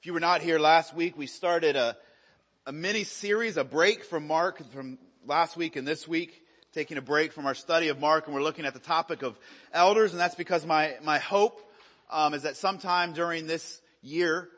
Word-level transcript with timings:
If 0.00 0.06
you 0.06 0.14
were 0.14 0.20
not 0.20 0.40
here 0.40 0.58
last 0.58 0.94
week, 0.94 1.18
we 1.18 1.26
started 1.26 1.76
a, 1.76 1.94
a 2.64 2.72
mini 2.72 3.04
series, 3.04 3.58
a 3.58 3.64
break 3.64 4.02
from 4.02 4.26
Mark 4.26 4.66
from 4.72 4.96
last 5.26 5.58
week 5.58 5.76
and 5.76 5.86
this 5.86 6.08
week, 6.08 6.42
taking 6.72 6.96
a 6.96 7.02
break 7.02 7.34
from 7.34 7.44
our 7.44 7.54
study 7.54 7.88
of 7.88 8.00
Mark 8.00 8.24
and 8.24 8.34
we're 8.34 8.42
looking 8.42 8.64
at 8.64 8.72
the 8.72 8.80
topic 8.80 9.20
of 9.20 9.38
elders 9.74 10.12
and 10.12 10.18
that's 10.18 10.34
because 10.34 10.64
my, 10.64 10.94
my 11.04 11.18
hope 11.18 11.60
um, 12.10 12.32
is 12.32 12.44
that 12.44 12.56
sometime 12.56 13.12
during 13.12 13.46
this 13.46 13.82
year, 14.00 14.48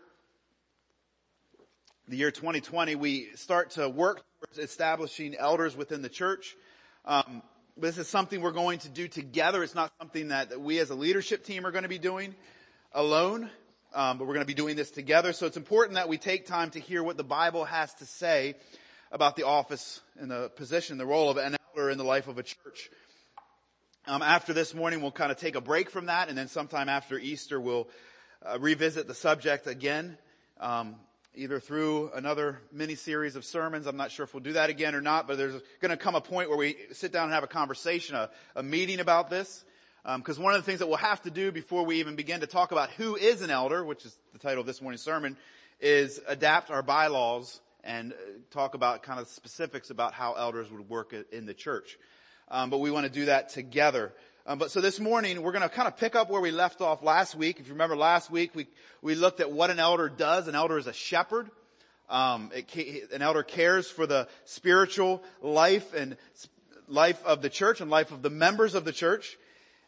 the 2.06 2.18
year 2.18 2.30
2020, 2.30 2.94
we 2.94 3.30
start 3.34 3.70
to 3.70 3.88
work 3.88 4.22
towards 4.38 4.60
establishing 4.60 5.34
elders 5.34 5.76
within 5.76 6.02
the 6.02 6.08
church. 6.08 6.54
Um, 7.04 7.42
this 7.76 7.98
is 7.98 8.06
something 8.06 8.42
we're 8.42 8.52
going 8.52 8.78
to 8.78 8.88
do 8.88 9.08
together. 9.08 9.64
It's 9.64 9.74
not 9.74 9.90
something 9.98 10.28
that 10.28 10.60
we 10.60 10.78
as 10.78 10.90
a 10.90 10.94
leadership 10.94 11.44
team 11.44 11.66
are 11.66 11.72
going 11.72 11.82
to 11.82 11.88
be 11.88 11.98
doing 11.98 12.36
alone 12.92 13.50
um, 13.94 14.18
but 14.18 14.26
we're 14.26 14.34
going 14.34 14.44
to 14.44 14.46
be 14.46 14.54
doing 14.54 14.76
this 14.76 14.90
together. 14.90 15.32
So 15.32 15.46
it's 15.46 15.56
important 15.56 15.96
that 15.96 16.08
we 16.08 16.18
take 16.18 16.46
time 16.46 16.70
to 16.70 16.80
hear 16.80 17.02
what 17.02 17.16
the 17.16 17.24
Bible 17.24 17.64
has 17.64 17.92
to 17.94 18.06
say 18.06 18.54
about 19.10 19.36
the 19.36 19.44
office 19.44 20.00
and 20.18 20.30
the 20.30 20.50
position, 20.56 20.98
the 20.98 21.06
role 21.06 21.30
of 21.30 21.36
an 21.36 21.56
elder 21.76 21.90
in 21.90 21.98
the 21.98 22.04
life 22.04 22.28
of 22.28 22.38
a 22.38 22.42
church. 22.42 22.90
Um, 24.06 24.22
after 24.22 24.52
this 24.52 24.74
morning, 24.74 25.00
we'll 25.00 25.12
kind 25.12 25.30
of 25.30 25.38
take 25.38 25.54
a 25.54 25.60
break 25.60 25.90
from 25.90 26.06
that, 26.06 26.28
and 26.28 26.36
then 26.36 26.48
sometime 26.48 26.88
after 26.88 27.18
Easter, 27.18 27.60
we'll 27.60 27.88
uh, 28.44 28.58
revisit 28.58 29.06
the 29.06 29.14
subject 29.14 29.66
again, 29.66 30.18
um, 30.60 30.96
either 31.36 31.60
through 31.60 32.10
another 32.14 32.58
mini 32.72 32.96
series 32.96 33.36
of 33.36 33.44
sermons. 33.44 33.86
I'm 33.86 33.96
not 33.96 34.10
sure 34.10 34.24
if 34.24 34.34
we'll 34.34 34.42
do 34.42 34.54
that 34.54 34.70
again 34.70 34.94
or 34.94 35.00
not, 35.00 35.28
but 35.28 35.38
there's 35.38 35.60
going 35.80 35.90
to 35.90 35.96
come 35.96 36.16
a 36.16 36.20
point 36.20 36.48
where 36.48 36.58
we 36.58 36.76
sit 36.92 37.12
down 37.12 37.24
and 37.24 37.32
have 37.32 37.44
a 37.44 37.48
conversation, 37.48 38.16
a, 38.16 38.28
a 38.56 38.62
meeting 38.62 38.98
about 38.98 39.30
this. 39.30 39.64
Because 40.04 40.38
um, 40.38 40.44
one 40.44 40.54
of 40.54 40.60
the 40.60 40.66
things 40.66 40.80
that 40.80 40.88
we'll 40.88 40.96
have 40.96 41.22
to 41.22 41.30
do 41.30 41.52
before 41.52 41.84
we 41.84 42.00
even 42.00 42.16
begin 42.16 42.40
to 42.40 42.46
talk 42.46 42.72
about 42.72 42.90
who 42.90 43.14
is 43.14 43.42
an 43.42 43.50
elder, 43.50 43.84
which 43.84 44.04
is 44.04 44.16
the 44.32 44.38
title 44.38 44.60
of 44.60 44.66
this 44.66 44.82
morning's 44.82 45.02
sermon, 45.02 45.36
is 45.80 46.20
adapt 46.26 46.70
our 46.70 46.82
bylaws 46.82 47.60
and 47.84 48.12
uh, 48.12 48.16
talk 48.50 48.74
about 48.74 49.02
kind 49.02 49.20
of 49.20 49.28
specifics 49.28 49.90
about 49.90 50.12
how 50.12 50.34
elders 50.34 50.70
would 50.70 50.88
work 50.88 51.14
in 51.32 51.46
the 51.46 51.54
church. 51.54 51.98
Um, 52.48 52.70
but 52.70 52.78
we 52.78 52.90
want 52.90 53.06
to 53.06 53.12
do 53.12 53.26
that 53.26 53.50
together. 53.50 54.12
Um, 54.44 54.58
but 54.58 54.72
so 54.72 54.80
this 54.80 54.98
morning 54.98 55.40
we're 55.40 55.52
going 55.52 55.62
to 55.62 55.68
kind 55.68 55.86
of 55.86 55.96
pick 55.96 56.16
up 56.16 56.28
where 56.28 56.40
we 56.40 56.50
left 56.50 56.80
off 56.80 57.02
last 57.02 57.36
week. 57.36 57.60
If 57.60 57.66
you 57.68 57.74
remember 57.74 57.96
last 57.96 58.30
week, 58.30 58.56
we 58.56 58.66
we 59.00 59.14
looked 59.14 59.38
at 59.38 59.52
what 59.52 59.70
an 59.70 59.78
elder 59.78 60.08
does. 60.08 60.48
An 60.48 60.56
elder 60.56 60.78
is 60.78 60.88
a 60.88 60.92
shepherd. 60.92 61.48
Um, 62.10 62.50
it, 62.52 63.12
an 63.12 63.22
elder 63.22 63.44
cares 63.44 63.88
for 63.88 64.06
the 64.06 64.28
spiritual 64.44 65.22
life 65.40 65.94
and 65.94 66.16
life 66.88 67.24
of 67.24 67.40
the 67.40 67.48
church 67.48 67.80
and 67.80 67.88
life 67.88 68.10
of 68.10 68.20
the 68.20 68.30
members 68.30 68.74
of 68.74 68.84
the 68.84 68.92
church. 68.92 69.38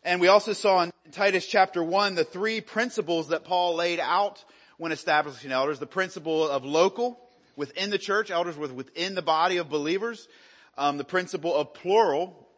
And 0.05 0.21
we 0.21 0.29
also 0.29 0.53
saw 0.53 0.83
in 0.83 0.93
Titus 1.13 1.47
chapter 1.47 1.83
1 1.83 2.15
the 2.15 2.25
three 2.25 2.61
principles 2.61 3.29
that 3.29 3.45
Paul 3.45 3.75
laid 3.75 3.99
out 3.99 4.45
when 4.77 4.93
establishing 4.93 5.51
elders. 5.51 5.79
The 5.79 5.87
principle 5.87 6.47
of 6.47 6.65
local, 6.65 7.19
within 7.57 7.89
the 7.89 7.97
church, 7.97 8.31
elders 8.31 8.59
within 8.59 9.15
the 9.15 9.23
body 9.23 9.57
of 9.57 9.71
believers. 9.71 10.29
Um, 10.77 10.99
the 10.99 11.05
principle 11.05 11.55
of 11.55 11.73
plural, 11.73 12.49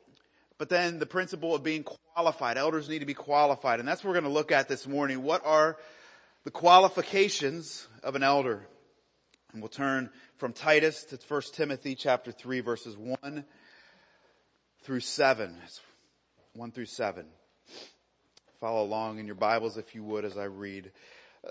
but 0.58 0.70
then 0.70 0.98
the 0.98 1.06
principle 1.06 1.54
of 1.54 1.62
being 1.62 1.84
qualified. 1.84 2.56
Elders 2.56 2.88
need 2.88 3.00
to 3.00 3.06
be 3.06 3.14
qualified. 3.14 3.78
And 3.78 3.86
that's 3.86 4.02
what 4.02 4.08
we're 4.08 4.20
going 4.20 4.24
to 4.24 4.30
look 4.30 4.50
at 4.50 4.68
this 4.68 4.86
morning. 4.86 5.22
What 5.22 5.44
are 5.44 5.76
the 6.44 6.50
qualifications 6.50 7.86
of 8.02 8.16
an 8.16 8.22
elder? 8.22 8.66
And 9.52 9.62
we'll 9.62 9.68
turn 9.68 10.10
from 10.38 10.52
Titus 10.52 11.04
to 11.04 11.18
1 11.28 11.42
Timothy 11.52 11.94
chapter 11.94 12.32
3 12.32 12.60
verses 12.60 12.96
1 12.96 13.44
through 14.82 15.00
7. 15.00 15.56
1 16.56 16.70
through 16.70 16.86
7. 16.86 17.26
Follow 18.60 18.82
along 18.82 19.18
in 19.18 19.26
your 19.26 19.34
Bibles 19.34 19.76
if 19.76 19.94
you 19.94 20.02
would 20.02 20.24
as 20.24 20.38
I 20.38 20.44
read. 20.44 20.90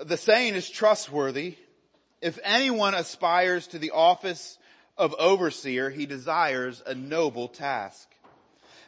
The 0.01 0.17
saying 0.17 0.55
is 0.55 0.67
trustworthy. 0.67 1.57
If 2.21 2.39
anyone 2.43 2.95
aspires 2.95 3.67
to 3.67 3.77
the 3.77 3.91
office 3.91 4.57
of 4.97 5.13
overseer, 5.19 5.91
he 5.91 6.07
desires 6.07 6.81
a 6.87 6.95
noble 6.95 7.47
task. 7.47 8.07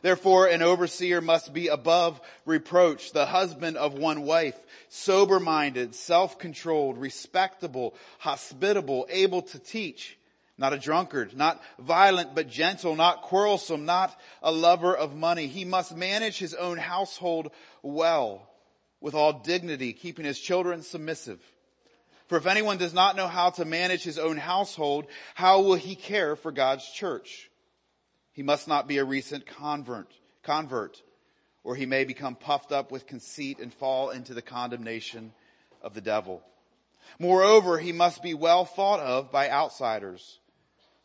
Therefore, 0.01 0.47
an 0.47 0.63
overseer 0.63 1.21
must 1.21 1.53
be 1.53 1.67
above 1.67 2.19
reproach, 2.45 3.11
the 3.11 3.27
husband 3.27 3.77
of 3.77 3.93
one 3.93 4.23
wife, 4.23 4.57
sober-minded, 4.89 5.93
self-controlled, 5.93 6.97
respectable, 6.97 7.93
hospitable, 8.17 9.05
able 9.11 9.43
to 9.43 9.59
teach, 9.59 10.16
not 10.57 10.73
a 10.73 10.79
drunkard, 10.79 11.35
not 11.35 11.61
violent 11.77 12.33
but 12.33 12.49
gentle, 12.49 12.95
not 12.95 13.21
quarrelsome, 13.21 13.85
not 13.85 14.19
a 14.41 14.51
lover 14.51 14.95
of 14.95 15.15
money. 15.15 15.47
He 15.47 15.65
must 15.65 15.95
manage 15.95 16.39
his 16.39 16.55
own 16.55 16.77
household 16.77 17.51
well, 17.83 18.49
with 18.99 19.13
all 19.13 19.33
dignity, 19.33 19.93
keeping 19.93 20.25
his 20.25 20.39
children 20.39 20.81
submissive. 20.81 21.39
For 22.27 22.37
if 22.37 22.47
anyone 22.47 22.77
does 22.77 22.93
not 22.93 23.15
know 23.15 23.27
how 23.27 23.51
to 23.51 23.65
manage 23.65 24.03
his 24.03 24.17
own 24.17 24.37
household, 24.37 25.05
how 25.35 25.61
will 25.61 25.75
he 25.75 25.95
care 25.95 26.35
for 26.35 26.51
God's 26.51 26.89
church? 26.89 27.49
He 28.33 28.43
must 28.43 28.67
not 28.67 28.87
be 28.87 28.97
a 28.97 29.05
recent 29.05 29.45
convert, 29.45 30.11
convert, 30.43 31.01
or 31.63 31.75
he 31.75 31.85
may 31.85 32.03
become 32.03 32.35
puffed 32.35 32.71
up 32.71 32.91
with 32.91 33.07
conceit 33.07 33.59
and 33.59 33.73
fall 33.73 34.09
into 34.09 34.33
the 34.33 34.41
condemnation 34.41 35.33
of 35.81 35.93
the 35.93 36.01
devil. 36.01 36.41
Moreover, 37.19 37.77
he 37.77 37.93
must 37.93 38.21
be 38.21 38.33
well 38.33 38.65
thought 38.65 38.99
of 38.99 39.31
by 39.31 39.49
outsiders 39.49 40.39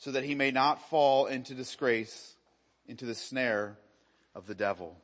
so 0.03 0.11
that 0.11 0.25
he 0.25 0.35
may 0.35 0.51
not 0.51 0.91
fall 0.91 1.27
into 1.27 1.55
disgrace, 1.55 2.35
into 2.89 3.07
the 3.07 3.15
snare 3.15 3.79
of 4.35 4.49
the 4.49 4.55
devil. 4.55 4.97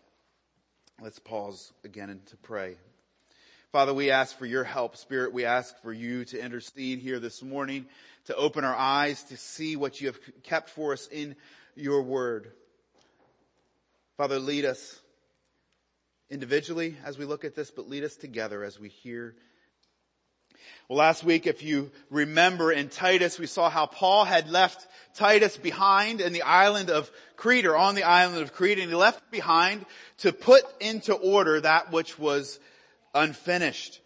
Let's 1.00 1.20
pause 1.20 1.72
again 1.84 2.10
and 2.10 2.26
to 2.26 2.36
pray. 2.36 2.74
Father, 3.70 3.94
we 3.94 4.10
ask 4.10 4.36
for 4.36 4.44
your 4.44 4.64
help. 4.64 4.96
Spirit, 4.96 5.32
we 5.32 5.44
ask 5.44 5.80
for 5.82 5.92
you 5.92 6.24
to 6.24 6.44
intercede 6.44 6.98
here 6.98 7.20
this 7.20 7.44
morning, 7.44 7.86
to 8.24 8.34
open 8.34 8.64
our 8.64 8.74
eyes 8.74 9.22
to 9.24 9.36
see 9.36 9.76
what 9.76 10.00
you 10.00 10.08
have 10.08 10.18
kept 10.42 10.68
for 10.68 10.92
us 10.92 11.06
in 11.12 11.36
your 11.76 12.02
word. 12.02 12.50
Father, 14.16 14.40
lead 14.40 14.64
us 14.64 14.98
individually 16.28 16.96
as 17.04 17.16
we 17.16 17.24
look 17.24 17.44
at 17.44 17.54
this, 17.54 17.70
but 17.70 17.88
lead 17.88 18.02
us 18.02 18.16
together 18.16 18.64
as 18.64 18.80
we 18.80 18.88
hear 18.88 19.36
well, 20.88 20.98
last 20.98 21.22
week, 21.22 21.46
if 21.46 21.62
you 21.62 21.90
remember 22.10 22.72
in 22.72 22.88
Titus, 22.88 23.38
we 23.38 23.46
saw 23.46 23.68
how 23.68 23.86
Paul 23.86 24.24
had 24.24 24.48
left 24.48 24.86
Titus 25.14 25.56
behind 25.56 26.20
in 26.20 26.32
the 26.32 26.42
island 26.42 26.90
of 26.90 27.10
Crete 27.36 27.66
or 27.66 27.76
on 27.76 27.94
the 27.94 28.04
island 28.04 28.40
of 28.42 28.52
Crete 28.52 28.78
and 28.78 28.88
he 28.88 28.94
left 28.94 29.30
behind 29.30 29.84
to 30.18 30.32
put 30.32 30.62
into 30.80 31.12
order 31.12 31.60
that 31.60 31.92
which 31.92 32.18
was 32.18 32.58
unfinished. 33.14 34.00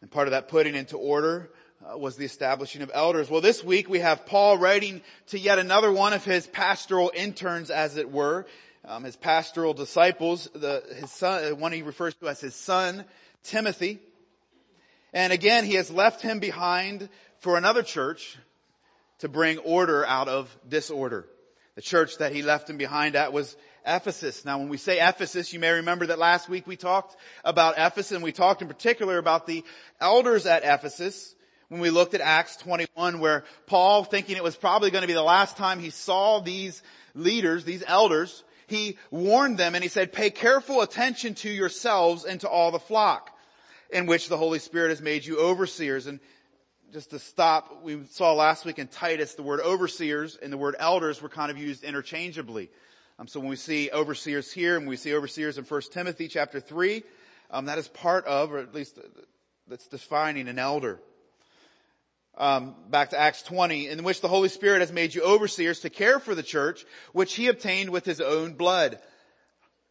And 0.00 0.10
part 0.10 0.28
of 0.28 0.32
that 0.32 0.48
putting 0.48 0.74
into 0.74 0.96
order 0.96 1.50
uh, 1.84 1.96
was 1.96 2.16
the 2.16 2.24
establishing 2.24 2.82
of 2.82 2.90
elders. 2.92 3.30
Well, 3.30 3.40
this 3.40 3.64
week 3.64 3.88
we 3.88 4.00
have 4.00 4.26
Paul 4.26 4.58
writing 4.58 5.02
to 5.28 5.38
yet 5.38 5.58
another 5.58 5.90
one 5.90 6.12
of 6.12 6.24
his 6.24 6.46
pastoral 6.46 7.10
interns, 7.14 7.70
as 7.70 7.96
it 7.96 8.10
were, 8.10 8.46
um, 8.84 9.04
his 9.04 9.16
pastoral 9.16 9.72
disciples, 9.72 10.48
the, 10.54 10.82
his 10.96 11.10
son, 11.10 11.58
one 11.58 11.72
he 11.72 11.82
refers 11.82 12.14
to 12.16 12.28
as 12.28 12.40
his 12.40 12.54
son, 12.54 13.04
Timothy. 13.42 14.00
And 15.14 15.32
again, 15.32 15.64
he 15.64 15.74
has 15.74 15.92
left 15.92 16.20
him 16.20 16.40
behind 16.40 17.08
for 17.38 17.56
another 17.56 17.84
church 17.84 18.36
to 19.20 19.28
bring 19.28 19.58
order 19.58 20.04
out 20.04 20.28
of 20.28 20.54
disorder. 20.68 21.26
The 21.76 21.82
church 21.82 22.18
that 22.18 22.32
he 22.32 22.42
left 22.42 22.68
him 22.68 22.76
behind 22.76 23.14
at 23.14 23.32
was 23.32 23.56
Ephesus. 23.86 24.44
Now 24.44 24.58
when 24.58 24.68
we 24.68 24.76
say 24.76 24.98
Ephesus, 25.00 25.52
you 25.52 25.60
may 25.60 25.70
remember 25.70 26.06
that 26.06 26.18
last 26.18 26.48
week 26.48 26.66
we 26.66 26.76
talked 26.76 27.16
about 27.44 27.74
Ephesus 27.78 28.12
and 28.12 28.24
we 28.24 28.32
talked 28.32 28.60
in 28.60 28.68
particular 28.68 29.18
about 29.18 29.46
the 29.46 29.64
elders 30.00 30.46
at 30.46 30.64
Ephesus 30.64 31.34
when 31.68 31.80
we 31.80 31.90
looked 31.90 32.14
at 32.14 32.20
Acts 32.20 32.56
21 32.56 33.20
where 33.20 33.44
Paul, 33.66 34.02
thinking 34.02 34.36
it 34.36 34.42
was 34.42 34.56
probably 34.56 34.90
going 34.90 35.02
to 35.02 35.08
be 35.08 35.14
the 35.14 35.22
last 35.22 35.56
time 35.56 35.78
he 35.78 35.90
saw 35.90 36.40
these 36.40 36.82
leaders, 37.14 37.64
these 37.64 37.84
elders, 37.86 38.42
he 38.66 38.98
warned 39.10 39.58
them 39.58 39.74
and 39.74 39.84
he 39.84 39.88
said, 39.88 40.12
pay 40.12 40.30
careful 40.30 40.80
attention 40.80 41.34
to 41.36 41.50
yourselves 41.50 42.24
and 42.24 42.40
to 42.40 42.48
all 42.48 42.72
the 42.72 42.80
flock 42.80 43.30
in 43.90 44.06
which 44.06 44.28
the 44.28 44.36
Holy 44.36 44.58
Spirit 44.58 44.90
has 44.90 45.00
made 45.00 45.24
you 45.24 45.38
overseers. 45.38 46.06
And 46.06 46.20
just 46.92 47.10
to 47.10 47.18
stop, 47.18 47.82
we 47.82 48.04
saw 48.10 48.32
last 48.34 48.64
week 48.64 48.78
in 48.78 48.88
Titus 48.88 49.34
the 49.34 49.42
word 49.42 49.60
overseers 49.60 50.36
and 50.36 50.52
the 50.52 50.58
word 50.58 50.76
elders 50.78 51.20
were 51.20 51.28
kind 51.28 51.50
of 51.50 51.58
used 51.58 51.84
interchangeably. 51.84 52.70
Um, 53.18 53.28
so 53.28 53.40
when 53.40 53.48
we 53.48 53.56
see 53.56 53.90
overseers 53.92 54.52
here 54.52 54.76
and 54.76 54.88
we 54.88 54.96
see 54.96 55.14
overseers 55.14 55.58
in 55.58 55.64
1 55.64 55.82
Timothy 55.92 56.28
chapter 56.28 56.60
3, 56.60 57.02
um, 57.50 57.66
that 57.66 57.78
is 57.78 57.88
part 57.88 58.24
of, 58.26 58.52
or 58.52 58.58
at 58.58 58.74
least 58.74 58.98
that's 59.68 59.86
defining 59.86 60.48
an 60.48 60.58
elder. 60.58 61.00
Um, 62.36 62.74
back 62.90 63.10
to 63.10 63.18
Acts 63.18 63.42
20, 63.42 63.88
in 63.88 64.02
which 64.02 64.20
the 64.20 64.26
Holy 64.26 64.48
Spirit 64.48 64.80
has 64.80 64.90
made 64.90 65.14
you 65.14 65.22
overseers 65.22 65.80
to 65.80 65.90
care 65.90 66.18
for 66.18 66.34
the 66.34 66.42
church, 66.42 66.84
which 67.12 67.34
he 67.34 67.46
obtained 67.46 67.90
with 67.90 68.04
his 68.04 68.20
own 68.20 68.54
blood. 68.54 68.98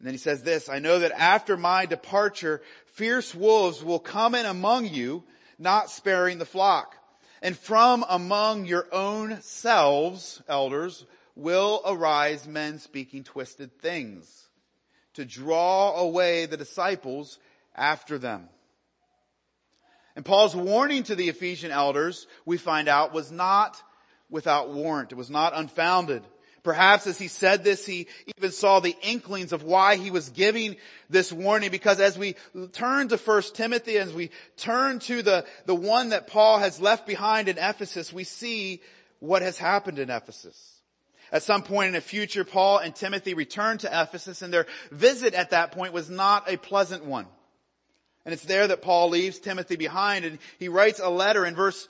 And 0.03 0.07
then 0.09 0.15
he 0.15 0.19
says 0.19 0.43
this, 0.43 0.67
I 0.67 0.79
know 0.79 0.99
that 0.99 1.13
after 1.13 1.55
my 1.55 1.85
departure, 1.85 2.61
fierce 2.87 3.33
wolves 3.33 3.81
will 3.81 3.99
come 3.99 4.35
in 4.35 4.45
among 4.45 4.87
you, 4.87 5.23
not 5.57 5.89
sparing 5.89 6.39
the 6.39 6.45
flock. 6.45 6.97
And 7.41 7.57
from 7.57 8.03
among 8.09 8.65
your 8.65 8.85
own 8.91 9.41
selves, 9.43 10.41
elders, 10.49 11.05
will 11.37 11.81
arise 11.85 12.45
men 12.45 12.79
speaking 12.79 13.23
twisted 13.23 13.79
things 13.79 14.49
to 15.13 15.23
draw 15.23 15.95
away 15.95 16.47
the 16.47 16.57
disciples 16.57 17.39
after 17.73 18.17
them. 18.17 18.49
And 20.17 20.25
Paul's 20.25 20.53
warning 20.53 21.03
to 21.03 21.15
the 21.15 21.29
Ephesian 21.29 21.71
elders, 21.71 22.27
we 22.45 22.57
find 22.57 22.89
out, 22.89 23.13
was 23.13 23.31
not 23.31 23.81
without 24.29 24.69
warrant. 24.69 25.13
It 25.13 25.15
was 25.15 25.29
not 25.29 25.55
unfounded. 25.55 26.23
Perhaps 26.63 27.07
as 27.07 27.19
he 27.19 27.27
said 27.27 27.63
this, 27.65 27.85
he 27.85 28.07
even 28.37 28.51
saw 28.51 28.79
the 28.79 28.95
inklings 29.01 29.51
of 29.51 29.63
why 29.63 29.97
he 29.97 30.11
was 30.11 30.29
giving 30.29 30.77
this 31.09 31.31
warning 31.31 31.71
because 31.71 31.99
as 31.99 32.17
we 32.17 32.35
turn 32.71 33.09
to 33.09 33.17
1 33.17 33.41
Timothy, 33.53 33.97
as 33.97 34.13
we 34.13 34.31
turn 34.55 34.99
to 34.99 35.21
the, 35.21 35.45
the 35.65 35.75
one 35.75 36.09
that 36.09 36.27
Paul 36.27 36.59
has 36.59 36.79
left 36.79 37.05
behind 37.05 37.49
in 37.49 37.57
Ephesus, 37.57 38.13
we 38.13 38.23
see 38.23 38.81
what 39.19 39.41
has 39.41 39.57
happened 39.57 39.99
in 39.99 40.09
Ephesus. 40.09 40.79
At 41.33 41.43
some 41.43 41.63
point 41.63 41.87
in 41.87 41.93
the 41.93 42.01
future, 42.01 42.45
Paul 42.45 42.77
and 42.77 42.95
Timothy 42.95 43.33
returned 43.33 43.81
to 43.81 43.87
Ephesus 43.87 44.41
and 44.41 44.53
their 44.53 44.65
visit 44.89 45.33
at 45.33 45.49
that 45.49 45.73
point 45.73 45.91
was 45.91 46.09
not 46.09 46.49
a 46.49 46.57
pleasant 46.57 47.03
one. 47.03 47.25
And 48.23 48.31
it's 48.31 48.45
there 48.45 48.67
that 48.67 48.81
Paul 48.81 49.09
leaves 49.09 49.39
Timothy 49.39 49.75
behind 49.75 50.23
and 50.23 50.39
he 50.59 50.69
writes 50.69 51.01
a 51.01 51.09
letter 51.09 51.45
in 51.45 51.55
verse 51.55 51.89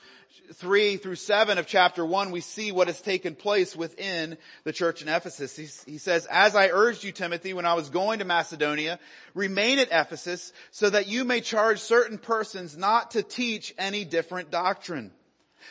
3 0.53 0.97
through 0.97 1.15
7 1.15 1.57
of 1.57 1.67
chapter 1.67 2.05
1, 2.05 2.31
we 2.31 2.41
see 2.41 2.71
what 2.71 2.87
has 2.87 3.01
taken 3.01 3.35
place 3.35 3.75
within 3.75 4.37
the 4.63 4.73
church 4.73 5.01
in 5.01 5.07
Ephesus. 5.07 5.55
He, 5.55 5.91
he, 5.91 5.97
says, 5.97 6.25
as 6.25 6.55
I 6.55 6.69
urged 6.69 7.03
you, 7.03 7.11
Timothy, 7.11 7.53
when 7.53 7.65
I 7.65 7.75
was 7.75 7.89
going 7.89 8.19
to 8.19 8.25
Macedonia, 8.25 8.99
remain 9.33 9.79
at 9.79 9.89
Ephesus 9.91 10.51
so 10.71 10.89
that 10.89 11.07
you 11.07 11.23
may 11.23 11.41
charge 11.41 11.79
certain 11.79 12.17
persons 12.17 12.75
not 12.75 13.11
to 13.11 13.23
teach 13.23 13.75
any 13.77 14.05
different 14.05 14.49
doctrine, 14.49 15.11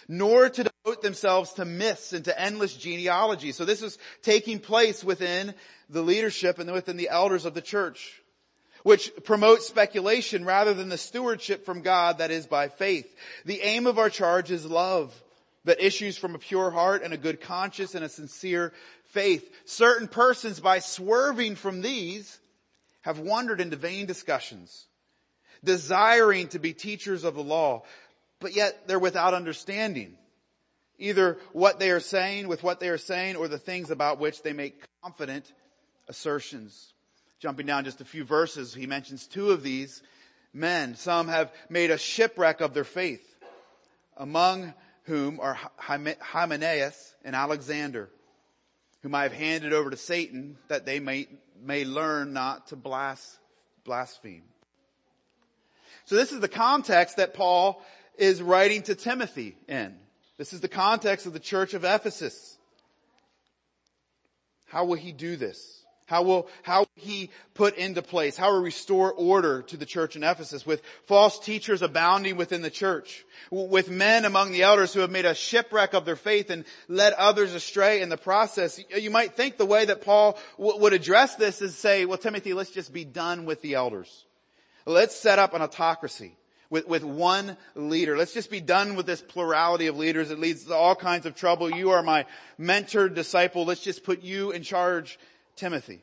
nor 0.07 0.49
to 0.49 0.65
devote 0.65 1.03
themselves 1.03 1.55
to 1.55 1.65
myths 1.65 2.13
and 2.13 2.25
to 2.27 2.41
endless 2.41 2.77
genealogy. 2.77 3.53
So 3.53 3.65
this 3.65 3.83
is 3.83 3.99
taking 4.23 4.61
place 4.61 5.03
within 5.03 5.55
the 5.91 6.03
leadership 6.03 6.59
and 6.59 6.71
within 6.71 6.97
the 6.97 7.09
elders 7.09 7.45
of 7.45 7.55
the 7.55 7.63
church 7.63 8.22
which 8.83 9.13
promotes 9.25 9.67
speculation 9.67 10.45
rather 10.45 10.75
than 10.75 10.89
the 10.89 10.99
stewardship 10.99 11.65
from 11.65 11.83
God 11.83 12.19
that 12.19 12.31
is 12.31 12.47
by 12.47 12.69
faith. 12.69 13.15
The 13.45 13.61
aim 13.61 13.87
of 13.87 13.99
our 13.99 14.11
charge 14.11 14.51
is 14.51 14.67
love 14.67 15.15
that 15.65 15.85
issues 15.85 16.19
from 16.19 16.35
a 16.35 16.39
pure 16.39 16.71
heart 16.71 17.03
and 17.03 17.15
a 17.15 17.19
good 17.19 17.41
conscience 17.41 17.95
and 17.95 18.05
a 18.05 18.09
sincere 18.09 18.73
faith. 19.07 19.49
Certain 19.65 20.09
persons 20.09 20.61
by 20.61 20.81
swerving 20.81 21.55
from 21.55 21.83
these 21.83 22.39
have 23.03 23.19
wandered 23.19 23.61
into 23.61 23.77
vain 23.77 24.07
discussions, 24.07 24.87
desiring 25.63 26.49
to 26.49 26.59
be 26.59 26.73
teachers 26.73 27.25
of 27.25 27.35
the 27.35 27.43
law, 27.43 27.83
but 28.41 28.57
yet 28.57 28.89
they're 28.89 28.99
without 28.99 29.35
understanding. 29.35 30.17
Either 30.99 31.39
what 31.53 31.81
they 31.81 31.91
are 31.91 32.01
saying 32.01 32.47
with 32.47 32.63
what 32.63 32.79
they 32.79 32.89
are 32.89 32.99
saying 32.99 33.37
or 33.37 33.49
the 33.49 33.59
things 33.59 33.91
about 33.91 34.21
which 34.21 34.43
they 34.43 34.53
make 34.53 34.85
confident 35.03 35.53
assertions. 36.09 36.92
Jumping 37.43 37.67
down 37.67 37.85
just 37.85 38.01
a 38.01 38.05
few 38.05 38.23
verses, 38.23 38.73
he 38.73 38.87
mentions 38.87 39.27
two 39.27 39.51
of 39.51 39.65
these 39.65 40.01
men. 40.53 40.95
Some 40.95 41.27
have 41.27 41.51
made 41.69 41.91
a 41.91 41.99
shipwreck 41.99 42.61
of 42.61 42.73
their 42.73 42.85
faith, 42.85 43.35
among 44.17 44.73
whom 45.07 45.41
are 45.41 45.59
Hymenaeus 45.77 47.17
and 47.25 47.35
Alexander, 47.35 48.11
whom 49.03 49.17
I 49.17 49.25
have 49.25 49.33
handed 49.33 49.73
over 49.73 49.91
to 49.91 49.97
Satan 49.97 50.57
that 50.69 50.87
they 50.87 51.01
may, 51.01 51.27
may 51.61 51.85
learn 51.85 52.33
not 52.33 52.69
to 52.69 52.77
blaspheme. 52.77 54.45
So 56.05 56.15
this 56.15 56.31
is 56.31 56.39
the 56.39 56.47
context 56.47 57.17
that 57.17 57.35
Paul 57.35 57.85
is 58.17 58.41
writing 58.41 58.83
to 58.83 58.95
Timothy 58.95 59.57
in. 59.67 59.97
This 60.39 60.53
is 60.53 60.61
the 60.61 60.69
context 60.69 61.27
of 61.27 61.33
the 61.33 61.41
church 61.41 61.75
of 61.75 61.83
Ephesus. 61.83 62.57
How 64.67 64.85
will 64.85 64.95
he 64.95 65.11
do 65.11 65.35
this? 65.35 65.82
How 66.07 66.23
will, 66.23 66.49
how 66.63 66.87
he 66.95 67.31
put 67.55 67.77
into 67.77 68.03
place, 68.03 68.37
how 68.37 68.53
will 68.53 68.63
restore 68.63 69.13
order 69.13 69.63
to 69.63 69.77
the 69.77 69.87
church 69.87 70.17
in 70.17 70.23
Ephesus 70.23 70.67
with 70.67 70.83
false 71.07 71.39
teachers 71.39 71.81
abounding 71.81 72.37
within 72.37 72.61
the 72.61 72.71
church, 72.71 73.25
with 73.51 73.89
men 73.89 74.25
among 74.25 74.53
the 74.53 74.63
elders 74.63 74.93
who 74.93 75.01
have 75.01 75.11
made 75.11 75.25
a 75.25 75.35
shipwreck 75.35 75.95
of 75.95 76.05
their 76.05 76.17
faith 76.17 76.51
and 76.51 76.65
led 76.89 77.13
others 77.15 77.55
astray 77.55 78.03
in 78.03 78.09
the 78.09 78.17
process. 78.17 78.81
You 78.95 79.11
might 79.11 79.35
think 79.35 79.57
the 79.57 79.65
way 79.65 79.85
that 79.85 80.03
Paul 80.03 80.39
w- 80.59 80.81
would 80.81 80.93
address 80.93 81.37
this 81.37 81.63
is 81.63 81.79
say, 81.79 82.05
well, 82.05 82.19
Timothy, 82.19 82.53
let's 82.53 82.71
just 82.71 82.93
be 82.93 83.05
done 83.05 83.47
with 83.47 83.63
the 83.63 83.75
elders. 83.75 84.25
Let's 84.85 85.15
set 85.15 85.39
up 85.39 85.55
an 85.55 85.63
autocracy. 85.63 86.37
With, 86.71 86.89
with 86.89 87.05
one 87.05 87.59
leader. 87.75 88.17
Let's 88.17 88.33
just 88.33 88.51
be 88.51 88.63
done 88.63 88.97
with 88.97 89.05
this 89.05 89.21
plurality 89.21 89.89
of 89.89 89.99
leaders. 89.99 90.31
It 90.31 90.39
leads 90.39 90.65
to 90.65 90.75
all 90.75 90.95
kinds 90.95 91.27
of 91.27 91.35
trouble. 91.35 91.71
You 91.71 91.91
are 91.91 92.03
my 92.03 92.25
mentored 92.59 93.15
disciple. 93.15 93.67
Let's 93.67 93.83
just 93.83 94.05
put 94.05 94.23
you 94.23 94.53
in 94.53 94.63
charge 94.63 95.19
Timothy. 95.63 96.03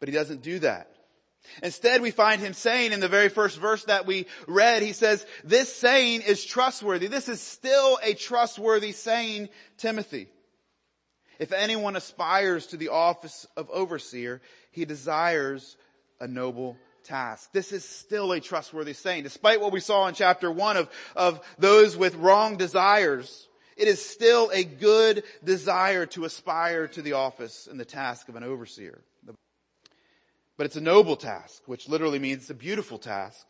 But 0.00 0.08
he 0.08 0.14
doesn't 0.14 0.42
do 0.42 0.58
that. 0.58 0.88
Instead, 1.62 2.02
we 2.02 2.10
find 2.10 2.40
him 2.40 2.54
saying 2.54 2.90
in 2.90 2.98
the 2.98 3.06
very 3.06 3.28
first 3.28 3.56
verse 3.56 3.84
that 3.84 4.04
we 4.04 4.26
read, 4.48 4.82
he 4.82 4.92
says, 4.92 5.24
this 5.44 5.72
saying 5.72 6.22
is 6.22 6.44
trustworthy. 6.44 7.06
This 7.06 7.28
is 7.28 7.40
still 7.40 8.00
a 8.02 8.14
trustworthy 8.14 8.90
saying, 8.90 9.48
Timothy. 9.78 10.26
If 11.38 11.52
anyone 11.52 11.94
aspires 11.94 12.66
to 12.68 12.76
the 12.76 12.88
office 12.88 13.46
of 13.56 13.70
overseer, 13.70 14.40
he 14.72 14.86
desires 14.86 15.76
a 16.20 16.26
noble 16.26 16.76
task. 17.04 17.52
This 17.52 17.70
is 17.70 17.84
still 17.84 18.32
a 18.32 18.40
trustworthy 18.40 18.92
saying. 18.92 19.22
Despite 19.22 19.60
what 19.60 19.72
we 19.72 19.78
saw 19.78 20.08
in 20.08 20.14
chapter 20.14 20.50
one 20.50 20.76
of, 20.76 20.90
of 21.14 21.40
those 21.58 21.96
with 21.96 22.16
wrong 22.16 22.56
desires, 22.56 23.46
it 23.82 23.88
is 23.88 24.00
still 24.00 24.48
a 24.54 24.62
good 24.62 25.24
desire 25.42 26.06
to 26.06 26.24
aspire 26.24 26.86
to 26.86 27.02
the 27.02 27.14
office 27.14 27.66
and 27.68 27.80
the 27.80 27.84
task 27.84 28.28
of 28.28 28.36
an 28.36 28.44
overseer. 28.44 29.02
But 30.56 30.66
it's 30.66 30.76
a 30.76 30.80
noble 30.80 31.16
task, 31.16 31.62
which 31.66 31.88
literally 31.88 32.20
means 32.20 32.42
it's 32.42 32.50
a 32.50 32.54
beautiful 32.54 32.96
task. 32.96 33.44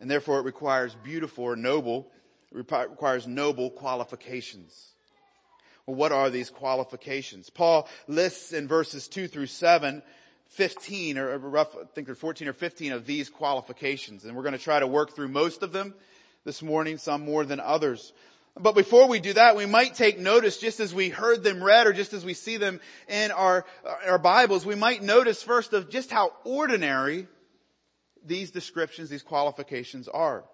And 0.00 0.10
therefore 0.10 0.38
it 0.38 0.44
requires 0.44 0.94
beautiful 1.04 1.44
or 1.44 1.56
noble, 1.56 2.10
requires 2.50 3.26
noble 3.26 3.68
qualifications. 3.68 4.94
Well, 5.84 5.96
what 5.96 6.10
are 6.10 6.30
these 6.30 6.48
qualifications? 6.48 7.50
Paul 7.50 7.86
lists 8.08 8.54
in 8.54 8.66
verses 8.66 9.08
2 9.08 9.28
through 9.28 9.46
7 9.46 10.02
15 10.48 11.18
or 11.18 11.36
rough, 11.38 11.76
I 11.76 11.84
think 11.94 12.06
there's 12.06 12.18
14 12.18 12.48
or 12.48 12.52
15 12.54 12.92
of 12.92 13.04
these 13.04 13.28
qualifications. 13.28 14.24
And 14.24 14.34
we're 14.34 14.42
going 14.42 14.52
to 14.52 14.58
try 14.58 14.80
to 14.80 14.86
work 14.86 15.14
through 15.14 15.28
most 15.28 15.62
of 15.62 15.72
them 15.72 15.94
this 16.46 16.62
morning, 16.62 16.96
some 16.96 17.26
more 17.26 17.44
than 17.44 17.60
others. 17.60 18.14
But 18.60 18.74
before 18.74 19.08
we 19.08 19.20
do 19.20 19.32
that, 19.32 19.56
we 19.56 19.64
might 19.64 19.94
take 19.94 20.18
notice 20.18 20.58
just 20.58 20.80
as 20.80 20.94
we 20.94 21.08
heard 21.08 21.42
them 21.42 21.64
read 21.64 21.86
or 21.86 21.94
just 21.94 22.12
as 22.12 22.24
we 22.24 22.34
see 22.34 22.58
them 22.58 22.80
in 23.08 23.30
our, 23.30 23.64
our 24.06 24.18
Bibles, 24.18 24.66
we 24.66 24.74
might 24.74 25.02
notice 25.02 25.42
first 25.42 25.72
of 25.72 25.88
just 25.88 26.10
how 26.10 26.32
ordinary 26.44 27.26
these 28.24 28.50
descriptions, 28.50 29.08
these 29.08 29.22
qualifications 29.22 30.08
are. 30.08 30.44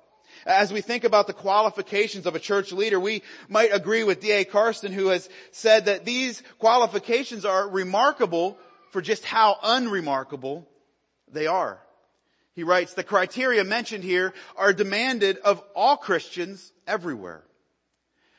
As 0.45 0.73
we 0.73 0.81
think 0.81 1.03
about 1.03 1.27
the 1.27 1.33
qualifications 1.33 2.27
of 2.27 2.37
a 2.37 2.41
church 2.41 2.71
leader, 2.71 3.01
we 3.01 3.23
might 3.49 3.71
agree 3.73 4.05
with 4.05 4.21
D.A. 4.21 4.45
Carson 4.45 4.93
who 4.93 5.09
has 5.09 5.29
said 5.51 5.87
that 5.87 6.05
these 6.05 6.43
qualifications 6.59 7.45
are 7.45 7.69
remarkable 7.69 8.57
for 8.93 9.03
just 9.03 9.25
how 9.25 9.59
unremarkable 9.63 10.69
they 11.29 11.49
are. 11.49 11.81
He 12.55 12.63
writes, 12.63 12.95
the 12.95 13.05
criteria 13.05 13.65
mentioned 13.65 14.05
here 14.05 14.33
are 14.57 14.73
demanded 14.73 15.39
of 15.39 15.63
all 15.75 15.97
Christians 15.97 16.73
everywhere. 16.87 17.43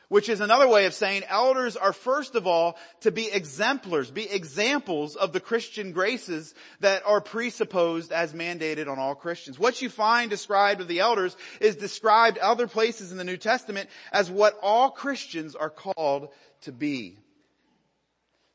Which 0.10 0.30
is 0.30 0.40
another 0.40 0.70
way 0.70 0.86
of 0.86 0.94
saying 0.94 1.24
elders 1.28 1.76
are 1.76 1.92
first 1.92 2.36
of 2.36 2.48
all 2.48 2.78
to 3.02 3.12
be 3.12 3.30
exemplars, 3.30 4.10
be 4.10 4.30
examples 4.30 5.18
of 5.18 5.34
the 5.34 5.42
Christian 5.42 5.92
graces 5.92 6.56
that 6.80 7.04
are 7.06 7.20
presupposed 7.20 8.14
as 8.14 8.32
mandated 8.32 8.88
on 8.90 9.00
all 9.00 9.16
Christians. 9.16 9.60
What 9.60 9.82
you 9.82 9.90
find 9.90 10.30
described 10.30 10.80
of 10.80 10.88
the 10.88 11.02
elders 11.02 11.36
is 11.60 11.76
described 11.76 12.38
other 12.38 12.68
places 12.68 13.12
in 13.12 13.18
the 13.18 13.26
New 13.26 13.36
Testament 13.36 13.90
as 14.14 14.32
what 14.32 14.58
all 14.62 14.92
Christians 14.92 15.56
are 15.56 15.70
called 15.70 16.30
to 16.62 16.72
be. 16.72 17.18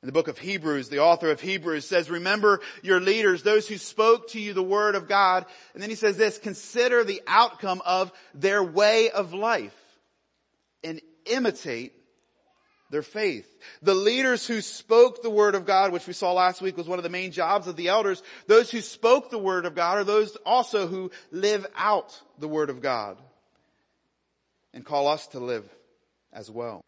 In 0.02 0.06
the 0.06 0.12
book 0.12 0.28
of 0.28 0.38
Hebrews, 0.38 0.88
the 0.88 1.00
author 1.00 1.30
of 1.30 1.40
Hebrews 1.40 1.87
says, 1.87 2.11
remember 2.11 2.61
your 2.82 2.99
leaders, 2.99 3.42
those 3.42 3.68
who 3.68 3.76
spoke 3.76 4.30
to 4.30 4.40
you 4.40 4.54
the 4.54 4.62
word 4.62 4.94
of 4.94 5.06
God. 5.06 5.44
And 5.75 5.82
then 5.82 5.90
he 5.90 5.97
says 5.97 6.16
this, 6.16 6.38
consider 6.38 7.04
the 7.04 7.23
outcome 7.26 7.82
of 7.85 8.11
their 8.35 8.64
way 8.64 9.11
of 9.11 9.35
life 9.35 9.76
and 10.82 11.00
imitate 11.26 11.93
their 12.91 13.02
faith. 13.02 13.49
The 13.81 13.95
leaders 13.95 14.47
who 14.47 14.61
spoke 14.61 15.23
the 15.23 15.31
word 15.31 15.55
of 15.55 15.64
God, 15.64 15.93
which 15.93 16.07
we 16.07 16.12
saw 16.12 16.33
last 16.33 16.61
week 16.61 16.76
was 16.76 16.87
one 16.87 16.99
of 16.99 17.02
the 17.02 17.09
main 17.09 17.33
jobs 17.33 17.67
of 17.67 17.75
the 17.75 17.88
elders, 17.88 18.23
those 18.47 18.71
who 18.71 18.83
spoke 18.83 19.31
the 19.31 19.38
word 19.38 19.64
of 19.64 19.75
God 19.75 19.99
are 19.99 20.05
those 20.05 20.37
also 20.45 20.87
who 20.87 21.11
live 21.31 21.67
out 21.75 22.21
the 22.38 22.49
word 22.49 22.71
of 22.71 22.83
God 22.83 23.17
and 24.75 24.85
call 24.85 25.09
us 25.09 25.26
to 25.29 25.41
live 25.41 25.69
as 26.33 26.50
well. 26.50 26.83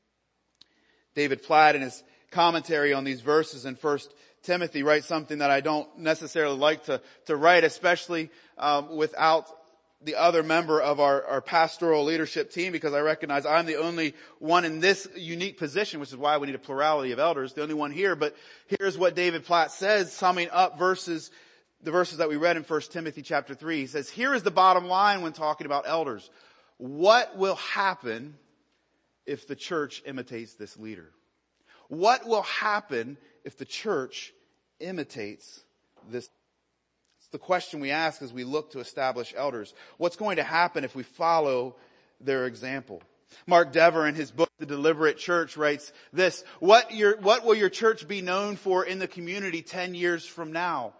David 1.15 1.43
Platt 1.43 1.75
in 1.75 1.83
his 1.83 2.03
commentary 2.31 2.93
on 2.93 3.05
these 3.05 3.21
verses 3.21 3.65
in 3.65 3.77
First 3.77 4.13
Timothy 4.43 4.83
writes 4.83 5.07
something 5.07 5.39
that 5.39 5.51
I 5.51 5.61
don't 5.61 5.99
necessarily 5.99 6.59
like 6.59 6.85
to, 6.85 7.01
to 7.27 7.37
write, 7.37 7.65
especially 7.65 8.31
um, 8.59 8.95
without 8.95 9.49
the 10.03 10.17
other 10.17 10.43
member 10.43 10.81
of 10.81 11.01
our, 11.01 11.25
our 11.25 11.41
pastoral 11.41 12.05
leadership 12.05 12.51
team 12.51 12.73
because 12.73 12.93
I 12.93 13.01
recognize 13.01 13.47
I'm 13.47 13.67
the 13.67 13.77
only 13.77 14.15
one 14.39 14.65
in 14.65 14.81
this 14.81 15.09
unique 15.17 15.59
position, 15.59 16.01
which 16.01 16.11
is 16.11 16.17
why 16.17 16.37
we 16.37 16.47
need 16.47 16.55
a 16.55 16.59
plurality 16.59 17.13
of 17.13 17.19
elders, 17.19 17.55
the 17.55 17.63
only 17.63 17.75
one 17.75 17.91
here. 17.91 18.15
But 18.15 18.37
here's 18.67 18.99
what 18.99 19.15
David 19.15 19.45
Platt 19.45 19.73
says, 19.73 20.13
summing 20.13 20.49
up 20.53 20.79
verses, 20.79 21.31
the 21.83 21.91
verses 21.91 22.19
that 22.19 22.29
we 22.29 22.37
read 22.37 22.57
in 22.57 22.65
1 22.65 22.81
Timothy 22.91 23.23
chapter 23.23 23.55
3. 23.55 23.79
He 23.79 23.87
says, 23.87 24.11
here 24.11 24.35
is 24.35 24.43
the 24.43 24.51
bottom 24.51 24.87
line 24.87 25.23
when 25.23 25.33
talking 25.33 25.67
about 25.67 25.85
elders. 25.87 26.31
what 26.77 27.37
will 27.39 27.57
happen 27.57 28.37
if 29.27 29.47
the 29.47 29.57
church 29.57 30.03
imitates 30.05 30.55
this 30.55 30.77
leader? 30.77 31.11
What 31.89 32.27
will 32.27 32.43
happen 32.43 33.17
if 33.45 33.57
the 33.57 33.65
church 33.65 34.33
imitates 34.81 35.63
this? 36.11 36.29
The 37.35 37.39
question 37.39 37.81
we 37.81 37.91
ask 37.91 38.23
as 38.23 38.33
we 38.33 38.45
look 38.45 38.71
to 38.71 38.79
establish 38.79 39.35
elders. 39.37 39.75
What's 39.97 40.15
going 40.15 40.37
to 40.37 40.45
happen 40.45 40.85
if 40.85 40.95
we 40.95 41.03
follow 41.03 41.75
their 42.21 42.47
example? 42.47 43.03
Mark 43.45 43.73
Dever 43.73 44.07
in 44.07 44.15
his 44.15 44.31
book, 44.31 44.49
The 44.61 44.67
Deliberate 44.67 45.19
Church 45.19 45.57
writes 45.57 45.93
this, 46.13 46.45
what 46.61 46.95
your, 46.95 47.17
what 47.17 47.45
will 47.45 47.57
your 47.57 47.71
church 47.71 48.07
be 48.07 48.21
known 48.21 48.55
for 48.55 48.85
in 48.85 49.01
the 49.01 49.09
community 49.09 49.63
10 49.63 49.97
years 49.97 50.25
from 50.25 50.53
now? 50.53 50.93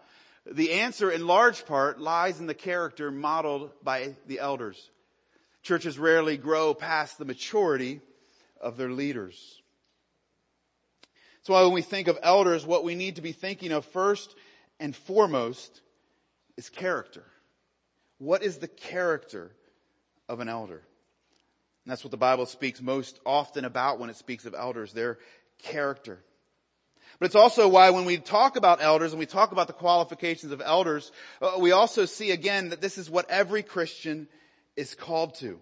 The 0.45 0.73
answer 0.73 1.09
in 1.09 1.25
large 1.25 1.65
part 1.65 2.01
lies 2.01 2.41
in 2.41 2.47
the 2.47 2.53
character 2.53 3.11
modeled 3.11 3.71
by 3.81 4.15
the 4.27 4.39
elders. 4.39 4.91
Churches 5.63 5.97
rarely 5.97 6.35
grow 6.35 6.73
past 6.73 7.17
the 7.17 7.23
maturity 7.23 8.01
of 8.59 8.75
their 8.75 8.91
leaders. 8.91 9.61
That's 11.37 11.47
why 11.47 11.63
when 11.63 11.71
we 11.71 11.81
think 11.81 12.09
of 12.09 12.19
elders, 12.21 12.65
what 12.65 12.83
we 12.83 12.95
need 12.95 13.15
to 13.15 13.21
be 13.21 13.31
thinking 13.31 13.71
of 13.71 13.85
first 13.85 14.35
and 14.81 14.93
foremost 14.93 15.79
is 16.57 16.69
character. 16.69 17.23
What 18.17 18.43
is 18.43 18.57
the 18.57 18.67
character 18.67 19.51
of 20.29 20.39
an 20.39 20.49
elder? 20.49 20.81
And 21.85 21.91
that's 21.91 22.03
what 22.03 22.11
the 22.11 22.17
Bible 22.17 22.45
speaks 22.45 22.81
most 22.81 23.19
often 23.25 23.65
about 23.65 23.99
when 23.99 24.09
it 24.09 24.15
speaks 24.15 24.45
of 24.45 24.55
elders, 24.55 24.93
their 24.93 25.19
character. 25.59 26.19
But 27.19 27.27
it's 27.27 27.35
also 27.35 27.67
why 27.67 27.91
when 27.91 28.05
we 28.05 28.17
talk 28.17 28.55
about 28.55 28.81
elders 28.81 29.13
and 29.13 29.19
we 29.19 29.25
talk 29.25 29.51
about 29.51 29.67
the 29.67 29.73
qualifications 29.73 30.51
of 30.51 30.61
elders, 30.63 31.11
uh, 31.41 31.53
we 31.59 31.71
also 31.71 32.05
see 32.05 32.31
again 32.31 32.69
that 32.69 32.81
this 32.81 32.97
is 32.97 33.09
what 33.09 33.29
every 33.29 33.63
Christian 33.63 34.27
is 34.75 34.95
called 34.95 35.35
to. 35.35 35.59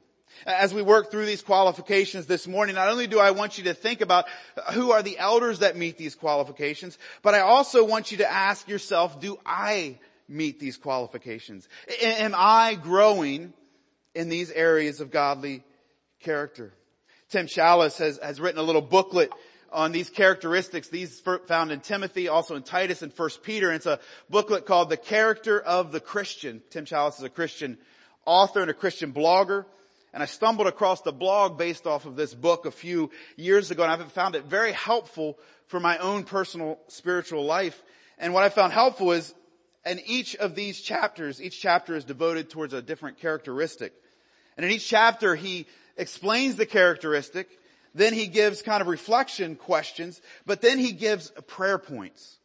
As 0.48 0.74
we 0.74 0.82
work 0.82 1.12
through 1.12 1.28
these 1.28 1.44
qualifications 1.44 2.26
this 2.26 2.48
morning, 2.48 2.74
not 2.74 2.88
only 2.88 3.06
do 3.06 3.20
I 3.20 3.32
want 3.32 3.60
you 3.60 3.66
to 3.66 3.76
think 3.76 4.02
about 4.02 4.26
who 4.72 4.92
are 4.92 5.04
the 5.04 5.20
elders 5.20 5.60
that 5.60 5.78
meet 5.78 5.98
these 5.98 6.16
qualifications, 6.16 6.98
but 7.22 7.36
I 7.36 7.42
also 7.42 7.84
want 7.84 8.12
you 8.12 8.18
to 8.20 8.32
ask 8.32 8.68
yourself, 8.68 9.20
do 9.20 9.38
I 9.46 10.00
meet 10.34 10.60
these 10.60 10.78
qualifications? 10.78 11.68
Am 12.02 12.34
I 12.36 12.76
growing 12.76 13.54
in 14.14 14.30
these 14.30 14.52
areas 14.52 15.00
of 15.00 15.12
godly 15.12 15.64
character? 16.20 16.74
Tim 17.30 17.48
Challies 17.48 17.98
has, 17.98 18.20
has 18.22 18.42
written 18.42 18.60
a 18.60 18.64
little 18.64 18.82
booklet 18.82 19.32
on 19.72 19.92
these 19.92 20.10
characteristics, 20.10 20.90
these 20.90 21.22
found 21.48 21.72
in 21.72 21.80
Timothy, 21.80 22.28
also 22.28 22.56
in 22.56 22.64
Titus 22.64 23.02
and 23.02 23.12
First 23.12 23.42
Peter. 23.42 23.70
And 23.70 23.78
it's 23.78 23.88
a 23.88 24.00
booklet 24.30 24.66
called 24.66 24.90
The 24.90 24.98
Character 24.98 25.60
of 25.60 25.92
the 25.92 26.00
Christian. 26.00 26.62
Tim 26.70 26.86
Challies 26.86 27.18
is 27.18 27.24
a 27.24 27.30
Christian 27.30 27.78
author 28.26 28.62
and 28.62 28.70
a 28.70 28.74
Christian 28.76 29.12
blogger. 29.12 29.66
And 30.14 30.22
I 30.22 30.28
stumbled 30.28 30.68
across 30.68 31.02
the 31.02 31.12
blog 31.12 31.58
based 31.58 31.88
off 31.88 32.06
of 32.06 32.16
this 32.16 32.36
book 32.36 32.68
a 32.68 32.72
few 32.72 33.10
years 33.36 33.72
ago 33.72 33.82
and 33.82 33.92
I've 33.92 34.12
found 34.12 34.36
it 34.36 34.46
very 34.46 34.72
helpful 34.72 35.40
for 35.68 35.80
my 35.80 35.98
own 35.98 36.24
personal 36.24 36.78
spiritual 36.88 37.46
life. 37.46 37.82
And 38.20 38.32
what 38.32 38.44
I 38.44 38.50
found 38.50 38.74
helpful 38.74 39.12
is 39.12 39.34
in 39.86 40.00
each 40.06 40.36
of 40.36 40.56
these 40.56 40.80
chapters, 40.80 41.42
each 41.42 41.60
chapter 41.60 41.96
is 41.96 42.06
devoted 42.06 42.50
towards 42.50 42.74
a 42.74 42.82
different 42.82 43.20
characteristic. 43.20 43.94
And 44.58 44.66
in 44.66 44.72
each 44.72 44.88
chapter 44.88 45.36
he 45.36 45.68
explains 45.98 46.56
the 46.56 46.66
characteristic, 46.66 47.50
then 47.94 48.14
he 48.14 48.28
gives 48.28 48.62
kind 48.62 48.82
of 48.82 48.88
reflection 48.88 49.56
questions, 49.56 50.22
but 50.46 50.62
then 50.62 50.80
he 50.80 50.94
gives 50.94 51.32
prayer 51.48 51.78
points. 51.78 52.38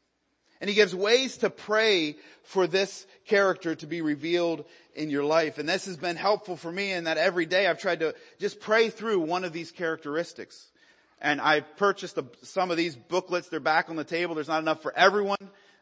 And 0.61 0.69
he 0.69 0.75
gives 0.75 0.95
ways 0.95 1.39
to 1.39 1.51
pray 1.51 2.17
for 2.43 2.67
this 2.67 3.07
character 3.27 3.77
to 3.77 3.87
be 3.87 4.03
revealed 4.03 4.65
in 4.95 5.09
your 5.09 5.23
life. 5.23 5.59
And 5.59 5.69
this 5.69 5.87
has 5.87 5.97
been 5.97 6.17
helpful 6.17 6.57
for 6.57 6.73
me 6.73 6.93
in 6.93 7.05
that 7.05 7.17
every 7.17 7.47
day 7.47 7.69
I've 7.69 7.79
tried 7.79 8.01
to 8.01 8.15
just 8.41 8.59
pray 8.59 8.91
through 8.91 9.21
one 9.21 9.45
of 9.45 9.53
these 9.53 9.71
characteristics. 9.71 10.67
And 11.21 11.41
I 11.41 11.61
purchased 11.61 12.19
some 12.43 12.73
of 12.73 12.77
these 12.77 12.97
booklets. 12.97 13.49
They're 13.49 13.61
back 13.61 13.89
on 13.89 13.97
the 13.97 14.05
table. 14.05 14.35
There's 14.35 14.49
not 14.49 14.63
enough 14.63 14.83
for 14.83 14.93
everyone, 14.97 15.39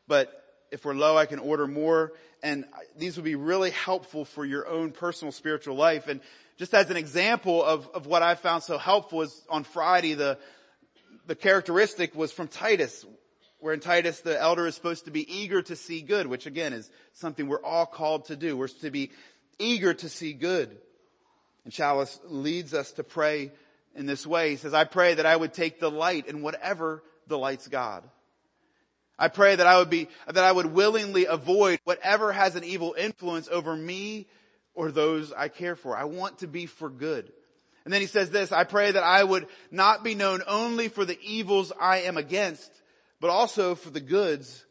but 0.07 0.46
if 0.71 0.85
we're 0.85 0.95
low, 0.95 1.17
I 1.17 1.27
can 1.27 1.39
order 1.39 1.67
more. 1.67 2.13
And 2.43 2.65
these 2.97 3.17
would 3.17 3.25
be 3.25 3.35
really 3.35 3.71
helpful 3.71 4.25
for 4.25 4.45
your 4.45 4.67
own 4.67 4.93
personal 4.93 5.33
spiritual 5.33 5.77
life. 5.77 6.09
And 6.09 6.21
just 6.59 6.75
as 6.75 6.91
an 6.91 6.97
example 6.97 7.63
of, 7.63 7.89
of 7.95 8.07
what 8.07 8.23
I 8.23 8.35
found 8.35 8.63
so 8.63 8.79
helpful 8.79 9.23
is 9.23 9.43
on 9.49 9.65
Friday, 9.65 10.15
the, 10.15 10.39
the 11.27 11.35
characteristic 11.35 12.15
was 12.15 12.33
from 12.33 12.49
Titus, 12.49 13.05
where 13.61 13.75
in 13.75 13.81
Titus 13.81 14.21
the 14.21 14.41
elder 14.41 14.67
is 14.67 14.75
supposed 14.75 15.07
to 15.07 15.11
be 15.11 15.31
eager 15.33 15.63
to 15.63 15.77
see 15.77 16.03
good, 16.03 16.27
which 16.27 16.47
again 16.47 16.73
is 16.73 16.91
something 17.15 17.49
we're 17.49 17.63
all 17.63 17.87
called 17.87 18.27
to 18.27 18.37
do. 18.37 18.57
We're 18.57 18.69
to 18.69 18.91
be 18.91 19.11
eager 19.59 19.95
to 19.95 20.09
see 20.09 20.33
good. 20.33 20.77
And 21.65 21.73
Challies 21.73 22.19
leads 22.25 22.75
us 22.75 22.93
to 22.93 23.05
pray 23.05 23.51
in 23.95 24.07
this 24.07 24.27
way. 24.27 24.51
He 24.51 24.57
says, 24.57 24.75
I 24.75 24.85
pray 24.85 25.15
that 25.15 25.27
I 25.27 25.35
would 25.35 25.53
take 25.53 25.81
delight 25.81 26.27
in 26.29 26.43
whatever 26.43 27.03
delights 27.29 27.67
God. 27.67 28.05
I 29.19 29.29
pray 29.29 29.57
that 29.57 29.67
I 29.67 29.79
would 29.79 29.91
be, 29.91 30.09
that 30.27 30.45
I 30.45 30.53
would 30.53 30.67
willingly 30.67 31.27
avoid 31.27 31.81
whatever 31.85 32.33
has 32.33 32.55
an 32.55 32.65
evil 32.65 32.95
influence 32.99 33.49
over 33.49 33.75
me 33.75 34.27
or 34.75 34.91
those 34.91 35.33
I 35.33 35.49
care 35.49 35.75
for. 35.75 35.97
I 35.97 36.05
want 36.05 36.41
to 36.41 36.47
be 36.47 36.67
for 36.67 36.91
good. 36.91 37.33
And 37.85 37.93
then 37.93 38.01
he 38.01 38.09
says 38.09 38.31
this, 38.31 38.53
I 38.53 38.65
pray 38.65 38.91
that 38.91 39.03
I 39.03 39.23
would 39.23 39.47
not 39.71 40.05
be 40.05 40.15
known 40.15 40.43
only 40.47 40.89
for 40.89 41.05
the 41.05 41.19
evils 41.23 41.73
I 41.81 41.99
am 42.03 42.17
against, 42.17 42.71
but 43.21 43.31
also 43.31 43.75
for 43.75 43.91
the 43.91 44.01
goods 44.01 44.65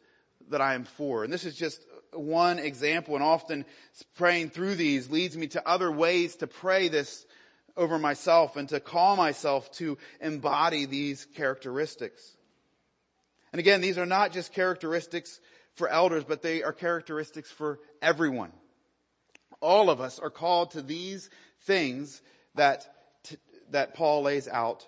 that 0.50 0.60
I 0.60 0.74
am 0.74 0.84
for. 0.84 1.24
And 1.24 1.32
this 1.32 1.44
is 1.44 1.56
just 1.56 1.80
one 2.12 2.58
example 2.58 3.14
and 3.14 3.24
often 3.24 3.64
praying 4.16 4.50
through 4.50 4.76
these 4.76 5.10
leads 5.10 5.36
me 5.36 5.48
to 5.48 5.68
other 5.68 5.90
ways 5.90 6.36
to 6.36 6.46
pray 6.46 6.88
this 6.88 7.26
over 7.76 7.98
myself 7.98 8.56
and 8.56 8.68
to 8.68 8.80
call 8.80 9.16
myself 9.16 9.70
to 9.72 9.98
embody 10.20 10.86
these 10.86 11.26
characteristics. 11.34 12.35
And 13.52 13.60
again, 13.60 13.80
these 13.80 13.98
are 13.98 14.06
not 14.06 14.32
just 14.32 14.52
characteristics 14.52 15.40
for 15.74 15.88
elders, 15.88 16.24
but 16.24 16.42
they 16.42 16.62
are 16.62 16.72
characteristics 16.72 17.50
for 17.50 17.78
everyone. 18.02 18.52
All 19.60 19.90
of 19.90 20.00
us 20.00 20.18
are 20.18 20.30
called 20.30 20.72
to 20.72 20.82
these 20.82 21.30
things 21.62 22.20
that, 22.54 22.86
that 23.70 23.94
Paul 23.94 24.22
lays 24.22 24.48
out 24.48 24.86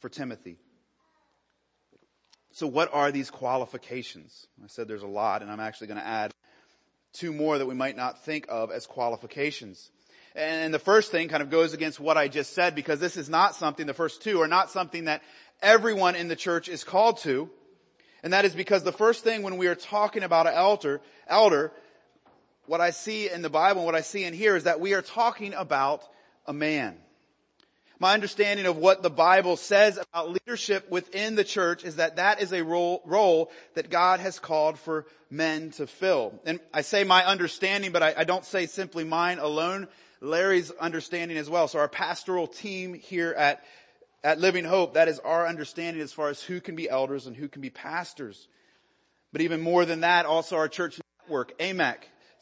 for 0.00 0.08
Timothy. 0.08 0.58
So 2.52 2.66
what 2.66 2.92
are 2.92 3.12
these 3.12 3.30
qualifications? 3.30 4.46
I 4.62 4.66
said 4.66 4.88
there's 4.88 5.02
a 5.02 5.06
lot 5.06 5.42
and 5.42 5.50
I'm 5.50 5.60
actually 5.60 5.86
going 5.88 6.00
to 6.00 6.06
add 6.06 6.32
two 7.12 7.32
more 7.32 7.58
that 7.58 7.66
we 7.66 7.74
might 7.74 7.96
not 7.96 8.24
think 8.24 8.46
of 8.48 8.70
as 8.70 8.86
qualifications. 8.86 9.90
And 10.34 10.72
the 10.72 10.78
first 10.78 11.10
thing 11.10 11.28
kind 11.28 11.42
of 11.42 11.50
goes 11.50 11.72
against 11.72 11.98
what 11.98 12.16
I 12.16 12.28
just 12.28 12.52
said 12.54 12.74
because 12.74 13.00
this 13.00 13.16
is 13.16 13.28
not 13.28 13.54
something, 13.54 13.86
the 13.86 13.94
first 13.94 14.22
two 14.22 14.40
are 14.40 14.48
not 14.48 14.70
something 14.70 15.04
that 15.04 15.22
everyone 15.62 16.14
in 16.14 16.28
the 16.28 16.36
church 16.36 16.68
is 16.68 16.84
called 16.84 17.18
to. 17.18 17.50
And 18.22 18.32
that 18.32 18.44
is 18.44 18.54
because 18.54 18.82
the 18.82 18.92
first 18.92 19.24
thing 19.24 19.42
when 19.42 19.56
we 19.56 19.66
are 19.68 19.74
talking 19.74 20.22
about 20.22 20.46
an 20.46 20.54
elder, 20.54 21.00
elder, 21.26 21.72
what 22.66 22.80
I 22.80 22.90
see 22.90 23.30
in 23.30 23.42
the 23.42 23.50
Bible 23.50 23.80
and 23.80 23.86
what 23.86 23.94
I 23.94 24.02
see 24.02 24.24
in 24.24 24.34
here 24.34 24.56
is 24.56 24.64
that 24.64 24.80
we 24.80 24.94
are 24.94 25.02
talking 25.02 25.54
about 25.54 26.02
a 26.46 26.52
man. 26.52 26.96
My 28.00 28.14
understanding 28.14 28.66
of 28.66 28.76
what 28.76 29.02
the 29.02 29.10
Bible 29.10 29.56
says 29.56 29.98
about 29.98 30.30
leadership 30.30 30.88
within 30.88 31.34
the 31.34 31.42
church 31.42 31.84
is 31.84 31.96
that 31.96 32.16
that 32.16 32.40
is 32.40 32.52
a 32.52 32.62
role, 32.62 33.02
role 33.04 33.50
that 33.74 33.90
God 33.90 34.20
has 34.20 34.38
called 34.38 34.78
for 34.78 35.04
men 35.30 35.70
to 35.72 35.86
fill. 35.86 36.40
And 36.44 36.60
I 36.72 36.82
say 36.82 37.02
my 37.02 37.24
understanding, 37.24 37.90
but 37.90 38.02
I, 38.02 38.14
I 38.18 38.24
don't 38.24 38.44
say 38.44 38.66
simply 38.66 39.02
mine 39.02 39.40
alone. 39.40 39.88
Larry's 40.20 40.70
understanding 40.70 41.36
as 41.38 41.50
well. 41.50 41.66
So 41.66 41.80
our 41.80 41.88
pastoral 41.88 42.46
team 42.46 42.94
here 42.94 43.34
at, 43.36 43.64
at 44.24 44.40
Living 44.40 44.64
Hope, 44.64 44.94
that 44.94 45.08
is 45.08 45.18
our 45.20 45.46
understanding 45.46 46.02
as 46.02 46.12
far 46.12 46.28
as 46.28 46.42
who 46.42 46.60
can 46.60 46.76
be 46.76 46.88
elders 46.88 47.26
and 47.26 47.36
who 47.36 47.48
can 47.48 47.62
be 47.62 47.70
pastors. 47.70 48.48
But 49.32 49.42
even 49.42 49.60
more 49.60 49.84
than 49.84 50.00
that, 50.00 50.26
also 50.26 50.56
our 50.56 50.68
church 50.68 51.00
network, 51.22 51.58
AMAC, 51.58 51.98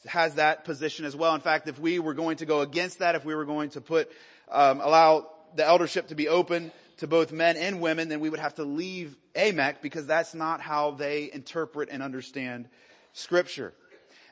has 0.07 0.37
that 0.37 0.65
position 0.65 1.05
as 1.05 1.17
well. 1.17 1.35
In 1.35 1.41
fact, 1.41 1.69
if 1.69 1.79
we 1.79 1.99
were 1.99 2.15
going 2.15 2.39
to 2.39 2.47
go 2.47 2.61
against 2.61 3.01
that, 3.01 3.15
if 3.15 3.25
we 3.25 3.35
were 3.35 3.45
going 3.45 3.71
to 3.71 3.81
put, 3.81 4.11
um, 4.51 4.81
allow 4.81 5.29
the 5.55 5.67
eldership 5.67 6.09
to 6.09 6.15
be 6.15 6.29
open 6.29 6.71
to 6.99 7.07
both 7.07 7.33
men 7.33 7.57
and 7.57 7.81
women, 7.81 8.09
then 8.09 8.21
we 8.21 8.31
would 8.31 8.41
have 8.41 8.55
to 8.55 8.65
leave 8.65 9.17
AMAC 9.35 9.83
because 9.83 10.07
that's 10.07 10.35
not 10.35 10.61
how 10.61 10.93
they 10.93 11.31
interpret 11.33 11.89
and 11.91 12.03
understand 12.03 12.69
scripture. 13.13 13.75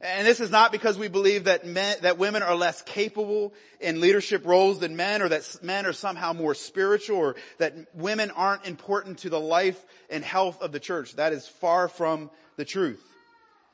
And 0.04 0.26
this 0.26 0.40
is 0.40 0.50
not 0.50 0.70
because 0.70 0.98
we 0.98 1.08
believe 1.08 1.44
that 1.44 1.64
men, 1.64 1.96
that 2.02 2.18
women 2.18 2.42
are 2.42 2.54
less 2.54 2.82
capable 2.82 3.54
in 3.80 4.02
leadership 4.02 4.44
roles 4.44 4.78
than 4.78 4.96
men 4.96 5.22
or 5.22 5.30
that 5.30 5.58
men 5.62 5.86
are 5.86 5.94
somehow 5.94 6.34
more 6.34 6.54
spiritual 6.54 7.16
or 7.16 7.36
that 7.56 7.74
women 7.94 8.30
aren't 8.30 8.66
important 8.66 9.20
to 9.20 9.30
the 9.30 9.40
life 9.40 9.82
and 10.10 10.22
health 10.22 10.60
of 10.60 10.72
the 10.72 10.80
church. 10.80 11.16
That 11.16 11.32
is 11.32 11.48
far 11.48 11.88
from 11.88 12.30
the 12.56 12.66
truth. 12.66 13.02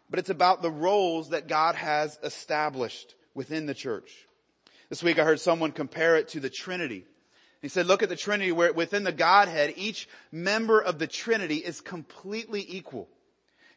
But 0.09 0.21
it's 0.21 0.31
about 0.31 0.63
the 0.63 0.71
roles 0.71 1.31
that 1.31 1.49
God 1.49 1.75
has 1.75 2.17
established 2.23 3.17
within 3.35 3.67
the 3.67 3.75
church. 3.75 4.29
This 4.89 5.03
week 5.03 5.19
I 5.19 5.25
heard 5.25 5.41
someone 5.41 5.73
compare 5.73 6.15
it 6.15 6.29
to 6.29 6.41
the 6.41 6.51
Trinity. 6.51 7.07
He 7.61 7.67
said, 7.67 7.87
look 7.87 8.05
at 8.05 8.09
the 8.09 8.15
Trinity 8.15 8.53
where 8.53 8.73
within 8.73 9.03
the 9.03 9.11
Godhead, 9.11 9.75
each 9.77 10.09
member 10.31 10.81
of 10.81 11.01
the 11.01 11.09
Trinity 11.09 11.57
is 11.57 11.81
completely 11.81 12.65
equal. 12.69 13.09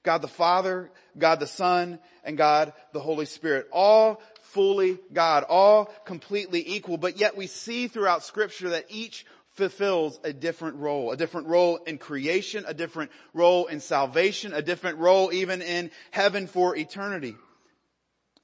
God 0.03 0.21
the 0.21 0.27
Father, 0.27 0.91
God 1.17 1.39
the 1.39 1.47
Son, 1.47 1.99
and 2.23 2.37
God 2.37 2.73
the 2.91 2.99
Holy 2.99 3.25
Spirit. 3.25 3.67
All 3.71 4.21
fully 4.41 4.99
God, 5.11 5.43
all 5.49 5.85
completely 6.05 6.63
equal, 6.75 6.97
but 6.97 7.17
yet 7.17 7.35
we 7.35 7.47
see 7.47 7.87
throughout 7.87 8.23
scripture 8.23 8.69
that 8.69 8.85
each 8.89 9.25
fulfills 9.53 10.19
a 10.23 10.33
different 10.33 10.77
role, 10.77 11.11
a 11.11 11.17
different 11.17 11.47
role 11.47 11.77
in 11.77 11.97
creation, 11.97 12.65
a 12.67 12.73
different 12.73 13.11
role 13.33 13.67
in 13.67 13.79
salvation, 13.79 14.53
a 14.53 14.61
different 14.61 14.97
role 14.97 15.31
even 15.31 15.61
in 15.61 15.91
heaven 16.11 16.47
for 16.47 16.75
eternity. 16.75 17.35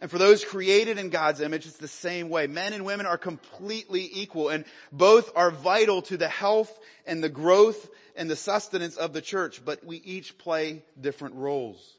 And 0.01 0.09
for 0.09 0.17
those 0.17 0.45
created 0.45 0.97
in 0.97 1.09
God's 1.09 1.41
image, 1.41 1.65
it's 1.65 1.77
the 1.77 1.87
same 1.87 2.29
way. 2.29 2.47
Men 2.47 2.71
and 2.71 2.85
women 2.85 3.05
are 3.05 3.17
completely 3.17 4.09
equal 4.13 4.47
and 4.47 4.63
both 4.93 5.31
are 5.35 5.51
vital 5.51 6.01
to 6.03 6.15
the 6.15 6.29
health 6.29 6.79
and 7.05 7.21
the 7.21 7.29
growth 7.29 7.89
and 8.15 8.29
the 8.29 8.35
sustenance 8.37 8.95
of 8.95 9.11
the 9.11 9.21
church, 9.21 9.63
but 9.63 9.83
we 9.85 9.97
each 9.97 10.37
play 10.37 10.83
different 10.99 11.35
roles. 11.35 11.95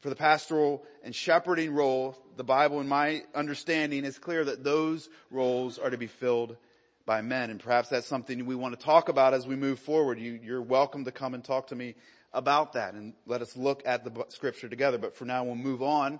For 0.00 0.08
the 0.08 0.16
pastoral 0.16 0.82
and 1.04 1.14
shepherding 1.14 1.74
role, 1.74 2.16
the 2.36 2.44
Bible 2.44 2.80
in 2.80 2.88
my 2.88 3.22
understanding 3.34 4.06
is 4.06 4.18
clear 4.18 4.42
that 4.46 4.64
those 4.64 5.10
roles 5.30 5.78
are 5.78 5.90
to 5.90 5.98
be 5.98 6.06
filled 6.06 6.56
by 7.04 7.20
men. 7.20 7.50
And 7.50 7.60
perhaps 7.60 7.90
that's 7.90 8.06
something 8.06 8.46
we 8.46 8.54
want 8.54 8.78
to 8.78 8.82
talk 8.82 9.10
about 9.10 9.34
as 9.34 9.46
we 9.46 9.56
move 9.56 9.78
forward. 9.78 10.18
You, 10.18 10.40
you're 10.42 10.62
welcome 10.62 11.04
to 11.04 11.12
come 11.12 11.34
and 11.34 11.44
talk 11.44 11.66
to 11.66 11.74
me 11.74 11.96
about 12.32 12.74
that 12.74 12.94
and 12.94 13.12
let 13.26 13.42
us 13.42 13.58
look 13.58 13.82
at 13.84 14.04
the 14.04 14.24
scripture 14.28 14.70
together. 14.70 14.96
But 14.96 15.14
for 15.14 15.26
now, 15.26 15.44
we'll 15.44 15.54
move 15.54 15.82
on 15.82 16.18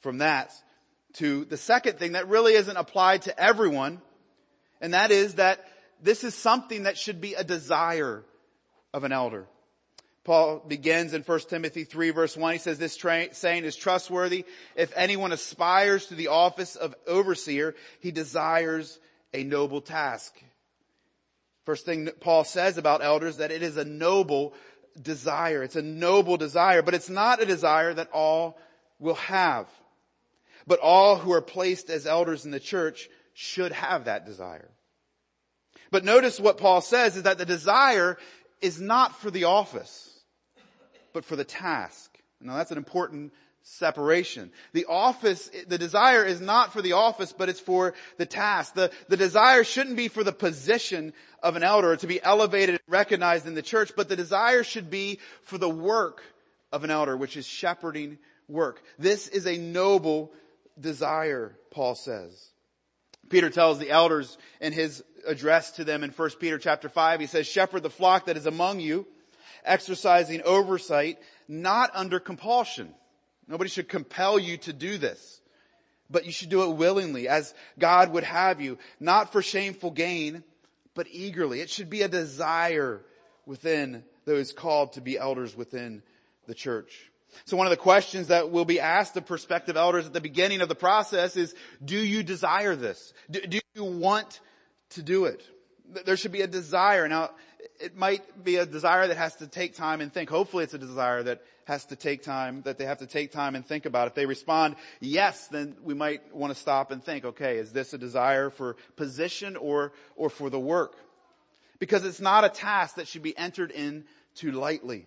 from 0.00 0.18
that 0.18 0.52
to 1.14 1.44
the 1.44 1.56
second 1.56 1.98
thing 1.98 2.12
that 2.12 2.28
really 2.28 2.54
isn't 2.54 2.76
applied 2.76 3.22
to 3.22 3.40
everyone. 3.40 4.00
And 4.80 4.94
that 4.94 5.10
is 5.10 5.34
that 5.34 5.64
this 6.02 6.24
is 6.24 6.34
something 6.34 6.84
that 6.84 6.96
should 6.96 7.20
be 7.20 7.34
a 7.34 7.44
desire 7.44 8.24
of 8.92 9.04
an 9.04 9.12
elder. 9.12 9.46
Paul 10.24 10.62
begins 10.66 11.14
in 11.14 11.22
1 11.22 11.40
Timothy 11.48 11.84
3 11.84 12.10
verse 12.10 12.36
1. 12.36 12.52
He 12.52 12.58
says 12.58 12.78
this 12.78 12.96
tra- 12.96 13.34
saying 13.34 13.64
is 13.64 13.76
trustworthy. 13.76 14.44
If 14.76 14.92
anyone 14.94 15.32
aspires 15.32 16.06
to 16.06 16.14
the 16.14 16.28
office 16.28 16.76
of 16.76 16.94
overseer, 17.06 17.74
he 18.00 18.10
desires 18.10 18.98
a 19.32 19.44
noble 19.44 19.80
task. 19.80 20.34
First 21.64 21.86
thing 21.86 22.08
Paul 22.20 22.44
says 22.44 22.78
about 22.78 23.02
elders 23.02 23.38
that 23.38 23.50
it 23.50 23.62
is 23.62 23.76
a 23.76 23.84
noble 23.84 24.54
desire. 25.00 25.62
It's 25.62 25.76
a 25.76 25.82
noble 25.82 26.36
desire, 26.36 26.82
but 26.82 26.94
it's 26.94 27.10
not 27.10 27.42
a 27.42 27.46
desire 27.46 27.94
that 27.94 28.10
all 28.12 28.58
will 28.98 29.14
have. 29.14 29.66
But 30.66 30.80
all 30.80 31.16
who 31.16 31.32
are 31.32 31.42
placed 31.42 31.90
as 31.90 32.06
elders 32.06 32.44
in 32.44 32.50
the 32.50 32.60
church 32.60 33.08
should 33.34 33.72
have 33.72 34.04
that 34.04 34.26
desire. 34.26 34.70
But 35.90 36.04
notice 36.04 36.38
what 36.38 36.58
Paul 36.58 36.80
says 36.80 37.16
is 37.16 37.24
that 37.24 37.38
the 37.38 37.46
desire 37.46 38.18
is 38.60 38.80
not 38.80 39.16
for 39.20 39.30
the 39.30 39.44
office, 39.44 40.20
but 41.12 41.24
for 41.24 41.36
the 41.36 41.44
task. 41.44 42.18
Now 42.40 42.56
that's 42.56 42.70
an 42.70 42.78
important 42.78 43.32
separation. 43.62 44.50
The 44.72 44.86
office, 44.86 45.50
the 45.66 45.78
desire 45.78 46.24
is 46.24 46.40
not 46.40 46.72
for 46.72 46.82
the 46.82 46.92
office, 46.92 47.32
but 47.36 47.48
it's 47.48 47.60
for 47.60 47.94
the 48.16 48.26
task. 48.26 48.74
The, 48.74 48.90
the 49.08 49.16
desire 49.16 49.64
shouldn't 49.64 49.96
be 49.96 50.08
for 50.08 50.24
the 50.24 50.32
position 50.32 51.12
of 51.42 51.56
an 51.56 51.62
elder 51.62 51.96
to 51.96 52.06
be 52.06 52.22
elevated 52.22 52.76
and 52.76 52.80
recognized 52.88 53.46
in 53.46 53.54
the 53.54 53.62
church, 53.62 53.92
but 53.96 54.08
the 54.08 54.16
desire 54.16 54.64
should 54.64 54.90
be 54.90 55.18
for 55.42 55.58
the 55.58 55.68
work 55.68 56.22
of 56.72 56.84
an 56.84 56.90
elder, 56.90 57.16
which 57.16 57.36
is 57.36 57.46
shepherding 57.46 58.18
work. 58.48 58.82
This 58.98 59.28
is 59.28 59.46
a 59.46 59.58
noble 59.58 60.32
desire, 60.80 61.56
Paul 61.70 61.94
says. 61.94 62.50
Peter 63.28 63.50
tells 63.50 63.78
the 63.78 63.90
elders 63.90 64.38
in 64.60 64.72
his 64.72 65.04
address 65.26 65.72
to 65.72 65.84
them 65.84 66.02
in 66.02 66.10
1 66.10 66.30
Peter 66.40 66.58
chapter 66.58 66.88
5, 66.88 67.20
he 67.20 67.26
says, 67.26 67.46
shepherd 67.46 67.82
the 67.82 67.90
flock 67.90 68.26
that 68.26 68.36
is 68.36 68.46
among 68.46 68.80
you, 68.80 69.06
exercising 69.64 70.42
oversight, 70.42 71.18
not 71.48 71.90
under 71.94 72.18
compulsion. 72.18 72.92
Nobody 73.46 73.70
should 73.70 73.88
compel 73.88 74.38
you 74.38 74.56
to 74.58 74.72
do 74.72 74.98
this, 74.98 75.40
but 76.08 76.24
you 76.24 76.32
should 76.32 76.48
do 76.48 76.70
it 76.70 76.76
willingly 76.76 77.28
as 77.28 77.54
God 77.78 78.12
would 78.12 78.24
have 78.24 78.60
you, 78.60 78.78
not 78.98 79.32
for 79.32 79.42
shameful 79.42 79.90
gain, 79.90 80.42
but 80.94 81.06
eagerly. 81.10 81.60
It 81.60 81.70
should 81.70 81.90
be 81.90 82.02
a 82.02 82.08
desire 82.08 83.00
within 83.46 84.04
those 84.24 84.52
called 84.52 84.94
to 84.94 85.00
be 85.00 85.18
elders 85.18 85.56
within 85.56 86.02
the 86.46 86.54
church. 86.54 87.10
So 87.44 87.56
one 87.56 87.66
of 87.66 87.70
the 87.70 87.76
questions 87.76 88.28
that 88.28 88.50
will 88.50 88.64
be 88.64 88.80
asked 88.80 89.16
of 89.16 89.26
prospective 89.26 89.76
elders 89.76 90.06
at 90.06 90.12
the 90.12 90.20
beginning 90.20 90.60
of 90.60 90.68
the 90.68 90.74
process 90.74 91.36
is, 91.36 91.54
do 91.84 91.96
you 91.96 92.22
desire 92.22 92.76
this? 92.76 93.12
Do, 93.30 93.40
do, 93.40 93.60
you 93.74 93.84
want 93.84 94.40
to 94.90 95.02
do 95.02 95.26
it? 95.26 95.42
There 96.04 96.16
should 96.16 96.32
be 96.32 96.42
a 96.42 96.46
desire. 96.46 97.08
Now, 97.08 97.30
it 97.80 97.96
might 97.96 98.44
be 98.44 98.56
a 98.56 98.66
desire 98.66 99.08
that 99.08 99.16
has 99.16 99.36
to 99.36 99.46
take 99.46 99.74
time 99.74 100.00
and 100.00 100.12
think. 100.12 100.30
Hopefully 100.30 100.64
it's 100.64 100.74
a 100.74 100.78
desire 100.78 101.22
that 101.22 101.42
has 101.64 101.84
to 101.86 101.96
take 101.96 102.22
time, 102.22 102.62
that 102.62 102.78
they 102.78 102.84
have 102.84 102.98
to 102.98 103.06
take 103.06 103.32
time 103.32 103.54
and 103.54 103.64
think 103.64 103.86
about. 103.86 104.08
If 104.08 104.14
they 104.14 104.26
respond 104.26 104.76
yes, 105.00 105.46
then 105.48 105.76
we 105.82 105.94
might 105.94 106.34
want 106.34 106.52
to 106.52 106.58
stop 106.58 106.90
and 106.90 107.02
think, 107.02 107.24
okay, 107.24 107.58
is 107.58 107.72
this 107.72 107.92
a 107.92 107.98
desire 107.98 108.50
for 108.50 108.76
position 108.96 109.56
or, 109.56 109.92
or 110.16 110.30
for 110.30 110.50
the 110.50 110.58
work? 110.58 110.96
Because 111.78 112.04
it's 112.04 112.20
not 112.20 112.44
a 112.44 112.48
task 112.48 112.96
that 112.96 113.08
should 113.08 113.22
be 113.22 113.36
entered 113.38 113.70
into 113.70 114.52
lightly. 114.52 115.06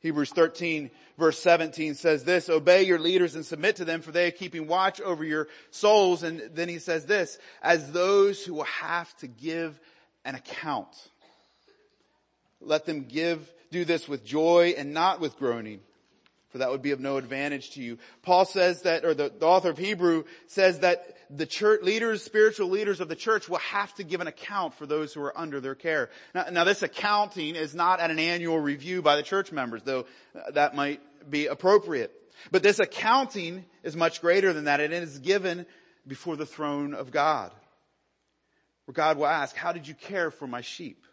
Hebrews 0.00 0.30
13 0.30 0.90
verse 1.18 1.38
17 1.38 1.94
says 1.94 2.24
this, 2.24 2.48
obey 2.48 2.82
your 2.82 2.98
leaders 2.98 3.34
and 3.34 3.44
submit 3.44 3.76
to 3.76 3.84
them 3.84 4.02
for 4.02 4.12
they 4.12 4.28
are 4.28 4.32
keeping 4.32 4.66
watch 4.66 5.00
over 5.00 5.24
your 5.24 5.48
souls. 5.70 6.22
And 6.22 6.42
then 6.54 6.68
he 6.68 6.78
says 6.78 7.06
this, 7.06 7.38
as 7.62 7.92
those 7.92 8.44
who 8.44 8.54
will 8.54 8.64
have 8.64 9.14
to 9.18 9.26
give 9.26 9.78
an 10.24 10.34
account. 10.34 10.88
Let 12.60 12.84
them 12.84 13.04
give, 13.04 13.52
do 13.70 13.84
this 13.84 14.08
with 14.08 14.24
joy 14.24 14.74
and 14.76 14.92
not 14.92 15.20
with 15.20 15.38
groaning, 15.38 15.80
for 16.56 16.60
that 16.60 16.70
would 16.70 16.80
be 16.80 16.92
of 16.92 17.00
no 17.00 17.18
advantage 17.18 17.72
to 17.72 17.82
you. 17.82 17.98
Paul 18.22 18.46
says 18.46 18.82
that, 18.82 19.04
or 19.04 19.12
the, 19.12 19.30
the 19.38 19.44
author 19.44 19.68
of 19.68 19.76
Hebrew 19.76 20.24
says 20.46 20.78
that 20.78 21.14
the 21.28 21.44
church 21.44 21.82
leaders, 21.82 22.22
spiritual 22.22 22.70
leaders 22.70 23.00
of 23.00 23.08
the 23.08 23.14
church 23.14 23.46
will 23.46 23.58
have 23.58 23.94
to 23.96 24.04
give 24.04 24.22
an 24.22 24.26
account 24.26 24.72
for 24.72 24.86
those 24.86 25.12
who 25.12 25.20
are 25.22 25.36
under 25.36 25.60
their 25.60 25.74
care. 25.74 26.08
Now, 26.34 26.46
now 26.50 26.64
this 26.64 26.82
accounting 26.82 27.56
is 27.56 27.74
not 27.74 28.00
at 28.00 28.10
an 28.10 28.18
annual 28.18 28.58
review 28.58 29.02
by 29.02 29.16
the 29.16 29.22
church 29.22 29.52
members, 29.52 29.82
though 29.82 30.06
uh, 30.34 30.52
that 30.52 30.74
might 30.74 31.02
be 31.28 31.46
appropriate. 31.46 32.10
But 32.50 32.62
this 32.62 32.78
accounting 32.78 33.66
is 33.82 33.94
much 33.94 34.22
greater 34.22 34.54
than 34.54 34.64
that. 34.64 34.80
and 34.80 34.94
It 34.94 35.02
is 35.02 35.18
given 35.18 35.66
before 36.06 36.36
the 36.36 36.46
throne 36.46 36.94
of 36.94 37.10
God. 37.10 37.52
Where 38.86 38.94
God 38.94 39.18
will 39.18 39.26
ask, 39.26 39.54
how 39.54 39.72
did 39.72 39.86
you 39.86 39.94
care 39.94 40.30
for 40.30 40.46
my 40.46 40.62
sheep? 40.62 41.04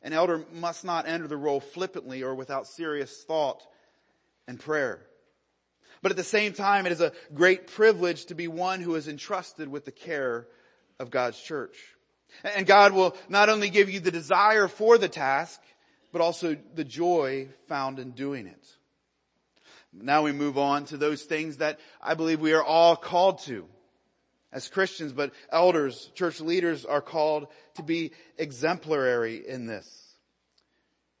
An 0.00 0.12
elder 0.12 0.44
must 0.52 0.84
not 0.84 1.08
enter 1.08 1.26
the 1.26 1.36
role 1.36 1.58
flippantly 1.58 2.22
or 2.22 2.36
without 2.36 2.68
serious 2.68 3.24
thought 3.24 3.66
and 4.46 4.58
prayer. 4.58 5.00
But 6.02 6.12
at 6.12 6.16
the 6.16 6.24
same 6.24 6.52
time, 6.52 6.86
it 6.86 6.92
is 6.92 7.00
a 7.00 7.12
great 7.34 7.66
privilege 7.68 8.26
to 8.26 8.34
be 8.34 8.48
one 8.48 8.80
who 8.80 8.94
is 8.94 9.08
entrusted 9.08 9.68
with 9.68 9.84
the 9.84 9.92
care 9.92 10.46
of 10.98 11.10
God's 11.10 11.40
church. 11.40 11.76
And 12.44 12.66
God 12.66 12.92
will 12.92 13.16
not 13.28 13.48
only 13.48 13.70
give 13.70 13.90
you 13.90 14.00
the 14.00 14.10
desire 14.10 14.68
for 14.68 14.98
the 14.98 15.08
task, 15.08 15.60
but 16.12 16.20
also 16.20 16.56
the 16.74 16.84
joy 16.84 17.48
found 17.68 17.98
in 17.98 18.12
doing 18.12 18.46
it. 18.46 18.66
Now 19.92 20.22
we 20.22 20.32
move 20.32 20.58
on 20.58 20.84
to 20.86 20.96
those 20.96 21.22
things 21.22 21.58
that 21.58 21.80
I 22.02 22.14
believe 22.14 22.40
we 22.40 22.52
are 22.52 22.62
all 22.62 22.96
called 22.96 23.40
to 23.44 23.66
as 24.52 24.68
Christians, 24.68 25.12
but 25.12 25.32
elders, 25.50 26.10
church 26.14 26.40
leaders 26.40 26.84
are 26.84 27.00
called 27.00 27.48
to 27.74 27.82
be 27.82 28.12
exemplary 28.38 29.46
in 29.46 29.66
this. 29.66 30.14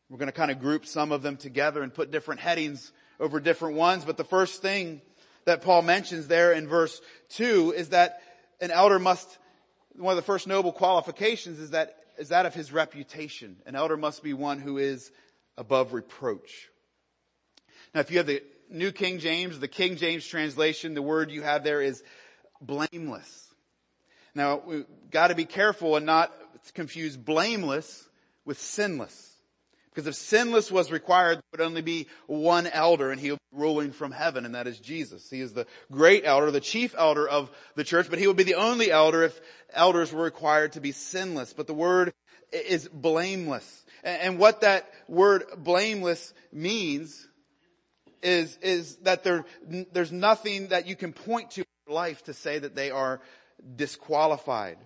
We're 0.08 0.18
going 0.18 0.28
to 0.28 0.32
kind 0.32 0.50
of 0.50 0.60
group 0.60 0.86
some 0.86 1.10
of 1.10 1.22
them 1.22 1.36
together 1.36 1.82
and 1.82 1.92
put 1.92 2.10
different 2.10 2.40
headings 2.40 2.92
over 3.20 3.40
different 3.40 3.76
ones, 3.76 4.04
but 4.04 4.16
the 4.16 4.24
first 4.24 4.62
thing 4.62 5.00
that 5.44 5.62
Paul 5.62 5.82
mentions 5.82 6.28
there 6.28 6.52
in 6.52 6.68
verse 6.68 7.00
2 7.30 7.72
is 7.76 7.90
that 7.90 8.20
an 8.60 8.70
elder 8.70 8.98
must, 8.98 9.38
one 9.96 10.12
of 10.12 10.16
the 10.16 10.22
first 10.22 10.46
noble 10.46 10.72
qualifications 10.72 11.58
is 11.58 11.70
that, 11.70 11.96
is 12.18 12.28
that 12.30 12.46
of 12.46 12.54
his 12.54 12.72
reputation. 12.72 13.56
An 13.66 13.74
elder 13.76 13.96
must 13.96 14.22
be 14.22 14.34
one 14.34 14.58
who 14.58 14.78
is 14.78 15.10
above 15.56 15.92
reproach. 15.92 16.68
Now 17.94 18.00
if 18.00 18.10
you 18.10 18.18
have 18.18 18.26
the 18.26 18.42
New 18.70 18.90
King 18.92 19.20
James, 19.20 19.58
the 19.58 19.68
King 19.68 19.96
James 19.96 20.26
translation, 20.26 20.94
the 20.94 21.02
word 21.02 21.30
you 21.30 21.42
have 21.42 21.62
there 21.62 21.80
is 21.80 22.02
blameless. 22.60 23.54
Now 24.34 24.62
we've 24.66 24.86
got 25.10 25.28
to 25.28 25.34
be 25.34 25.44
careful 25.44 25.96
and 25.96 26.04
not 26.04 26.32
confuse 26.74 27.16
blameless 27.16 28.08
with 28.44 28.60
sinless. 28.60 29.35
Because 29.96 30.08
if 30.08 30.14
sinless 30.14 30.70
was 30.70 30.92
required, 30.92 31.36
there 31.36 31.42
would 31.52 31.66
only 31.66 31.80
be 31.80 32.06
one 32.26 32.66
elder 32.66 33.10
and 33.10 33.18
he 33.18 33.30
would 33.30 33.40
be 33.50 33.58
ruling 33.58 33.92
from 33.92 34.12
heaven 34.12 34.44
and 34.44 34.54
that 34.54 34.66
is 34.66 34.78
Jesus. 34.78 35.30
He 35.30 35.40
is 35.40 35.54
the 35.54 35.66
great 35.90 36.26
elder, 36.26 36.50
the 36.50 36.60
chief 36.60 36.94
elder 36.98 37.26
of 37.26 37.50
the 37.76 37.82
church, 37.82 38.10
but 38.10 38.18
he 38.18 38.26
would 38.26 38.36
be 38.36 38.42
the 38.42 38.56
only 38.56 38.90
elder 38.90 39.22
if 39.22 39.40
elders 39.72 40.12
were 40.12 40.22
required 40.22 40.72
to 40.72 40.82
be 40.82 40.92
sinless. 40.92 41.54
But 41.54 41.66
the 41.66 41.72
word 41.72 42.12
is 42.52 42.86
blameless. 42.92 43.86
And 44.04 44.38
what 44.38 44.60
that 44.60 44.86
word 45.08 45.44
blameless 45.56 46.34
means 46.52 47.26
is, 48.22 48.58
is 48.60 48.96
that 48.96 49.24
there, 49.24 49.46
there's 49.94 50.12
nothing 50.12 50.68
that 50.68 50.86
you 50.86 50.94
can 50.94 51.14
point 51.14 51.52
to 51.52 51.64
in 51.86 51.94
life 51.94 52.22
to 52.24 52.34
say 52.34 52.58
that 52.58 52.76
they 52.76 52.90
are 52.90 53.22
disqualified. 53.76 54.76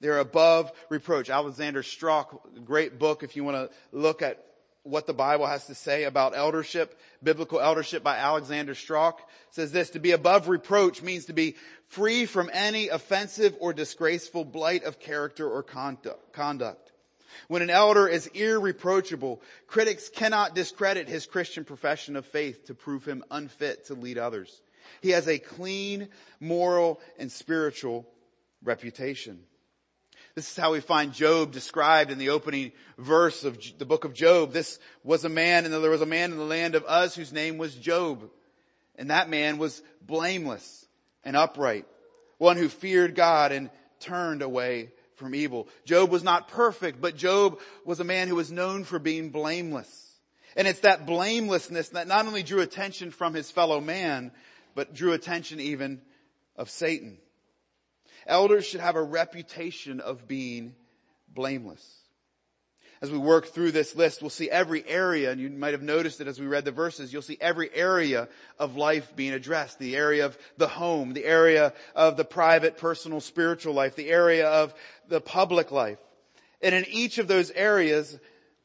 They're 0.00 0.18
above 0.18 0.72
reproach. 0.88 1.30
Alexander 1.30 1.82
Strauch, 1.82 2.40
great 2.64 2.98
book 2.98 3.22
if 3.22 3.36
you 3.36 3.44
want 3.44 3.56
to 3.56 3.70
look 3.96 4.22
at 4.22 4.44
what 4.82 5.06
the 5.06 5.12
Bible 5.12 5.46
has 5.46 5.66
to 5.66 5.74
say 5.74 6.04
about 6.04 6.34
eldership, 6.34 6.98
biblical 7.22 7.60
eldership 7.60 8.02
by 8.02 8.16
Alexander 8.16 8.74
Strauch. 8.74 9.20
Says 9.50 9.72
this, 9.72 9.90
to 9.90 9.98
be 9.98 10.12
above 10.12 10.48
reproach 10.48 11.02
means 11.02 11.26
to 11.26 11.34
be 11.34 11.56
free 11.88 12.24
from 12.24 12.50
any 12.52 12.88
offensive 12.88 13.54
or 13.60 13.74
disgraceful 13.74 14.44
blight 14.44 14.84
of 14.84 14.98
character 14.98 15.46
or 15.46 15.62
conduct. 15.62 16.92
When 17.48 17.62
an 17.62 17.70
elder 17.70 18.08
is 18.08 18.26
irreproachable, 18.28 19.42
critics 19.66 20.08
cannot 20.08 20.54
discredit 20.54 21.08
his 21.08 21.26
Christian 21.26 21.64
profession 21.64 22.16
of 22.16 22.24
faith 22.26 22.66
to 22.66 22.74
prove 22.74 23.04
him 23.04 23.22
unfit 23.30 23.86
to 23.86 23.94
lead 23.94 24.18
others. 24.18 24.62
He 25.02 25.10
has 25.10 25.28
a 25.28 25.38
clean, 25.38 26.08
moral, 26.40 27.00
and 27.18 27.30
spiritual 27.30 28.08
reputation. 28.64 29.40
This 30.34 30.50
is 30.50 30.56
how 30.56 30.72
we 30.72 30.80
find 30.80 31.12
Job 31.12 31.50
described 31.50 32.10
in 32.10 32.18
the 32.18 32.30
opening 32.30 32.72
verse 32.96 33.44
of 33.44 33.58
the 33.78 33.84
book 33.84 34.04
of 34.04 34.14
Job. 34.14 34.52
This 34.52 34.78
was 35.02 35.24
a 35.24 35.28
man 35.28 35.64
and 35.64 35.74
there 35.74 35.90
was 35.90 36.02
a 36.02 36.06
man 36.06 36.30
in 36.30 36.38
the 36.38 36.44
land 36.44 36.74
of 36.74 36.84
Uz 36.88 37.14
whose 37.14 37.32
name 37.32 37.58
was 37.58 37.74
Job. 37.74 38.30
And 38.96 39.10
that 39.10 39.28
man 39.28 39.58
was 39.58 39.82
blameless 40.02 40.86
and 41.24 41.36
upright, 41.36 41.86
one 42.38 42.56
who 42.56 42.68
feared 42.68 43.14
God 43.14 43.50
and 43.50 43.70
turned 43.98 44.42
away 44.42 44.90
from 45.16 45.34
evil. 45.34 45.68
Job 45.84 46.10
was 46.10 46.22
not 46.22 46.48
perfect, 46.48 47.00
but 47.00 47.16
Job 47.16 47.58
was 47.84 48.00
a 48.00 48.04
man 48.04 48.28
who 48.28 48.36
was 48.36 48.52
known 48.52 48.84
for 48.84 48.98
being 48.98 49.30
blameless. 49.30 50.14
And 50.56 50.66
it's 50.66 50.80
that 50.80 51.06
blamelessness 51.06 51.90
that 51.90 52.08
not 52.08 52.26
only 52.26 52.42
drew 52.42 52.60
attention 52.60 53.10
from 53.10 53.34
his 53.34 53.50
fellow 53.50 53.80
man, 53.80 54.32
but 54.74 54.94
drew 54.94 55.12
attention 55.12 55.60
even 55.60 56.00
of 56.56 56.70
Satan. 56.70 57.18
Elders 58.26 58.66
should 58.66 58.80
have 58.80 58.96
a 58.96 59.02
reputation 59.02 60.00
of 60.00 60.28
being 60.28 60.74
blameless. 61.28 62.00
As 63.02 63.10
we 63.10 63.16
work 63.16 63.46
through 63.46 63.72
this 63.72 63.96
list, 63.96 64.20
we'll 64.20 64.28
see 64.28 64.50
every 64.50 64.86
area, 64.86 65.30
and 65.30 65.40
you 65.40 65.48
might 65.48 65.72
have 65.72 65.82
noticed 65.82 66.20
it 66.20 66.28
as 66.28 66.38
we 66.38 66.46
read 66.46 66.66
the 66.66 66.70
verses, 66.70 67.12
you'll 67.12 67.22
see 67.22 67.38
every 67.40 67.74
area 67.74 68.28
of 68.58 68.76
life 68.76 69.16
being 69.16 69.32
addressed. 69.32 69.78
The 69.78 69.96
area 69.96 70.26
of 70.26 70.36
the 70.58 70.68
home, 70.68 71.14
the 71.14 71.24
area 71.24 71.72
of 71.94 72.18
the 72.18 72.26
private, 72.26 72.76
personal, 72.76 73.20
spiritual 73.20 73.72
life, 73.72 73.96
the 73.96 74.10
area 74.10 74.46
of 74.46 74.74
the 75.08 75.20
public 75.22 75.70
life. 75.70 75.98
And 76.60 76.74
in 76.74 76.84
each 76.90 77.16
of 77.16 77.26
those 77.26 77.50
areas, 77.52 78.18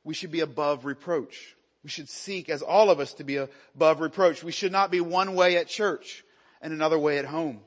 we 0.04 0.14
should 0.14 0.32
be 0.32 0.42
above 0.42 0.84
reproach. 0.84 1.56
We 1.82 1.90
should 1.90 2.10
seek, 2.10 2.50
as 2.50 2.62
all 2.62 2.90
of 2.90 3.00
us, 3.00 3.14
to 3.14 3.24
be 3.24 3.38
above 3.38 4.02
reproach. 4.02 4.44
We 4.44 4.52
should 4.52 4.74
not 4.74 4.92
be 4.92 5.00
one 5.00 5.36
way 5.36 5.56
at 5.56 5.68
church 5.68 6.26
and 6.62 6.74
another 6.74 7.00
way 7.00 7.20
at 7.20 7.26
home. 7.26 7.62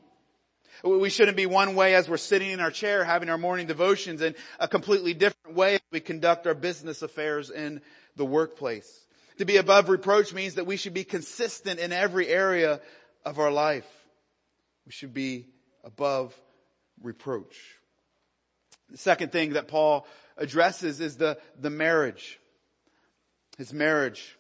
We 0.85 1.11
shouldn't 1.11 1.37
be 1.37 1.47
one 1.47 1.75
way 1.75 1.95
as 1.95 2.09
we're 2.09 2.17
sitting 2.17 2.51
in 2.51 2.61
our 2.61 2.71
chair 2.71 3.03
having 3.05 3.29
our 3.29 3.39
morning 3.39 3.67
devotions 3.67 4.23
and 4.23 4.35
a 4.61 4.69
completely 4.69 5.15
different 5.15 5.57
way 5.57 5.75
as 5.75 5.81
we 5.91 6.01
conduct 6.01 6.47
our 6.47 6.55
business 6.55 7.03
affairs 7.03 7.51
in 7.51 7.81
the 8.17 8.25
workplace. 8.25 9.07
To 9.39 9.45
be 9.45 9.57
above 9.57 9.89
reproach 9.89 10.33
means 10.33 10.55
that 10.55 10.67
we 10.67 10.77
should 10.77 10.95
be 10.95 11.05
consistent 11.05 11.81
in 11.81 11.93
every 11.93 12.29
area 12.29 12.81
of 13.25 13.39
our 13.39 13.51
life. 13.51 13.87
We 14.87 14.93
should 14.93 15.15
be 15.15 15.47
above 15.85 16.35
reproach. 17.03 17.57
The 18.91 18.99
second 18.99 19.33
thing 19.33 19.53
that 19.53 19.69
Paul 19.69 20.07
addresses 20.37 21.01
is 21.01 21.17
the, 21.17 21.39
the 21.61 21.71
marriage. 21.71 22.41
His 23.59 23.73
marriage. 23.73 24.37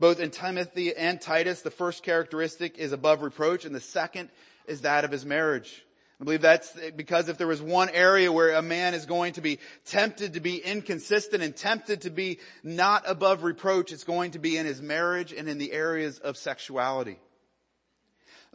Both 0.00 0.20
in 0.20 0.30
Timothy 0.30 0.94
and 0.96 1.20
Titus, 1.20 1.62
the 1.62 1.70
first 1.70 2.02
characteristic 2.02 2.78
is 2.78 2.92
above 2.92 3.22
reproach 3.22 3.64
and 3.64 3.74
the 3.74 3.80
second 3.80 4.30
is 4.66 4.82
that 4.82 5.04
of 5.04 5.10
his 5.10 5.24
marriage. 5.24 5.84
I 6.20 6.24
believe 6.24 6.42
that's 6.42 6.72
because 6.94 7.28
if 7.28 7.36
there 7.36 7.48
was 7.48 7.60
one 7.60 7.88
area 7.88 8.30
where 8.30 8.52
a 8.52 8.62
man 8.62 8.94
is 8.94 9.06
going 9.06 9.32
to 9.32 9.40
be 9.40 9.58
tempted 9.86 10.34
to 10.34 10.40
be 10.40 10.56
inconsistent 10.56 11.42
and 11.42 11.56
tempted 11.56 12.02
to 12.02 12.10
be 12.10 12.38
not 12.62 13.02
above 13.06 13.42
reproach, 13.42 13.90
it's 13.90 14.04
going 14.04 14.30
to 14.32 14.38
be 14.38 14.56
in 14.56 14.64
his 14.64 14.80
marriage 14.80 15.32
and 15.32 15.48
in 15.48 15.58
the 15.58 15.72
areas 15.72 16.20
of 16.20 16.36
sexuality. 16.36 17.18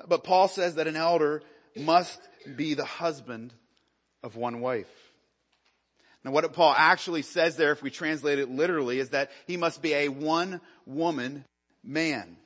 But 0.08 0.24
Paul 0.24 0.48
says 0.48 0.76
that 0.76 0.88
an 0.88 0.96
elder 0.96 1.42
must 1.76 2.22
be 2.56 2.74
the 2.74 2.86
husband 2.86 3.54
of 4.24 4.38
one 4.38 4.62
wife. 4.62 4.88
Now 6.24 6.32
what 6.32 6.52
Paul 6.54 6.74
actually 6.78 7.22
says 7.22 7.58
there, 7.58 7.72
if 7.72 7.84
we 7.84 7.90
translate 7.90 8.40
it 8.40 8.50
literally, 8.50 9.00
is 9.00 9.10
that 9.10 9.30
he 9.46 9.58
must 9.58 9.82
be 9.82 9.94
a 9.94 10.08
one 10.08 10.62
woman 10.86 11.44
man. 11.84 12.38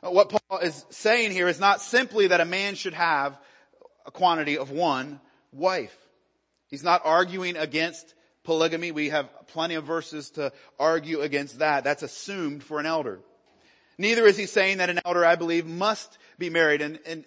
What 0.00 0.30
Paul 0.30 0.58
is 0.58 0.84
saying 0.90 1.32
here 1.32 1.48
is 1.48 1.60
not 1.60 1.80
simply 1.80 2.28
that 2.28 2.40
a 2.40 2.44
man 2.44 2.74
should 2.74 2.94
have 2.94 3.38
a 4.06 4.10
quantity 4.10 4.58
of 4.58 4.70
one 4.70 5.20
wife. 5.52 5.96
He's 6.68 6.82
not 6.82 7.02
arguing 7.04 7.56
against 7.56 8.14
polygamy. 8.44 8.92
We 8.92 9.10
have 9.10 9.28
plenty 9.48 9.74
of 9.74 9.84
verses 9.84 10.30
to 10.30 10.52
argue 10.78 11.20
against 11.20 11.60
that. 11.60 11.84
That's 11.84 12.02
assumed 12.02 12.64
for 12.64 12.80
an 12.80 12.86
elder. 12.86 13.20
Neither 13.98 14.26
is 14.26 14.36
he 14.36 14.46
saying 14.46 14.78
that 14.78 14.90
an 14.90 15.00
elder, 15.04 15.24
I 15.24 15.36
believe, 15.36 15.66
must 15.66 16.18
be 16.38 16.50
married. 16.50 16.80
And, 16.80 16.98
and 17.06 17.24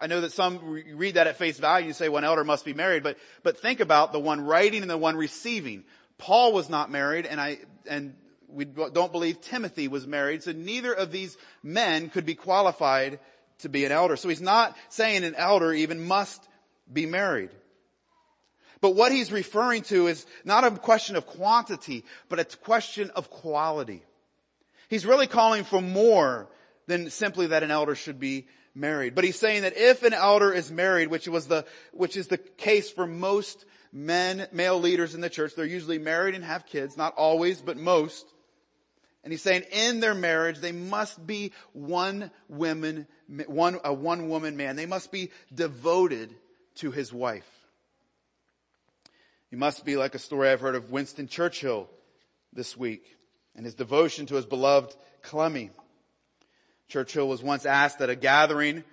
I 0.00 0.08
know 0.08 0.20
that 0.20 0.32
some 0.32 0.58
read 0.94 1.14
that 1.14 1.26
at 1.26 1.38
face 1.38 1.58
value 1.58 1.86
and 1.86 1.96
say, 1.96 2.08
well, 2.08 2.24
elder 2.24 2.44
must 2.44 2.64
be 2.64 2.74
married, 2.74 3.02
but, 3.02 3.16
but 3.42 3.58
think 3.60 3.80
about 3.80 4.12
the 4.12 4.18
one 4.18 4.40
writing 4.40 4.82
and 4.82 4.90
the 4.90 4.98
one 4.98 5.16
receiving. 5.16 5.84
Paul 6.18 6.52
was 6.52 6.68
not 6.68 6.90
married 6.90 7.26
and 7.26 7.40
I, 7.40 7.58
and 7.88 8.14
we 8.48 8.64
don't 8.64 9.12
believe 9.12 9.40
Timothy 9.40 9.88
was 9.88 10.06
married, 10.06 10.42
so 10.42 10.52
neither 10.52 10.92
of 10.92 11.12
these 11.12 11.36
men 11.62 12.10
could 12.10 12.26
be 12.26 12.34
qualified 12.34 13.20
to 13.60 13.68
be 13.68 13.84
an 13.84 13.92
elder. 13.92 14.16
So 14.16 14.28
he's 14.28 14.40
not 14.40 14.76
saying 14.88 15.24
an 15.24 15.34
elder 15.34 15.72
even 15.72 16.06
must 16.06 16.48
be 16.90 17.06
married. 17.06 17.50
But 18.80 18.94
what 18.94 19.12
he's 19.12 19.32
referring 19.32 19.82
to 19.84 20.06
is 20.06 20.24
not 20.44 20.64
a 20.64 20.70
question 20.70 21.16
of 21.16 21.26
quantity, 21.26 22.04
but 22.28 22.38
a 22.38 22.44
question 22.44 23.10
of 23.16 23.30
quality. 23.30 24.02
He's 24.88 25.04
really 25.04 25.26
calling 25.26 25.64
for 25.64 25.82
more 25.82 26.48
than 26.86 27.10
simply 27.10 27.48
that 27.48 27.62
an 27.62 27.70
elder 27.70 27.94
should 27.94 28.20
be 28.20 28.46
married. 28.74 29.14
But 29.14 29.24
he's 29.24 29.38
saying 29.38 29.62
that 29.62 29.76
if 29.76 30.04
an 30.04 30.14
elder 30.14 30.52
is 30.52 30.70
married, 30.70 31.08
which 31.08 31.28
was 31.28 31.46
the, 31.46 31.66
which 31.92 32.16
is 32.16 32.28
the 32.28 32.38
case 32.38 32.90
for 32.90 33.06
most 33.06 33.64
men, 33.92 34.46
male 34.52 34.78
leaders 34.78 35.14
in 35.14 35.20
the 35.20 35.28
church, 35.28 35.54
they're 35.54 35.66
usually 35.66 35.98
married 35.98 36.34
and 36.34 36.44
have 36.44 36.64
kids, 36.64 36.96
not 36.96 37.14
always, 37.14 37.60
but 37.60 37.76
most. 37.76 38.32
And 39.24 39.32
he's 39.32 39.42
saying 39.42 39.64
in 39.72 40.00
their 40.00 40.14
marriage, 40.14 40.58
they 40.58 40.72
must 40.72 41.26
be 41.26 41.52
one 41.72 42.30
woman, 42.48 43.06
one, 43.46 43.78
a 43.84 43.92
one 43.92 44.28
woman 44.28 44.56
man. 44.56 44.76
They 44.76 44.86
must 44.86 45.10
be 45.10 45.30
devoted 45.54 46.34
to 46.76 46.90
his 46.90 47.12
wife. 47.12 47.48
He 49.50 49.56
must 49.56 49.84
be 49.84 49.96
like 49.96 50.14
a 50.14 50.18
story 50.18 50.48
I've 50.48 50.60
heard 50.60 50.74
of 50.74 50.90
Winston 50.90 51.26
Churchill 51.26 51.88
this 52.52 52.76
week 52.76 53.16
and 53.56 53.64
his 53.64 53.74
devotion 53.74 54.26
to 54.26 54.36
his 54.36 54.46
beloved 54.46 54.94
Clemmy. 55.22 55.70
Churchill 56.88 57.28
was 57.28 57.42
once 57.42 57.66
asked 57.66 58.00
at 58.00 58.10
a 58.10 58.16
gathering, 58.16 58.84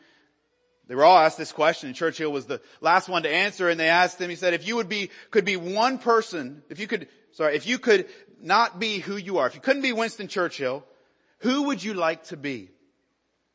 they 0.88 0.96
were 0.96 1.04
all 1.04 1.18
asked 1.18 1.38
this 1.38 1.52
question 1.52 1.88
and 1.88 1.96
Churchill 1.96 2.32
was 2.32 2.46
the 2.46 2.62
last 2.80 3.10
one 3.10 3.24
to 3.24 3.30
answer 3.30 3.70
and 3.70 3.80
they 3.80 3.90
asked 3.90 4.20
him, 4.20 4.30
he 4.30 4.36
said, 4.36 4.54
if 4.54 4.68
you 4.68 4.76
would 4.76 4.90
be, 4.90 5.10
could 5.32 5.46
be 5.46 5.58
one 5.58 5.98
person, 5.98 6.64
if 6.70 6.80
you 6.80 6.88
could, 6.88 7.08
sorry, 7.36 7.56
if 7.56 7.68
you 7.68 7.78
could 7.80 8.08
not 8.42 8.80
be 8.80 9.00
who 9.00 9.16
you 9.16 9.38
are, 9.38 9.48
if 9.48 9.56
you 9.56 9.62
couldn't 9.62 9.82
be 9.82 9.94
Winston 9.94 10.28
Churchill, 10.28 10.84
who 11.40 11.64
would 11.64 11.84
you 11.84 11.94
like 11.94 12.24
to 12.26 12.38
be? 12.38 12.70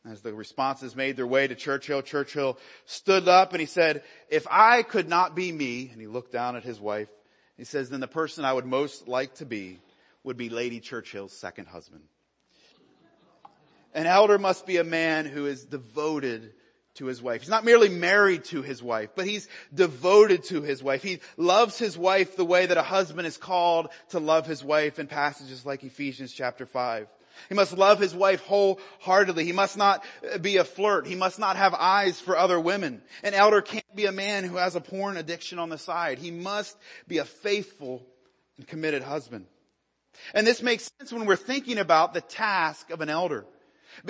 As 0.08 0.22
the 0.22 0.32
responses 0.32 0.96
made 0.96 1.16
their 1.16 1.26
way 1.26 1.46
to 1.46 1.54
Churchill, 1.54 2.00
Churchill 2.00 2.58
stood 2.86 3.28
up 3.28 3.52
and 3.52 3.60
he 3.60 3.66
said, 3.66 4.02
if 4.30 4.46
I 4.50 4.82
could 4.82 5.08
not 5.08 5.34
be 5.34 5.52
me, 5.52 5.90
and 5.92 6.00
he 6.00 6.06
looked 6.06 6.32
down 6.32 6.56
at 6.56 6.62
his 6.62 6.80
wife, 6.80 7.08
he 7.58 7.64
says, 7.64 7.90
then 7.90 8.00
the 8.00 8.08
person 8.08 8.46
I 8.46 8.52
would 8.54 8.64
most 8.64 9.08
like 9.08 9.34
to 9.36 9.46
be 9.46 9.78
would 10.24 10.38
be 10.38 10.48
Lady 10.48 10.80
Churchill's 10.80 11.32
second 11.32 11.66
husband. 11.66 12.02
An 13.92 14.06
elder 14.06 14.38
must 14.38 14.66
be 14.66 14.78
a 14.78 14.84
man 14.84 15.26
who 15.26 15.46
is 15.46 15.64
devoted 15.64 16.54
to 17.00 17.06
his 17.06 17.22
wife. 17.22 17.40
He's 17.40 17.50
not 17.50 17.64
merely 17.64 17.88
married 17.88 18.44
to 18.46 18.60
his 18.60 18.82
wife, 18.82 19.10
but 19.16 19.26
he's 19.26 19.48
devoted 19.74 20.44
to 20.44 20.60
his 20.60 20.82
wife. 20.82 21.02
He 21.02 21.20
loves 21.38 21.78
his 21.78 21.96
wife 21.96 22.36
the 22.36 22.44
way 22.44 22.66
that 22.66 22.76
a 22.76 22.82
husband 22.82 23.26
is 23.26 23.38
called 23.38 23.88
to 24.10 24.20
love 24.20 24.46
his 24.46 24.62
wife 24.62 24.98
in 24.98 25.06
passages 25.06 25.64
like 25.64 25.82
Ephesians 25.82 26.30
chapter 26.30 26.66
5. 26.66 27.08
He 27.48 27.54
must 27.54 27.78
love 27.78 27.98
his 27.98 28.14
wife 28.14 28.42
wholeheartedly. 28.42 29.46
He 29.46 29.52
must 29.52 29.78
not 29.78 30.04
be 30.42 30.58
a 30.58 30.64
flirt. 30.64 31.06
He 31.06 31.14
must 31.14 31.38
not 31.38 31.56
have 31.56 31.72
eyes 31.72 32.20
for 32.20 32.36
other 32.36 32.60
women. 32.60 33.00
An 33.22 33.32
elder 33.32 33.62
can't 33.62 33.96
be 33.96 34.04
a 34.04 34.12
man 34.12 34.44
who 34.44 34.56
has 34.56 34.76
a 34.76 34.80
porn 34.80 35.16
addiction 35.16 35.58
on 35.58 35.70
the 35.70 35.78
side. 35.78 36.18
He 36.18 36.30
must 36.30 36.76
be 37.08 37.16
a 37.16 37.24
faithful 37.24 38.04
and 38.58 38.68
committed 38.68 39.02
husband. 39.02 39.46
And 40.34 40.46
this 40.46 40.62
makes 40.62 40.90
sense 40.98 41.14
when 41.14 41.24
we're 41.24 41.36
thinking 41.36 41.78
about 41.78 42.12
the 42.12 42.20
task 42.20 42.90
of 42.90 43.00
an 43.00 43.08
elder. 43.08 43.46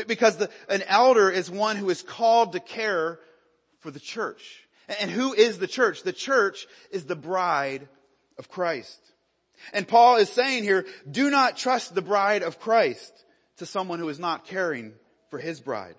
Because 0.06 0.36
the, 0.36 0.50
an 0.68 0.82
elder 0.82 1.30
is 1.30 1.50
one 1.50 1.76
who 1.76 1.90
is 1.90 2.02
called 2.02 2.52
to 2.52 2.60
care 2.60 3.18
for 3.80 3.90
the 3.90 4.00
church. 4.00 4.66
And 5.00 5.10
who 5.10 5.32
is 5.32 5.58
the 5.58 5.66
church? 5.66 6.02
The 6.02 6.12
church 6.12 6.66
is 6.90 7.04
the 7.04 7.16
bride 7.16 7.88
of 8.38 8.48
Christ. 8.48 8.98
And 9.72 9.86
Paul 9.86 10.16
is 10.16 10.30
saying 10.30 10.64
here, 10.64 10.86
do 11.10 11.30
not 11.30 11.56
trust 11.56 11.94
the 11.94 12.02
bride 12.02 12.42
of 12.42 12.58
Christ 12.58 13.12
to 13.58 13.66
someone 13.66 13.98
who 13.98 14.08
is 14.08 14.18
not 14.18 14.46
caring 14.46 14.92
for 15.30 15.38
his 15.38 15.60
bride. 15.60 15.96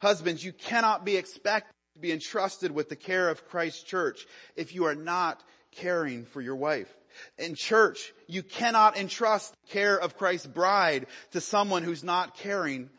Husbands, 0.00 0.44
you 0.44 0.52
cannot 0.52 1.04
be 1.04 1.16
expected 1.16 1.72
to 1.94 2.00
be 2.00 2.12
entrusted 2.12 2.72
with 2.72 2.88
the 2.88 2.96
care 2.96 3.28
of 3.28 3.46
Christ's 3.48 3.82
church 3.82 4.26
if 4.56 4.74
you 4.74 4.86
are 4.86 4.94
not 4.94 5.42
caring 5.70 6.24
for 6.24 6.40
your 6.40 6.56
wife. 6.56 6.92
In 7.38 7.54
church, 7.54 8.12
you 8.26 8.42
cannot 8.42 8.96
entrust 8.96 9.54
care 9.70 9.98
of 9.98 10.16
Christ's 10.16 10.46
bride 10.46 11.06
to 11.32 11.40
someone 11.40 11.82
who's 11.82 12.04
not 12.04 12.36
caring 12.36 12.90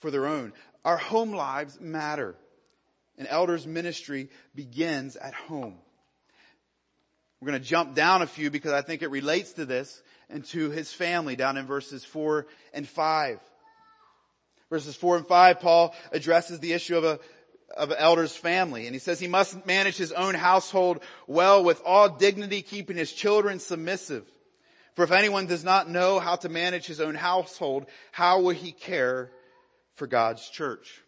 for 0.00 0.10
their 0.10 0.26
own. 0.26 0.52
Our 0.84 0.96
home 0.96 1.32
lives 1.32 1.80
matter. 1.80 2.36
An 3.18 3.26
elder's 3.26 3.66
ministry 3.66 4.28
begins 4.54 5.16
at 5.16 5.34
home. 5.34 5.78
We're 7.40 7.48
going 7.48 7.62
to 7.62 7.68
jump 7.68 7.94
down 7.94 8.22
a 8.22 8.26
few 8.26 8.50
because 8.50 8.72
I 8.72 8.82
think 8.82 9.02
it 9.02 9.10
relates 9.10 9.52
to 9.54 9.64
this 9.64 10.02
and 10.30 10.44
to 10.46 10.70
his 10.70 10.92
family 10.92 11.36
down 11.36 11.56
in 11.56 11.66
verses 11.66 12.04
four 12.04 12.46
and 12.72 12.88
five. 12.88 13.40
Verses 14.70 14.96
four 14.96 15.16
and 15.16 15.26
five, 15.26 15.60
Paul 15.60 15.94
addresses 16.12 16.60
the 16.60 16.72
issue 16.72 16.96
of 16.96 17.04
a, 17.04 17.20
of 17.76 17.90
an 17.90 17.98
elder's 17.98 18.34
family. 18.34 18.86
And 18.86 18.94
he 18.94 18.98
says 18.98 19.20
he 19.20 19.28
must 19.28 19.66
manage 19.66 19.96
his 19.96 20.12
own 20.12 20.34
household 20.34 21.00
well 21.26 21.62
with 21.62 21.82
all 21.84 22.08
dignity, 22.08 22.62
keeping 22.62 22.96
his 22.96 23.12
children 23.12 23.58
submissive. 23.58 24.24
For 24.94 25.04
if 25.04 25.12
anyone 25.12 25.46
does 25.46 25.64
not 25.64 25.90
know 25.90 26.18
how 26.18 26.36
to 26.36 26.48
manage 26.48 26.86
his 26.86 27.00
own 27.00 27.14
household, 27.14 27.86
how 28.12 28.40
will 28.40 28.50
he 28.50 28.72
care 28.72 29.30
for 29.94 30.06
God's 30.06 30.48
church? 30.48 31.02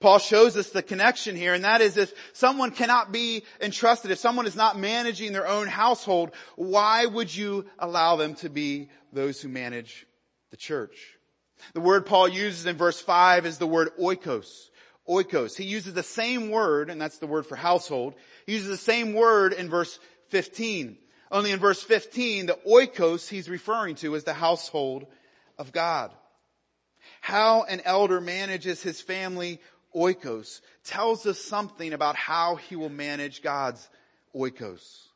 Paul 0.00 0.18
shows 0.18 0.56
us 0.56 0.70
the 0.70 0.82
connection 0.82 1.36
here, 1.36 1.54
and 1.54 1.64
that 1.64 1.80
is 1.80 1.96
if 1.96 2.12
someone 2.32 2.70
cannot 2.70 3.12
be 3.12 3.44
entrusted, 3.60 4.10
if 4.10 4.18
someone 4.18 4.46
is 4.46 4.56
not 4.56 4.78
managing 4.78 5.32
their 5.32 5.46
own 5.46 5.66
household, 5.66 6.32
why 6.56 7.06
would 7.06 7.34
you 7.34 7.66
allow 7.78 8.16
them 8.16 8.34
to 8.36 8.48
be 8.48 8.88
those 9.12 9.40
who 9.40 9.48
manage 9.48 10.06
the 10.50 10.56
church? 10.56 11.16
The 11.72 11.80
word 11.80 12.06
Paul 12.06 12.28
uses 12.28 12.66
in 12.66 12.76
verse 12.76 13.00
5 13.00 13.46
is 13.46 13.58
the 13.58 13.66
word 13.66 13.90
oikos, 13.98 14.70
oikos. 15.08 15.56
He 15.56 15.64
uses 15.64 15.94
the 15.94 16.02
same 16.02 16.50
word, 16.50 16.90
and 16.90 17.00
that's 17.00 17.18
the 17.18 17.26
word 17.26 17.46
for 17.46 17.56
household. 17.56 18.14
He 18.46 18.52
uses 18.52 18.68
the 18.68 18.76
same 18.76 19.14
word 19.14 19.52
in 19.52 19.68
verse 19.68 19.98
15. 20.28 20.98
Only 21.30 21.50
in 21.50 21.58
verse 21.58 21.82
15, 21.82 22.46
the 22.46 22.58
oikos 22.66 23.28
he's 23.28 23.48
referring 23.48 23.96
to 23.96 24.14
is 24.14 24.24
the 24.24 24.34
household 24.34 25.06
of 25.58 25.72
God. 25.72 26.10
How 27.20 27.62
an 27.64 27.80
elder 27.84 28.20
manages 28.20 28.82
his 28.82 29.00
family 29.00 29.60
oikos 29.94 30.60
tells 30.84 31.26
us 31.26 31.38
something 31.38 31.92
about 31.92 32.16
how 32.16 32.56
he 32.56 32.76
will 32.76 32.88
manage 32.88 33.42
God's 33.42 33.88
oikos. 34.34 35.06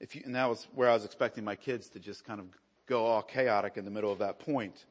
If 0.00 0.14
you, 0.16 0.22
and 0.24 0.34
that 0.34 0.48
was 0.48 0.66
where 0.74 0.88
I 0.88 0.94
was 0.94 1.04
expecting 1.04 1.44
my 1.44 1.56
kids 1.56 1.88
to 1.90 2.00
just 2.00 2.24
kind 2.24 2.40
of 2.40 2.46
go 2.86 3.06
all 3.06 3.22
chaotic 3.22 3.76
in 3.76 3.84
the 3.84 3.90
middle 3.90 4.12
of 4.12 4.18
that 4.18 4.38
point. 4.38 4.84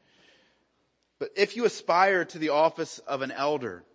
But 1.24 1.32
if 1.38 1.56
you 1.56 1.64
aspire 1.64 2.26
to 2.26 2.38
the 2.38 2.50
office 2.50 3.00
of 3.00 3.22
an 3.22 3.32
elder, 3.32 3.86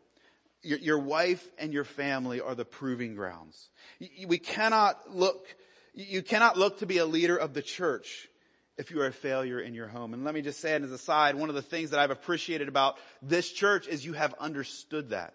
your, 0.63 0.79
your 0.79 0.99
wife 0.99 1.47
and 1.59 1.75
your 1.75 1.85
family 1.85 2.41
are 2.41 2.55
the 2.55 2.65
proving 2.65 3.15
grounds. 3.15 3.69
We 4.27 4.39
cannot 4.39 5.15
look, 5.15 5.47
you 5.93 6.23
cannot 6.23 6.57
look 6.57 6.79
to 6.79 6.87
be 6.87 6.97
a 6.97 7.05
leader 7.05 7.37
of 7.37 7.53
the 7.53 7.61
church 7.61 8.29
if 8.79 8.91
you 8.91 9.03
are 9.03 9.09
a 9.09 9.13
failure 9.13 9.61
in 9.61 9.75
your 9.75 9.89
home. 9.89 10.15
And 10.15 10.25
let 10.25 10.33
me 10.33 10.41
just 10.41 10.59
say 10.61 10.75
it 10.75 10.83
as 10.83 10.91
a 10.91 10.97
side, 10.97 11.35
one 11.35 11.51
of 11.51 11.55
the 11.55 11.61
things 11.61 11.91
that 11.91 12.01
I've 12.01 12.11
appreciated 12.11 12.67
about 12.67 12.97
this 13.21 13.53
church 13.53 13.89
is 13.89 14.07
you 14.07 14.15
have 14.15 14.33
understood 14.41 15.11
that. 15.11 15.35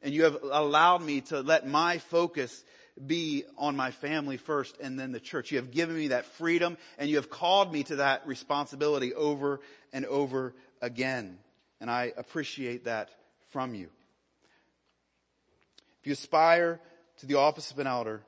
And 0.00 0.14
you 0.14 0.22
have 0.22 0.38
allowed 0.44 1.02
me 1.02 1.22
to 1.22 1.40
let 1.40 1.66
my 1.66 1.98
focus 1.98 2.62
be 3.04 3.42
on 3.58 3.74
my 3.74 3.90
family 3.90 4.36
first 4.36 4.78
and 4.80 4.96
then 4.96 5.10
the 5.10 5.18
church. 5.18 5.50
You 5.50 5.58
have 5.58 5.72
given 5.72 5.96
me 5.96 6.08
that 6.08 6.24
freedom 6.24 6.76
and 6.98 7.10
you 7.10 7.16
have 7.16 7.30
called 7.30 7.72
me 7.72 7.82
to 7.84 7.96
that 7.96 8.28
responsibility 8.28 9.12
over 9.12 9.60
and 9.92 10.06
over 10.06 10.54
again. 10.82 11.38
And 11.80 11.90
I 11.90 12.12
appreciate 12.14 12.84
that 12.84 13.08
from 13.50 13.74
you. 13.74 13.88
If 16.00 16.06
you 16.06 16.12
aspire 16.12 16.80
to 17.18 17.26
the 17.26 17.36
office 17.36 17.70
of 17.70 17.78
an 17.78 17.86
elder, 17.86 18.20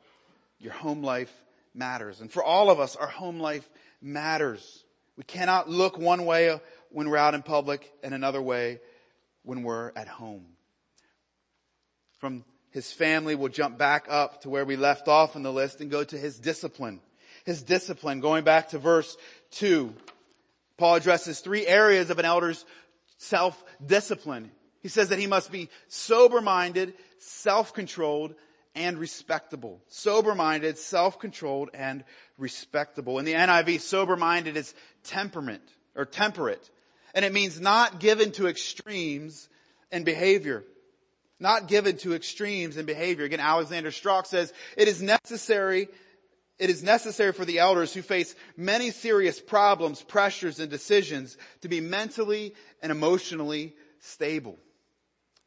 your 0.58 0.72
home 0.72 1.02
life 1.02 1.32
matters. 1.74 2.20
And 2.20 2.32
for 2.32 2.42
all 2.42 2.70
of 2.70 2.80
us, 2.80 2.96
our 2.96 3.08
home 3.08 3.40
life 3.40 3.68
matters. 4.00 4.84
We 5.16 5.24
cannot 5.24 5.68
look 5.68 5.98
one 5.98 6.24
way 6.24 6.58
when 6.90 7.10
we're 7.10 7.16
out 7.16 7.34
in 7.34 7.42
public 7.42 7.92
and 8.02 8.14
another 8.14 8.40
way 8.40 8.80
when 9.42 9.62
we're 9.62 9.92
at 9.96 10.08
home. 10.08 10.46
From 12.18 12.44
his 12.70 12.92
family, 12.92 13.34
we'll 13.34 13.50
jump 13.50 13.76
back 13.76 14.06
up 14.08 14.42
to 14.42 14.50
where 14.50 14.64
we 14.64 14.76
left 14.76 15.08
off 15.08 15.36
in 15.36 15.42
the 15.42 15.52
list 15.52 15.80
and 15.80 15.90
go 15.90 16.02
to 16.02 16.16
his 16.16 16.38
discipline. 16.38 17.00
His 17.44 17.62
discipline, 17.62 18.20
going 18.20 18.44
back 18.44 18.70
to 18.70 18.78
verse 18.78 19.16
two. 19.50 19.94
Paul 20.76 20.96
addresses 20.96 21.40
three 21.40 21.66
areas 21.66 22.10
of 22.10 22.18
an 22.18 22.24
elder's 22.24 22.64
self-discipline. 23.18 24.50
He 24.82 24.88
says 24.88 25.08
that 25.08 25.18
he 25.18 25.26
must 25.26 25.50
be 25.50 25.70
sober-minded, 25.88 26.94
self-controlled, 27.18 28.34
and 28.74 28.98
respectable. 28.98 29.80
Sober-minded, 29.88 30.76
self-controlled, 30.78 31.70
and 31.74 32.04
respectable. 32.38 33.18
In 33.18 33.24
the 33.24 33.34
NIV, 33.34 33.80
sober-minded 33.80 34.56
is 34.56 34.74
temperament, 35.04 35.62
or 35.94 36.04
temperate. 36.04 36.70
And 37.14 37.24
it 37.24 37.32
means 37.32 37.60
not 37.60 38.00
given 38.00 38.32
to 38.32 38.48
extremes 38.48 39.48
in 39.92 40.02
behavior. 40.02 40.64
Not 41.38 41.68
given 41.68 41.96
to 41.98 42.14
extremes 42.14 42.76
in 42.76 42.84
behavior. 42.84 43.24
Again, 43.24 43.40
Alexander 43.40 43.90
Strauch 43.90 44.26
says, 44.26 44.52
it 44.76 44.88
is 44.88 45.00
necessary 45.00 45.88
it 46.58 46.70
is 46.70 46.82
necessary 46.82 47.32
for 47.32 47.44
the 47.44 47.58
elders 47.58 47.92
who 47.92 48.02
face 48.02 48.34
many 48.56 48.90
serious 48.90 49.40
problems, 49.40 50.02
pressures, 50.02 50.60
and 50.60 50.70
decisions 50.70 51.36
to 51.62 51.68
be 51.68 51.80
mentally 51.80 52.54
and 52.82 52.92
emotionally 52.92 53.74
stable. 53.98 54.58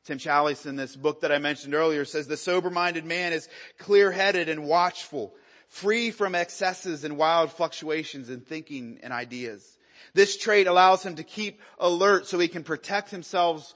Tim 0.04 0.18
Challies 0.18 0.66
in 0.66 0.76
this 0.76 0.96
book 0.96 1.22
that 1.22 1.32
I 1.32 1.38
mentioned 1.38 1.74
earlier 1.74 2.06
says 2.06 2.28
the 2.28 2.38
sober-minded 2.38 3.06
man 3.06 3.34
is 3.34 3.50
clear-headed 3.78 4.48
and 4.50 4.66
watchful, 4.66 5.36
free 5.68 6.12
from 6.12 6.36
excesses 6.36 7.04
and 7.04 7.18
wild 7.18 7.52
fluctuations 7.52 8.30
in 8.30 8.42
thinking 8.42 9.00
and 9.04 9.12
ideas. 9.12 9.78
This 10.14 10.38
trait 10.38 10.68
allows 10.68 11.04
him 11.04 11.16
to 11.16 11.24
keep 11.24 11.62
alert 11.78 12.28
so 12.28 12.40
he 12.40 12.48
can 12.48 12.64
protect 12.64 13.12
himself, 13.12 13.74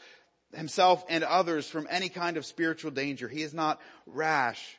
himself 0.54 1.04
and 1.10 1.24
others 1.24 1.68
from 1.68 1.88
any 1.90 2.10
kind 2.10 2.38
of 2.38 2.46
spiritual 2.46 2.92
danger. 2.92 3.28
He 3.28 3.42
is 3.42 3.54
not 3.54 3.82
rash, 4.06 4.78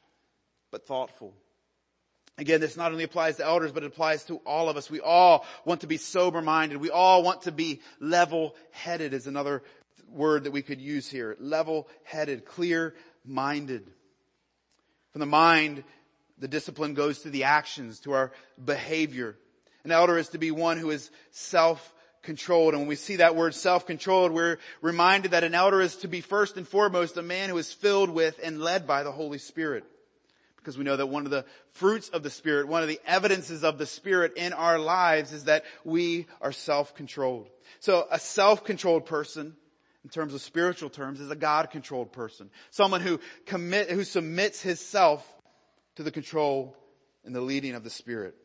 but 0.70 0.86
thoughtful. 0.86 1.34
Again, 2.38 2.60
this 2.60 2.76
not 2.78 2.92
only 2.92 3.04
applies 3.04 3.36
to 3.36 3.44
elders, 3.44 3.72
but 3.72 3.82
it 3.82 3.86
applies 3.86 4.24
to 4.24 4.36
all 4.46 4.68
of 4.68 4.76
us. 4.76 4.90
We 4.90 5.00
all 5.00 5.44
want 5.64 5.82
to 5.82 5.86
be 5.86 5.98
sober-minded. 5.98 6.78
We 6.78 6.90
all 6.90 7.22
want 7.22 7.42
to 7.42 7.52
be 7.52 7.82
level-headed 8.00 9.12
is 9.12 9.26
another 9.26 9.62
word 10.08 10.44
that 10.44 10.50
we 10.50 10.62
could 10.62 10.80
use 10.80 11.08
here. 11.08 11.36
Level-headed, 11.40 12.46
clear-minded. 12.46 13.86
From 15.12 15.20
the 15.20 15.26
mind, 15.26 15.84
the 16.38 16.48
discipline 16.48 16.94
goes 16.94 17.20
to 17.20 17.30
the 17.30 17.44
actions, 17.44 18.00
to 18.00 18.12
our 18.12 18.32
behavior. 18.62 19.36
An 19.84 19.92
elder 19.92 20.16
is 20.16 20.30
to 20.30 20.38
be 20.38 20.50
one 20.50 20.78
who 20.78 20.90
is 20.90 21.10
self-controlled. 21.32 22.72
And 22.72 22.80
when 22.80 22.88
we 22.88 22.96
see 22.96 23.16
that 23.16 23.36
word 23.36 23.54
self-controlled, 23.54 24.32
we're 24.32 24.56
reminded 24.80 25.32
that 25.32 25.44
an 25.44 25.54
elder 25.54 25.82
is 25.82 25.96
to 25.96 26.08
be 26.08 26.22
first 26.22 26.56
and 26.56 26.66
foremost 26.66 27.18
a 27.18 27.22
man 27.22 27.50
who 27.50 27.58
is 27.58 27.74
filled 27.74 28.08
with 28.08 28.40
and 28.42 28.58
led 28.58 28.86
by 28.86 29.02
the 29.02 29.12
Holy 29.12 29.38
Spirit 29.38 29.84
because 30.62 30.78
we 30.78 30.84
know 30.84 30.96
that 30.96 31.06
one 31.06 31.24
of 31.24 31.32
the 31.32 31.44
fruits 31.72 32.08
of 32.10 32.22
the 32.22 32.30
Spirit, 32.30 32.68
one 32.68 32.82
of 32.82 32.88
the 32.88 33.00
evidences 33.04 33.64
of 33.64 33.78
the 33.78 33.86
Spirit 33.86 34.34
in 34.36 34.52
our 34.52 34.78
lives 34.78 35.32
is 35.32 35.44
that 35.44 35.64
we 35.84 36.26
are 36.40 36.52
self-controlled. 36.52 37.48
So 37.80 38.06
a 38.12 38.18
self-controlled 38.18 39.04
person, 39.04 39.56
in 40.04 40.10
terms 40.10 40.34
of 40.34 40.40
spiritual 40.40 40.88
terms, 40.88 41.20
is 41.20 41.32
a 41.32 41.36
God-controlled 41.36 42.12
person. 42.12 42.48
Someone 42.70 43.00
who 43.00 43.18
commit, 43.44 43.90
who 43.90 44.04
submits 44.04 44.62
himself 44.62 45.26
to 45.96 46.04
the 46.04 46.12
control 46.12 46.76
and 47.24 47.34
the 47.34 47.40
leading 47.40 47.74
of 47.74 47.82
the 47.82 47.90
Spirit. 47.90 48.36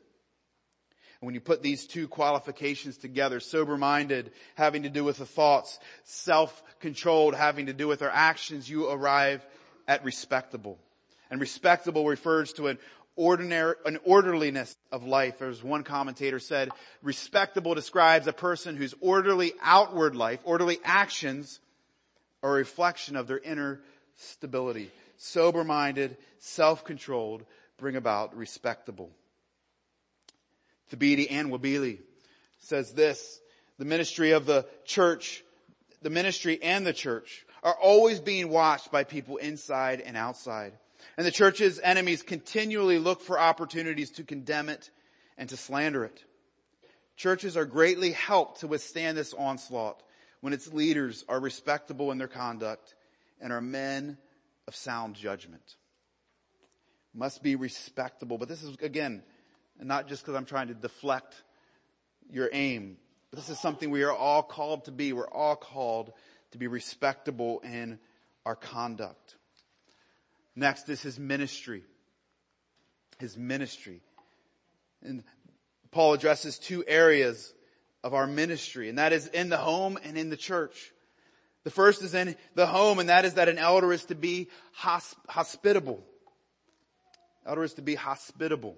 And 1.21 1.27
when 1.27 1.35
you 1.35 1.41
put 1.41 1.61
these 1.61 1.85
two 1.85 2.07
qualifications 2.07 2.97
together, 2.97 3.39
sober-minded 3.39 4.31
having 4.55 4.83
to 4.83 4.89
do 4.89 5.03
with 5.03 5.17
the 5.17 5.25
thoughts, 5.27 5.77
self-controlled 6.03 7.35
having 7.35 7.67
to 7.67 7.73
do 7.73 7.87
with 7.87 8.01
our 8.01 8.09
actions, 8.09 8.67
you 8.67 8.89
arrive 8.89 9.45
at 9.87 10.03
respectable. 10.03 10.79
And 11.29 11.41
respectable 11.41 12.05
refers 12.05 12.53
to 12.53 12.67
an 12.67 12.77
ordinary, 13.15 13.75
an 13.85 13.99
orderliness 14.05 14.75
of 14.91 15.03
life. 15.03 15.41
As 15.41 15.63
one 15.63 15.83
commentator 15.83 16.39
said, 16.39 16.69
respectable 17.01 17.75
describes 17.75 18.27
a 18.27 18.33
person 18.33 18.77
whose 18.77 18.93
orderly 19.01 19.53
outward 19.61 20.15
life, 20.15 20.39
orderly 20.43 20.79
actions 20.83 21.59
are 22.43 22.51
a 22.51 22.57
reflection 22.59 23.15
of 23.15 23.27
their 23.27 23.39
inner 23.39 23.81
stability. 24.15 24.91
Sober-minded, 25.17 26.15
self-controlled, 26.39 27.43
bring 27.77 27.95
about 27.95 28.37
respectable. 28.37 29.09
Thabiti 30.91 31.29
Anyabwile 31.29 31.97
says 32.59 32.93
this, 32.93 33.39
the 33.77 33.85
ministry 33.85 34.31
of 34.31 34.45
the 34.45 34.65
church, 34.85 35.43
the 36.01 36.09
ministry 36.09 36.61
and 36.61 36.85
the 36.85 36.93
church 36.93 37.45
are 37.63 37.75
always 37.75 38.19
being 38.19 38.49
watched 38.49 38.91
by 38.91 39.03
people 39.03 39.37
inside 39.37 40.01
and 40.01 40.15
outside. 40.15 40.73
And 41.17 41.25
the 41.25 41.31
church's 41.31 41.79
enemies 41.79 42.23
continually 42.23 42.99
look 42.99 43.21
for 43.21 43.39
opportunities 43.39 44.11
to 44.11 44.23
condemn 44.23 44.69
it 44.69 44.89
and 45.37 45.49
to 45.49 45.57
slander 45.57 46.03
it. 46.03 46.23
Churches 47.15 47.57
are 47.57 47.65
greatly 47.65 48.11
helped 48.11 48.59
to 48.59 48.67
withstand 48.67 49.17
this 49.17 49.33
onslaught 49.33 50.03
when 50.41 50.53
its 50.53 50.71
leaders 50.71 51.25
are 51.27 51.39
respectable 51.39 52.11
in 52.11 52.17
their 52.17 52.27
conduct 52.27 52.95
and 53.41 53.51
are 53.51 53.61
men 53.61 54.17
of 54.67 54.75
sound 54.75 55.15
judgment. 55.15 55.75
must 57.13 57.41
be 57.41 57.55
respectable. 57.55 58.37
But 58.37 58.47
this 58.47 58.61
is, 58.61 58.75
again, 58.81 59.23
not 59.79 60.07
just 60.07 60.21
because 60.21 60.35
I'm 60.35 60.45
trying 60.45 60.67
to 60.67 60.75
deflect 60.75 61.43
your 62.29 62.49
aim, 62.53 62.97
but 63.31 63.39
this 63.39 63.49
is 63.49 63.59
something 63.59 63.89
we 63.89 64.03
are 64.03 64.13
all 64.13 64.43
called 64.43 64.85
to 64.85 64.91
be. 64.91 65.13
We're 65.13 65.29
all 65.29 65.55
called 65.55 66.13
to 66.51 66.57
be 66.57 66.67
respectable 66.67 67.59
in 67.59 67.99
our 68.45 68.55
conduct. 68.55 69.35
Next 70.57 70.89
is 70.89 71.03
his 71.03 71.19
ministry. 71.19 71.83
His 73.19 73.37
ministry. 73.37 74.01
And 75.03 75.23
Paul 75.91 76.13
addresses 76.13 76.57
two 76.57 76.83
areas 76.87 77.53
of 78.03 78.15
our 78.15 78.25
ministry, 78.25 78.89
and 78.89 78.97
that 78.97 79.13
is 79.13 79.27
in 79.27 79.49
the 79.49 79.57
home 79.57 79.99
and 80.03 80.17
in 80.17 80.31
the 80.31 80.35
church. 80.35 80.91
The 81.63 81.69
first 81.69 82.01
is 82.01 82.15
in 82.15 82.35
the 82.55 82.65
home, 82.65 82.97
and 82.97 83.09
that 83.09 83.23
is 83.23 83.35
that 83.35 83.49
an 83.49 83.59
elder 83.59 83.93
is 83.93 84.05
to 84.05 84.15
be 84.15 84.47
hosp- 84.79 85.15
hospitable. 85.29 86.03
Elder 87.45 87.63
is 87.63 87.75
to 87.75 87.83
be 87.83 87.93
hospitable. 87.93 88.75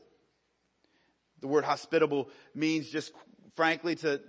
The 1.39 1.47
word 1.47 1.63
hospitable 1.63 2.29
means 2.53 2.89
just 2.89 3.13
frankly 3.55 3.95
to, 3.95 4.19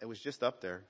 it 0.00 0.06
was 0.06 0.20
just 0.20 0.44
up 0.44 0.60
there, 0.60 0.84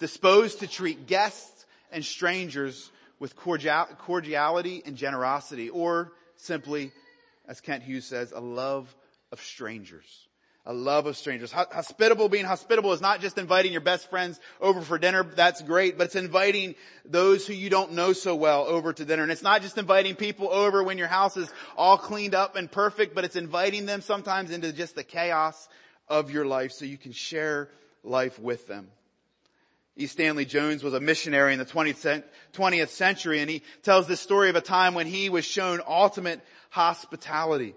disposed 0.00 0.58
to 0.60 0.66
treat 0.66 1.06
guests 1.06 1.66
and 1.92 2.04
strangers 2.04 2.90
with 3.18 3.36
cordiality 3.36 4.82
and 4.84 4.96
generosity, 4.96 5.70
or 5.70 6.12
simply, 6.36 6.92
as 7.48 7.60
Kent 7.60 7.82
Hughes 7.82 8.04
says, 8.04 8.32
a 8.32 8.40
love 8.40 8.94
of 9.32 9.40
strangers. 9.40 10.26
A 10.68 10.74
love 10.74 11.06
of 11.06 11.16
strangers. 11.16 11.52
Hospitable, 11.52 12.28
being 12.28 12.44
hospitable 12.44 12.92
is 12.92 13.00
not 13.00 13.20
just 13.20 13.38
inviting 13.38 13.70
your 13.70 13.80
best 13.80 14.10
friends 14.10 14.40
over 14.60 14.80
for 14.80 14.98
dinner. 14.98 15.22
That's 15.22 15.62
great, 15.62 15.96
but 15.96 16.08
it's 16.08 16.16
inviting 16.16 16.74
those 17.04 17.46
who 17.46 17.52
you 17.52 17.70
don't 17.70 17.92
know 17.92 18.12
so 18.12 18.34
well 18.34 18.64
over 18.66 18.92
to 18.92 19.04
dinner. 19.04 19.22
And 19.22 19.30
it's 19.30 19.44
not 19.44 19.62
just 19.62 19.78
inviting 19.78 20.16
people 20.16 20.50
over 20.50 20.82
when 20.82 20.98
your 20.98 21.06
house 21.06 21.36
is 21.36 21.48
all 21.76 21.96
cleaned 21.96 22.34
up 22.34 22.56
and 22.56 22.68
perfect, 22.68 23.14
but 23.14 23.24
it's 23.24 23.36
inviting 23.36 23.86
them 23.86 24.00
sometimes 24.00 24.50
into 24.50 24.72
just 24.72 24.96
the 24.96 25.04
chaos 25.04 25.68
of 26.08 26.32
your 26.32 26.44
life 26.44 26.72
so 26.72 26.84
you 26.84 26.98
can 26.98 27.12
share 27.12 27.68
life 28.02 28.40
with 28.40 28.66
them. 28.66 28.88
E. 29.98 30.06
Stanley 30.06 30.44
Jones 30.44 30.82
was 30.82 30.92
a 30.92 31.00
missionary 31.00 31.54
in 31.54 31.58
the 31.58 31.64
20th 31.64 32.88
century 32.88 33.40
and 33.40 33.48
he 33.48 33.62
tells 33.82 34.06
this 34.06 34.20
story 34.20 34.50
of 34.50 34.56
a 34.56 34.60
time 34.60 34.94
when 34.94 35.06
he 35.06 35.30
was 35.30 35.44
shown 35.44 35.80
ultimate 35.86 36.42
hospitality. 36.68 37.74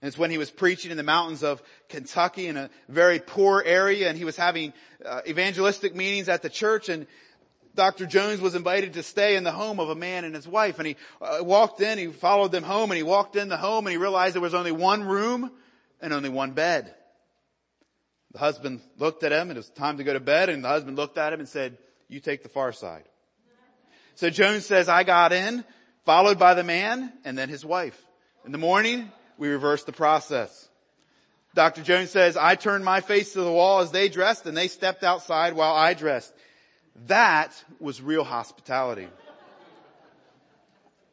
And 0.00 0.08
it's 0.08 0.16
when 0.16 0.30
he 0.30 0.38
was 0.38 0.50
preaching 0.50 0.90
in 0.90 0.96
the 0.96 1.02
mountains 1.02 1.42
of 1.42 1.62
Kentucky 1.90 2.46
in 2.46 2.56
a 2.56 2.70
very 2.88 3.18
poor 3.18 3.62
area 3.64 4.08
and 4.08 4.16
he 4.16 4.24
was 4.24 4.36
having 4.36 4.72
uh, 5.04 5.20
evangelistic 5.28 5.94
meetings 5.94 6.30
at 6.30 6.40
the 6.40 6.48
church 6.48 6.88
and 6.88 7.06
Dr. 7.74 8.06
Jones 8.06 8.40
was 8.40 8.54
invited 8.54 8.94
to 8.94 9.02
stay 9.02 9.36
in 9.36 9.44
the 9.44 9.52
home 9.52 9.78
of 9.78 9.90
a 9.90 9.94
man 9.94 10.24
and 10.24 10.34
his 10.34 10.48
wife 10.48 10.78
and 10.78 10.88
he 10.88 10.96
uh, 11.20 11.44
walked 11.44 11.82
in, 11.82 11.98
he 11.98 12.06
followed 12.06 12.50
them 12.50 12.62
home 12.62 12.90
and 12.90 12.96
he 12.96 13.02
walked 13.02 13.36
in 13.36 13.50
the 13.50 13.58
home 13.58 13.86
and 13.86 13.92
he 13.92 13.98
realized 13.98 14.34
there 14.34 14.40
was 14.40 14.54
only 14.54 14.72
one 14.72 15.04
room 15.04 15.50
and 16.00 16.14
only 16.14 16.30
one 16.30 16.52
bed. 16.52 16.94
The 18.32 18.38
husband 18.38 18.80
looked 18.98 19.22
at 19.22 19.32
him 19.32 19.50
and 19.50 19.52
it 19.52 19.56
was 19.56 19.70
time 19.70 19.98
to 19.98 20.04
go 20.04 20.12
to 20.12 20.20
bed 20.20 20.48
and 20.48 20.62
the 20.62 20.68
husband 20.68 20.96
looked 20.96 21.18
at 21.18 21.32
him 21.32 21.40
and 21.40 21.48
said, 21.48 21.78
you 22.08 22.20
take 22.20 22.42
the 22.42 22.48
far 22.48 22.72
side. 22.72 23.04
So 24.14 24.30
Jones 24.30 24.66
says, 24.66 24.88
I 24.88 25.04
got 25.04 25.32
in, 25.32 25.64
followed 26.04 26.38
by 26.38 26.54
the 26.54 26.64
man 26.64 27.12
and 27.24 27.36
then 27.36 27.48
his 27.48 27.64
wife. 27.64 28.00
In 28.44 28.52
the 28.52 28.58
morning, 28.58 29.10
we 29.38 29.48
reversed 29.48 29.86
the 29.86 29.92
process. 29.92 30.68
Dr. 31.54 31.82
Jones 31.82 32.10
says, 32.10 32.36
I 32.36 32.54
turned 32.54 32.84
my 32.84 33.00
face 33.00 33.32
to 33.32 33.40
the 33.40 33.50
wall 33.50 33.80
as 33.80 33.90
they 33.90 34.08
dressed 34.08 34.46
and 34.46 34.56
they 34.56 34.68
stepped 34.68 35.02
outside 35.02 35.54
while 35.54 35.74
I 35.74 35.94
dressed. 35.94 36.32
That 37.06 37.52
was 37.80 38.00
real 38.00 38.24
hospitality. 38.24 39.08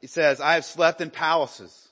He 0.02 0.08
says, 0.08 0.42
I 0.42 0.56
have 0.56 0.66
slept 0.66 1.00
in 1.00 1.10
palaces, 1.10 1.88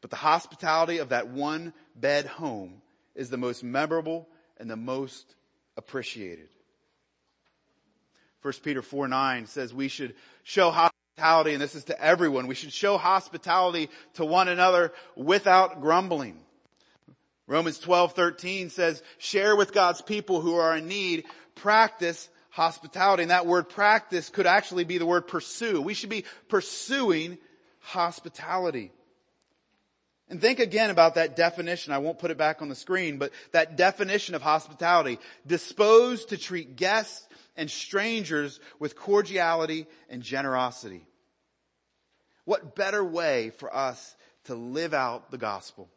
but 0.00 0.10
the 0.10 0.16
hospitality 0.16 0.98
of 0.98 1.10
that 1.10 1.28
one 1.28 1.72
bed 1.94 2.26
home 2.26 2.82
is 3.14 3.30
the 3.30 3.36
most 3.36 3.62
memorable 3.62 4.28
and 4.58 4.70
the 4.70 4.76
most 4.76 5.34
appreciated. 5.76 6.48
1 8.42 8.54
Peter 8.62 8.82
4 8.82 9.08
9 9.08 9.46
says 9.46 9.74
we 9.74 9.88
should 9.88 10.14
show 10.44 10.70
hospitality, 10.70 11.52
and 11.52 11.60
this 11.60 11.74
is 11.74 11.84
to 11.84 12.00
everyone. 12.00 12.46
We 12.46 12.54
should 12.54 12.72
show 12.72 12.96
hospitality 12.96 13.90
to 14.14 14.24
one 14.24 14.48
another 14.48 14.92
without 15.16 15.80
grumbling. 15.80 16.38
Romans 17.46 17.78
12 17.78 18.12
13 18.12 18.70
says, 18.70 19.02
share 19.18 19.54
with 19.56 19.72
God's 19.72 20.02
people 20.02 20.40
who 20.40 20.56
are 20.56 20.76
in 20.76 20.88
need, 20.88 21.24
practice 21.54 22.28
hospitality. 22.50 23.22
And 23.22 23.30
that 23.30 23.46
word 23.46 23.68
practice 23.68 24.30
could 24.30 24.46
actually 24.46 24.84
be 24.84 24.98
the 24.98 25.06
word 25.06 25.28
pursue. 25.28 25.80
We 25.80 25.94
should 25.94 26.10
be 26.10 26.24
pursuing 26.48 27.38
hospitality. 27.80 28.90
And 30.28 30.40
think 30.40 30.58
again 30.58 30.90
about 30.90 31.14
that 31.14 31.36
definition. 31.36 31.92
I 31.92 31.98
won't 31.98 32.18
put 32.18 32.30
it 32.30 32.38
back 32.38 32.60
on 32.60 32.68
the 32.68 32.74
screen, 32.74 33.18
but 33.18 33.32
that 33.52 33.76
definition 33.76 34.34
of 34.34 34.42
hospitality. 34.42 35.18
Disposed 35.46 36.30
to 36.30 36.36
treat 36.36 36.76
guests 36.76 37.28
and 37.56 37.70
strangers 37.70 38.58
with 38.78 38.96
cordiality 38.96 39.86
and 40.10 40.22
generosity. 40.22 41.06
What 42.44 42.74
better 42.74 43.04
way 43.04 43.50
for 43.50 43.74
us 43.74 44.16
to 44.44 44.54
live 44.54 44.94
out 44.94 45.30
the 45.30 45.38
gospel? 45.38 45.88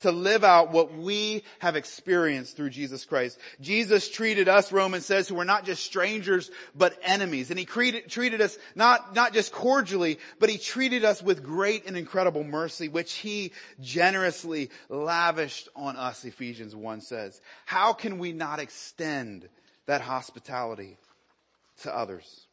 To 0.00 0.12
live 0.12 0.44
out 0.44 0.72
what 0.72 0.94
we 0.94 1.42
have 1.58 1.76
experienced 1.76 2.56
through 2.56 2.70
Jesus 2.70 3.04
Christ. 3.04 3.38
Jesus 3.60 4.08
treated 4.08 4.48
us, 4.48 4.72
Romans 4.72 5.06
says, 5.06 5.28
who 5.28 5.34
were 5.34 5.44
not 5.44 5.64
just 5.64 5.84
strangers, 5.84 6.50
but 6.74 6.98
enemies. 7.02 7.50
And 7.50 7.58
he 7.58 7.64
treated, 7.64 8.08
treated 8.08 8.40
us 8.40 8.58
not, 8.74 9.14
not 9.14 9.32
just 9.32 9.52
cordially, 9.52 10.18
but 10.38 10.50
he 10.50 10.58
treated 10.58 11.04
us 11.04 11.22
with 11.22 11.42
great 11.42 11.86
and 11.86 11.96
incredible 11.96 12.44
mercy, 12.44 12.88
which 12.88 13.12
he 13.14 13.52
generously 13.80 14.70
lavished 14.88 15.68
on 15.74 15.96
us, 15.96 16.24
Ephesians 16.24 16.74
1 16.74 17.00
says. 17.00 17.40
How 17.64 17.92
can 17.92 18.18
we 18.18 18.32
not 18.32 18.58
extend 18.60 19.48
that 19.86 20.00
hospitality 20.00 20.96
to 21.82 21.94
others? 21.94 22.46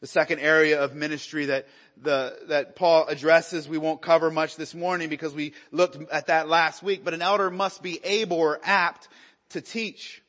The 0.00 0.06
second 0.06 0.38
area 0.40 0.80
of 0.80 0.94
ministry 0.94 1.46
that 1.46 1.66
the, 2.00 2.38
that 2.48 2.76
Paul 2.76 3.06
addresses, 3.08 3.68
we 3.68 3.78
won't 3.78 4.00
cover 4.00 4.30
much 4.30 4.56
this 4.56 4.74
morning 4.74 5.08
because 5.08 5.34
we 5.34 5.54
looked 5.72 5.98
at 6.12 6.28
that 6.28 6.48
last 6.48 6.82
week, 6.82 7.04
but 7.04 7.14
an 7.14 7.22
elder 7.22 7.50
must 7.50 7.82
be 7.82 7.98
able 8.04 8.36
or 8.36 8.60
apt 8.62 9.08
to 9.50 9.60
teach. 9.60 10.22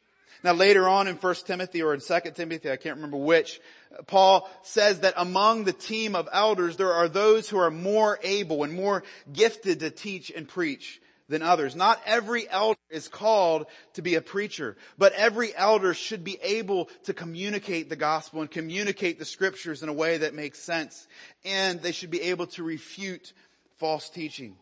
Now 0.43 0.53
later 0.53 0.87
on 0.87 1.07
in 1.07 1.15
1 1.15 1.35
Timothy 1.45 1.83
or 1.83 1.93
in 1.93 1.99
2 1.99 2.19
Timothy, 2.33 2.71
I 2.71 2.77
can't 2.77 2.95
remember 2.95 3.17
which, 3.17 3.59
Paul 4.07 4.49
says 4.61 5.01
that 5.01 5.13
among 5.17 5.65
the 5.65 5.73
team 5.73 6.15
of 6.15 6.29
elders, 6.31 6.77
there 6.77 6.93
are 6.93 7.09
those 7.09 7.49
who 7.49 7.57
are 7.57 7.71
more 7.71 8.19
able 8.23 8.63
and 8.63 8.73
more 8.73 9.03
gifted 9.31 9.81
to 9.81 9.89
teach 9.89 10.31
and 10.31 10.47
preach 10.47 11.01
than 11.29 11.41
others. 11.41 11.75
Not 11.75 12.01
every 12.05 12.49
elder 12.49 12.79
is 12.89 13.07
called 13.07 13.67
to 13.93 14.01
be 14.01 14.15
a 14.15 14.21
preacher, 14.21 14.75
but 14.97 15.13
every 15.13 15.55
elder 15.55 15.93
should 15.93 16.23
be 16.23 16.39
able 16.41 16.89
to 17.05 17.13
communicate 17.13 17.87
the 17.87 17.95
gospel 17.95 18.41
and 18.41 18.51
communicate 18.51 19.19
the 19.19 19.25
scriptures 19.25 19.83
in 19.83 19.89
a 19.89 19.93
way 19.93 20.17
that 20.17 20.33
makes 20.33 20.59
sense. 20.59 21.07
And 21.45 21.81
they 21.81 21.91
should 21.91 22.11
be 22.11 22.23
able 22.23 22.47
to 22.47 22.63
refute 22.63 23.31
false 23.77 24.09
teaching. 24.09 24.57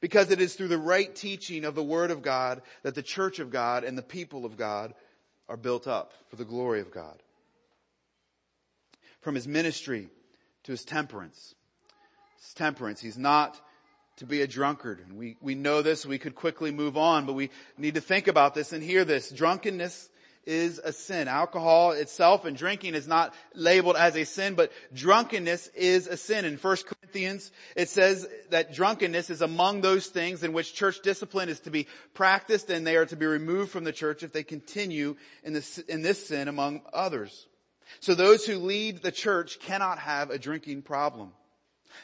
Because 0.00 0.30
it 0.30 0.40
is 0.40 0.54
through 0.54 0.68
the 0.68 0.78
right 0.78 1.14
teaching 1.14 1.64
of 1.64 1.74
the 1.74 1.82
Word 1.82 2.10
of 2.10 2.22
God 2.22 2.62
that 2.82 2.94
the 2.94 3.02
church 3.02 3.38
of 3.38 3.50
God 3.50 3.84
and 3.84 3.98
the 3.98 4.02
people 4.02 4.46
of 4.46 4.56
God 4.56 4.94
are 5.48 5.58
built 5.58 5.86
up 5.86 6.12
for 6.28 6.36
the 6.36 6.44
glory 6.44 6.80
of 6.80 6.90
God. 6.90 7.22
From 9.20 9.34
his 9.34 9.46
ministry 9.46 10.08
to 10.64 10.72
his 10.72 10.84
temperance. 10.84 11.54
His 12.38 12.54
temperance. 12.54 13.02
He's 13.02 13.18
not 13.18 13.60
to 14.20 14.26
be 14.26 14.42
a 14.42 14.46
drunkard. 14.46 15.00
And 15.00 15.16
we, 15.16 15.36
we 15.40 15.54
know 15.54 15.80
this, 15.80 16.04
we 16.04 16.18
could 16.18 16.34
quickly 16.34 16.70
move 16.70 16.98
on, 16.98 17.24
but 17.24 17.32
we 17.32 17.48
need 17.78 17.94
to 17.94 18.02
think 18.02 18.28
about 18.28 18.54
this 18.54 18.74
and 18.74 18.82
hear 18.82 19.02
this. 19.04 19.30
Drunkenness 19.30 20.10
is 20.44 20.78
a 20.78 20.92
sin. 20.92 21.26
Alcohol 21.26 21.92
itself 21.92 22.44
and 22.44 22.54
drinking 22.54 22.94
is 22.94 23.08
not 23.08 23.34
labeled 23.54 23.96
as 23.96 24.16
a 24.16 24.24
sin, 24.24 24.54
but 24.56 24.72
drunkenness 24.92 25.68
is 25.68 26.06
a 26.06 26.18
sin. 26.18 26.44
In 26.44 26.58
1 26.58 26.76
Corinthians, 26.86 27.50
it 27.74 27.88
says 27.88 28.28
that 28.50 28.74
drunkenness 28.74 29.30
is 29.30 29.40
among 29.40 29.80
those 29.80 30.06
things 30.08 30.42
in 30.42 30.52
which 30.52 30.74
church 30.74 31.00
discipline 31.02 31.48
is 31.48 31.60
to 31.60 31.70
be 31.70 31.86
practiced 32.12 32.68
and 32.68 32.86
they 32.86 32.96
are 32.96 33.06
to 33.06 33.16
be 33.16 33.24
removed 33.24 33.70
from 33.70 33.84
the 33.84 33.92
church 33.92 34.22
if 34.22 34.32
they 34.32 34.42
continue 34.42 35.16
in 35.44 35.54
this, 35.54 35.78
in 35.78 36.02
this 36.02 36.28
sin 36.28 36.46
among 36.46 36.82
others. 36.92 37.46
So 38.00 38.14
those 38.14 38.44
who 38.44 38.58
lead 38.58 39.02
the 39.02 39.12
church 39.12 39.60
cannot 39.60 39.98
have 39.98 40.28
a 40.28 40.38
drinking 40.38 40.82
problem. 40.82 41.32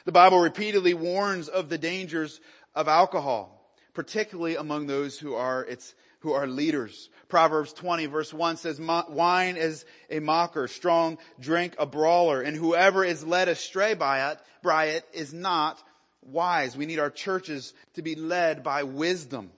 The 0.05 0.12
Bible 0.12 0.41
repeatedly 0.41 0.95
warns 0.95 1.49
of 1.49 1.68
the 1.68 1.78
dangers 1.78 2.41
of 2.74 2.89
alcohol, 2.89 3.72
particularly 3.95 4.57
among 4.57 4.87
those 4.87 5.18
who 5.18 5.34
are 5.34 5.64
its 5.64 5.95
who 6.20 6.32
are 6.32 6.47
leaders. 6.47 7.09
Proverbs 7.28 7.72
20 7.72 8.07
verse 8.07 8.32
1 8.32 8.57
says, 8.57 8.80
wine 8.80 9.57
is 9.57 9.84
a 10.11 10.20
mocker, 10.20 10.66
strong 10.66 11.18
drink 11.39 11.74
a 11.78 11.87
brawler, 11.87 12.41
and 12.41 12.57
whoever 12.57 13.05
is 13.05 13.24
led 13.24 13.49
astray 13.49 13.95
by 13.95 14.30
it, 14.30 14.39
by 14.62 14.87
it 14.87 15.05
is 15.12 15.32
not 15.32 15.82
wise. 16.22 16.76
We 16.76 16.87
need 16.87 16.99
our 16.99 17.11
churches 17.11 17.74
to 17.95 18.03
be 18.03 18.14
led 18.14 18.62
by 18.62 18.82
wisdom. 18.82 19.51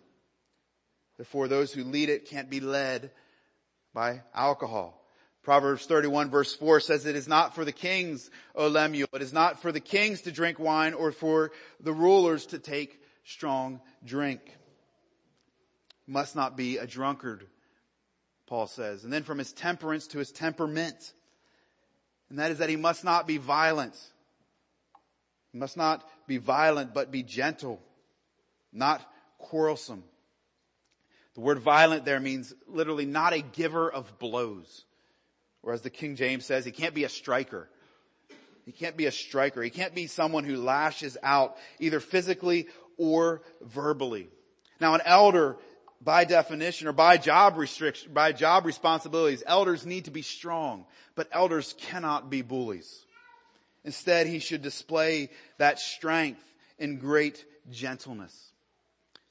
Therefore 1.16 1.48
those 1.48 1.72
who 1.72 1.84
lead 1.84 2.08
it 2.08 2.26
can't 2.26 2.50
be 2.50 2.60
led 2.60 3.10
by 3.94 4.22
alcohol. 4.34 5.02
Proverbs 5.42 5.86
31 5.86 6.30
verse 6.30 6.54
4 6.54 6.80
says, 6.80 7.06
it 7.06 7.16
is 7.16 7.28
not 7.28 7.54
for 7.54 7.64
the 7.64 7.72
kings, 7.72 8.30
O 8.54 8.68
Lemuel, 8.68 9.08
it 9.14 9.22
is 9.22 9.32
not 9.32 9.62
for 9.62 9.72
the 9.72 9.80
kings 9.80 10.22
to 10.22 10.32
drink 10.32 10.58
wine 10.58 10.94
or 10.94 11.12
for 11.12 11.52
the 11.80 11.92
rulers 11.92 12.46
to 12.46 12.58
take 12.58 13.00
strong 13.24 13.80
drink. 14.04 14.40
Must 16.06 16.34
not 16.34 16.56
be 16.56 16.78
a 16.78 16.86
drunkard, 16.86 17.46
Paul 18.46 18.66
says. 18.66 19.04
And 19.04 19.12
then 19.12 19.22
from 19.22 19.38
his 19.38 19.52
temperance 19.52 20.06
to 20.08 20.18
his 20.18 20.32
temperament. 20.32 21.12
And 22.30 22.38
that 22.38 22.50
is 22.50 22.58
that 22.58 22.70
he 22.70 22.76
must 22.76 23.04
not 23.04 23.26
be 23.26 23.36
violent. 23.36 23.94
He 25.52 25.58
must 25.58 25.76
not 25.76 26.08
be 26.26 26.38
violent, 26.38 26.94
but 26.94 27.10
be 27.10 27.22
gentle, 27.22 27.80
not 28.72 29.06
quarrelsome. 29.38 30.04
The 31.34 31.40
word 31.40 31.58
violent 31.58 32.04
there 32.04 32.20
means 32.20 32.52
literally 32.66 33.06
not 33.06 33.32
a 33.32 33.40
giver 33.40 33.90
of 33.90 34.18
blows. 34.18 34.84
Or 35.62 35.72
as 35.72 35.82
the 35.82 35.90
King 35.90 36.16
James 36.16 36.44
says, 36.44 36.64
he 36.64 36.70
can't 36.70 36.94
be 36.94 37.04
a 37.04 37.08
striker. 37.08 37.68
He 38.64 38.72
can't 38.72 38.96
be 38.96 39.06
a 39.06 39.12
striker. 39.12 39.62
He 39.62 39.70
can't 39.70 39.94
be 39.94 40.06
someone 40.06 40.44
who 40.44 40.56
lashes 40.56 41.16
out 41.22 41.56
either 41.78 42.00
physically 42.00 42.68
or 42.96 43.42
verbally. 43.62 44.28
Now 44.80 44.94
an 44.94 45.00
elder, 45.04 45.56
by 46.00 46.24
definition 46.24 46.86
or 46.86 46.92
by 46.92 47.16
job 47.16 47.56
restriction, 47.56 48.12
by 48.12 48.32
job 48.32 48.66
responsibilities, 48.66 49.42
elders 49.46 49.84
need 49.84 50.04
to 50.04 50.10
be 50.10 50.22
strong, 50.22 50.84
but 51.14 51.28
elders 51.32 51.74
cannot 51.78 52.30
be 52.30 52.42
bullies. 52.42 53.04
Instead, 53.84 54.26
he 54.26 54.38
should 54.38 54.62
display 54.62 55.30
that 55.56 55.78
strength 55.78 56.42
in 56.78 56.98
great 56.98 57.44
gentleness. 57.70 58.52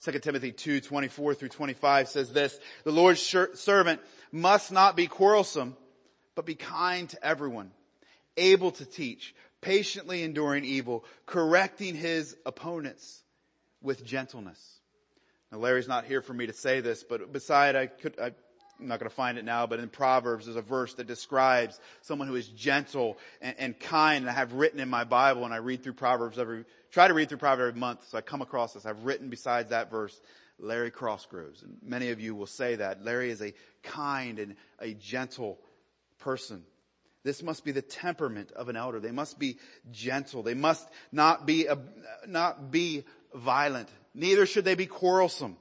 2 0.03 0.19
Timothy 0.19 0.51
2, 0.51 0.82
24 0.82 1.36
through 1.36 1.49
25 1.49 2.09
says 2.09 2.32
this, 2.32 2.59
the 2.84 2.91
Lord's 2.91 3.21
servant 3.21 4.01
must 4.32 4.71
not 4.71 4.95
be 4.95 5.07
quarrelsome, 5.07 5.75
but 6.38 6.46
be 6.46 6.54
kind 6.54 7.10
to 7.10 7.26
everyone, 7.26 7.72
able 8.38 8.70
to 8.70 8.86
teach, 8.86 9.34
patiently 9.60 10.22
enduring 10.22 10.66
evil, 10.66 11.04
correcting 11.26 11.96
his 11.96 12.38
opponents 12.46 13.24
with 13.82 14.06
gentleness. 14.06 14.80
Now 15.52 15.58
Larry's 15.58 15.88
not 15.88 16.06
here 16.06 16.22
for 16.22 16.36
me 16.36 16.46
to 16.46 16.54
say 16.54 16.80
this, 16.80 17.04
but 17.04 17.34
beside 17.34 17.76
I 17.76 17.88
could, 17.88 18.20
I, 18.20 18.26
I'm 18.80 18.88
not 18.88 19.00
going 19.00 19.10
to 19.10 19.16
find 19.16 19.40
it 19.40 19.46
now, 19.46 19.66
but 19.66 19.80
in 19.80 19.90
Proverbs 19.90 20.46
there's 20.46 20.58
a 20.58 20.62
verse 20.62 20.94
that 20.94 21.08
describes 21.08 21.80
someone 22.02 22.28
who 22.28 22.36
is 22.36 22.50
gentle 22.50 23.18
and, 23.42 23.56
and, 23.58 23.80
kind 23.80 24.24
and 24.24 24.30
I 24.30 24.34
have 24.34 24.54
written 24.54 24.80
in 24.80 24.90
my 24.90 25.06
Bible 25.06 25.44
and 25.44 25.52
I 25.56 25.58
read 25.58 25.82
through 25.82 25.94
Proverbs 25.94 26.38
every, 26.38 26.66
try 26.92 27.08
to 27.08 27.16
read 27.16 27.30
through 27.30 27.40
Proverbs 27.40 27.70
every 27.70 27.80
month. 27.80 28.08
So 28.10 28.20
I 28.20 28.22
come 28.22 28.44
across 28.44 28.74
this. 28.74 28.86
I've 28.86 29.06
written 29.06 29.30
besides 29.30 29.72
that 29.72 29.90
verse, 29.90 30.22
Larry 30.60 30.92
Crossgroves. 30.92 31.64
And 31.64 31.78
many 31.82 32.12
of 32.12 32.22
you 32.22 32.36
will 32.36 32.46
say 32.46 32.76
that. 32.76 33.04
Larry 33.04 33.32
is 33.32 33.42
a 33.42 33.56
kind 33.82 34.38
and 34.38 34.56
a 34.80 34.94
gentle 34.94 35.58
person. 36.20 36.63
This 37.24 37.43
must 37.43 37.65
be 37.65 37.72
the 37.72 37.82
temperament 37.82 38.51
of 38.53 38.70
an 38.70 38.76
elder. 38.76 38.99
They 38.99 39.11
must 39.11 39.38
be 39.38 39.57
gentle. 39.91 40.43
They 40.43 40.53
must 40.53 40.88
not 41.11 41.45
be, 41.45 41.65
a, 41.65 41.78
not 42.26 42.72
be 42.72 43.03
violent. 43.34 43.89
Neither 44.13 44.45
should 44.45 44.65
they 44.65 44.76
be 44.76 44.86
quarrelsome. 44.86 45.57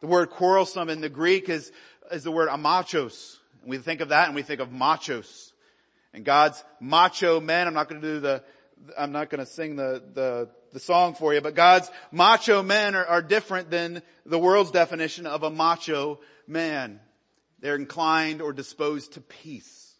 The 0.00 0.06
word 0.06 0.30
quarrelsome 0.30 0.88
in 0.88 1.00
the 1.00 1.08
Greek 1.08 1.48
is, 1.48 1.72
is 2.10 2.24
the 2.24 2.30
word 2.30 2.48
amachos. 2.48 3.38
We 3.66 3.78
think 3.78 4.00
of 4.00 4.10
that 4.10 4.26
and 4.26 4.34
we 4.34 4.42
think 4.42 4.60
of 4.60 4.68
machos. 4.70 5.52
And 6.14 6.24
God's 6.24 6.62
macho 6.80 7.40
men, 7.40 7.66
I'm 7.66 7.74
not 7.74 7.88
going 7.88 8.00
to 8.00 8.14
do 8.14 8.20
the, 8.20 8.44
I'm 8.98 9.12
not 9.12 9.28
going 9.28 9.44
to 9.44 9.50
sing 9.50 9.76
the, 9.76 10.02
the, 10.14 10.48
the 10.72 10.80
song 10.80 11.14
for 11.14 11.34
you, 11.34 11.40
but 11.40 11.54
God's 11.54 11.90
macho 12.10 12.62
men 12.62 12.94
are, 12.94 13.04
are 13.04 13.22
different 13.22 13.70
than 13.70 14.02
the 14.24 14.38
world's 14.38 14.70
definition 14.70 15.26
of 15.26 15.42
a 15.42 15.50
macho 15.50 16.20
man. 16.46 17.00
They're 17.60 17.76
inclined 17.76 18.40
or 18.40 18.52
disposed 18.52 19.12
to 19.12 19.20
peace, 19.20 19.94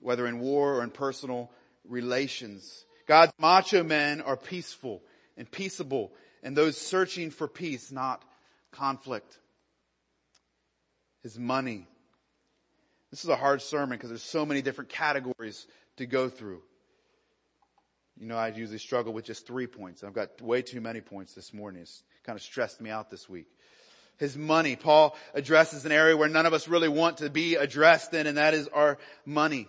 whether 0.00 0.26
in 0.26 0.40
war 0.40 0.76
or 0.76 0.82
in 0.82 0.90
personal 0.90 1.50
relations. 1.86 2.86
God's 3.06 3.32
macho 3.38 3.82
men 3.82 4.22
are 4.22 4.36
peaceful 4.36 5.02
and 5.36 5.50
peaceable 5.50 6.12
and 6.42 6.56
those 6.56 6.76
searching 6.76 7.30
for 7.30 7.48
peace, 7.48 7.90
not 7.90 8.22
conflict. 8.70 9.38
His 11.22 11.38
money. 11.38 11.86
This 13.10 13.24
is 13.24 13.30
a 13.30 13.36
hard 13.36 13.62
sermon 13.62 13.96
because 13.96 14.10
there's 14.10 14.22
so 14.22 14.44
many 14.44 14.60
different 14.60 14.90
categories 14.90 15.66
to 15.96 16.06
go 16.06 16.28
through. 16.28 16.60
You 18.18 18.26
know, 18.26 18.36
I 18.36 18.48
usually 18.48 18.78
struggle 18.78 19.12
with 19.12 19.24
just 19.24 19.46
three 19.46 19.66
points. 19.66 20.04
I've 20.04 20.12
got 20.12 20.40
way 20.40 20.62
too 20.62 20.80
many 20.80 21.00
points 21.00 21.34
this 21.34 21.52
morning. 21.54 21.82
It's 21.82 22.02
kind 22.24 22.36
of 22.36 22.42
stressed 22.42 22.80
me 22.80 22.90
out 22.90 23.10
this 23.10 23.28
week 23.28 23.48
his 24.18 24.36
money. 24.36 24.76
Paul 24.76 25.16
addresses 25.34 25.84
an 25.84 25.92
area 25.92 26.16
where 26.16 26.28
none 26.28 26.46
of 26.46 26.52
us 26.52 26.68
really 26.68 26.88
want 26.88 27.18
to 27.18 27.30
be 27.30 27.56
addressed 27.56 28.14
in, 28.14 28.26
and 28.26 28.38
that 28.38 28.54
is 28.54 28.68
our 28.68 28.98
money. 29.24 29.68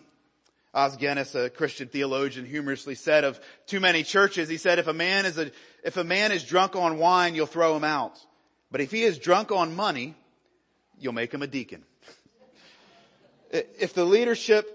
Os 0.73 0.97
Guinness, 0.97 1.35
a 1.35 1.49
Christian 1.49 1.87
theologian, 1.87 2.45
humorously 2.45 2.95
said 2.95 3.23
of 3.23 3.39
too 3.65 3.79
many 3.79 4.03
churches, 4.03 4.49
he 4.49 4.57
said, 4.57 4.77
if 4.77 4.87
a 4.87 4.93
man 4.93 5.25
is 5.25 5.37
a, 5.37 5.51
if 5.83 5.95
a 5.95 6.03
man 6.03 6.33
is 6.33 6.43
drunk 6.43 6.75
on 6.75 6.97
wine, 6.97 7.33
you'll 7.33 7.45
throw 7.45 7.77
him 7.77 7.85
out. 7.85 8.19
But 8.71 8.81
if 8.81 8.91
he 8.91 9.03
is 9.03 9.17
drunk 9.17 9.51
on 9.51 9.75
money, 9.75 10.15
you'll 10.99 11.13
make 11.13 11.33
him 11.33 11.41
a 11.41 11.47
deacon. 11.47 11.83
if 13.51 13.93
the 13.93 14.03
leadership 14.03 14.69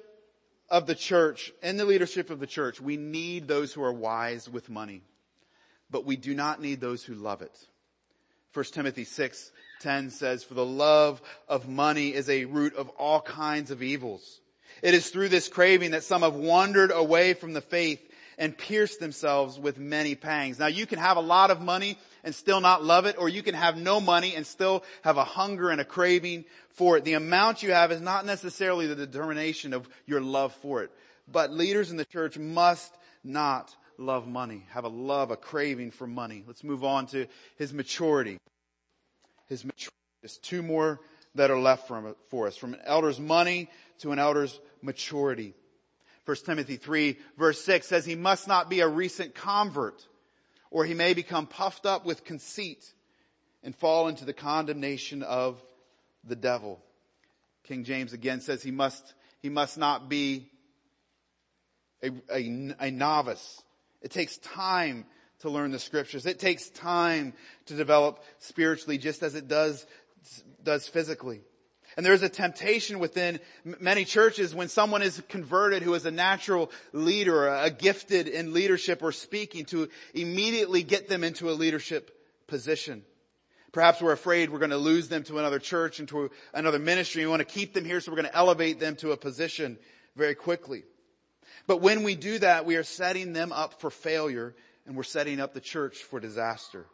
of 0.71 0.87
the 0.87 0.95
church, 0.95 1.53
in 1.63 1.77
the 1.77 1.85
leadership 1.85 2.31
of 2.31 2.41
the 2.41 2.47
church, 2.47 2.81
we 2.81 2.97
need 2.97 3.47
those 3.47 3.73
who 3.73 3.83
are 3.83 3.93
wise 3.93 4.49
with 4.49 4.71
money, 4.71 5.03
but 5.91 6.07
we 6.07 6.17
do 6.17 6.35
not 6.35 6.63
need 6.63 6.81
those 6.81 7.05
who 7.05 7.15
love 7.15 7.43
it. 7.43 7.57
1 8.55 8.65
Timothy 8.67 9.05
6, 9.05 9.53
10 9.81 10.11
says, 10.11 10.45
for 10.45 10.55
the 10.55 10.65
love 10.65 11.21
of 11.49 11.69
money 11.69 12.15
is 12.15 12.29
a 12.29 12.45
root 12.45 12.77
of 12.77 12.89
all 12.91 13.21
kinds 13.21 13.71
of 13.71 13.83
evils. 13.83 14.41
It 14.83 14.95
is 14.95 15.11
through 15.11 15.29
this 15.29 15.49
craving 15.49 15.91
that 15.91 16.05
some 16.05 16.23
have 16.23 16.35
wandered 16.35 16.91
away 16.93 17.35
from 17.35 17.53
the 17.53 17.61
faith 17.61 18.01
and 18.39 18.57
pierced 18.57 19.01
themselves 19.01 19.59
with 19.59 19.79
many 19.79 20.15
pangs. 20.15 20.59
Now 20.59 20.69
you 20.69 20.87
can 20.87 20.99
have 20.99 21.19
a 21.19 21.23
lot 21.23 21.51
of 21.51 21.61
money 21.61 21.99
and 22.25 22.35
still 22.35 22.61
not 22.61 22.83
love 22.83 23.05
it, 23.05 23.17
or 23.19 23.29
you 23.29 23.43
can 23.43 23.55
have 23.55 23.77
no 23.77 24.01
money 24.01 24.35
and 24.35 24.47
still 24.47 24.83
have 25.03 25.19
a 25.19 25.25
hunger 25.25 25.71
and 25.71 25.81
a 25.81 25.85
craving 25.85 26.47
for 26.71 26.97
it. 26.97 27.05
The 27.05 27.15
amount 27.15 27.63
you 27.63 27.73
have 27.73 27.93
is 27.93 28.01
not 28.01 28.25
necessarily 28.25 28.87
the 28.87 28.95
determination 28.95 29.75
of 29.75 29.89
your 30.07 30.21
love 30.21 30.55
for 30.55 30.83
it. 30.83 30.91
But 31.31 31.53
leaders 31.53 31.91
in 31.91 31.99
the 31.99 32.05
church 32.05 32.39
must 32.39 32.95
not 33.23 33.75
love 33.99 34.27
money, 34.27 34.65
have 34.71 34.85
a 34.85 34.89
love, 34.89 35.31
a 35.31 35.37
craving 35.37 35.91
for 35.91 36.07
money. 36.07 36.43
Let's 36.47 36.65
move 36.65 36.83
on 36.83 37.07
to 37.09 37.27
his 37.57 37.73
maturity. 37.75 38.39
His 39.51 39.63
maturity. 39.63 39.95
There's 40.23 40.39
two 40.39 40.63
more 40.63 41.01
that 41.35 41.51
are 41.51 41.59
left 41.59 41.87
from, 41.87 42.17
for 42.31 42.47
us. 42.47 42.57
From 42.57 42.73
an 42.73 42.81
elder's 42.85 43.21
money 43.21 43.69
to 43.99 44.13
an 44.13 44.19
elder's 44.19 44.59
maturity. 44.81 45.53
1 46.25 46.37
Timothy 46.47 46.77
3 46.77 47.19
verse 47.37 47.61
6 47.63 47.87
says 47.87 48.07
he 48.07 48.15
must 48.15 48.49
not 48.49 48.71
be 48.71 48.81
a 48.81 48.89
recent 48.89 49.35
convert 49.35 50.07
or 50.71 50.87
he 50.87 50.95
may 50.95 51.13
become 51.13 51.47
puffed 51.47 51.85
up 51.85 52.07
with 52.07 52.25
conceit 52.25 52.95
and 53.63 53.75
fall 53.75 54.09
into 54.09 54.25
the 54.25 54.33
condemnation 54.33 55.23
of 55.23 55.61
the 56.25 56.37
devil. 56.37 56.81
King 57.65 57.85
James 57.85 58.13
again 58.15 58.41
says 58.41 58.63
he 58.63 58.71
must, 58.71 59.15
he 59.41 59.49
must 59.51 59.77
not 59.77 60.09
be 60.09 60.49
a, 62.03 62.11
a, 62.33 62.75
a 62.81 62.91
novice 62.91 63.63
it 64.03 64.11
takes 64.11 64.39
time 64.39 65.05
to 65.41 65.51
learn 65.51 65.71
the 65.71 65.79
scriptures. 65.79 66.27
It 66.27 66.39
takes 66.39 66.69
time 66.71 67.33
to 67.67 67.75
develop 67.75 68.23
spiritually 68.39 68.99
just 68.99 69.23
as 69.23 69.35
it 69.35 69.49
does, 69.49 69.87
does 70.63 70.87
physically. 70.87 71.41
And 71.97 72.07
there's 72.07 72.23
a 72.23 72.29
temptation 72.29 72.99
within 72.99 73.41
many 73.65 74.05
churches 74.05 74.55
when 74.55 74.69
someone 74.69 75.03
is 75.03 75.21
converted 75.29 75.83
who 75.83 75.95
is 75.95 76.07
a 76.07 76.11
natural 76.11 76.71
leader, 76.93 77.49
a 77.49 77.71
gifted 77.71 78.29
in 78.29 78.53
leadership 78.53 79.03
or 79.03 79.13
speaking 79.13 79.65
to 79.67 79.89
immediately 80.15 80.83
get 80.83 81.09
them 81.09 81.25
into 81.25 81.51
a 81.51 81.53
leadership 81.53 82.17
position. 82.47 83.03
Perhaps 83.73 84.01
we're 84.01 84.13
afraid 84.13 84.51
we're 84.51 84.59
going 84.59 84.71
to 84.71 84.77
lose 84.77 85.09
them 85.09 85.25
to 85.25 85.39
another 85.39 85.59
church 85.59 85.99
and 85.99 86.09
to 86.09 86.31
another 86.53 86.79
ministry. 86.79 87.23
We 87.23 87.31
want 87.31 87.41
to 87.41 87.45
keep 87.45 87.73
them 87.73 87.85
here 87.85 88.01
so 88.01 88.11
we're 88.13 88.17
going 88.17 88.29
to 88.29 88.37
elevate 88.37 88.79
them 88.79 88.97
to 88.97 89.13
a 89.13 89.17
position 89.17 89.79
very 90.17 90.35
quickly. 90.35 90.85
But 91.67 91.81
when 91.81 92.03
we 92.03 92.15
do 92.15 92.39
that, 92.39 92.67
we 92.67 92.77
are 92.77 92.83
setting 92.83 93.33
them 93.33 93.53
up 93.53 93.81
for 93.81 93.91
failure 93.91 94.55
and 94.87 94.97
we're 94.97 95.03
setting 95.03 95.41
up 95.41 95.55
the 95.55 95.61
church 95.61 95.99
for 95.99 96.21
disaster. 96.21 96.87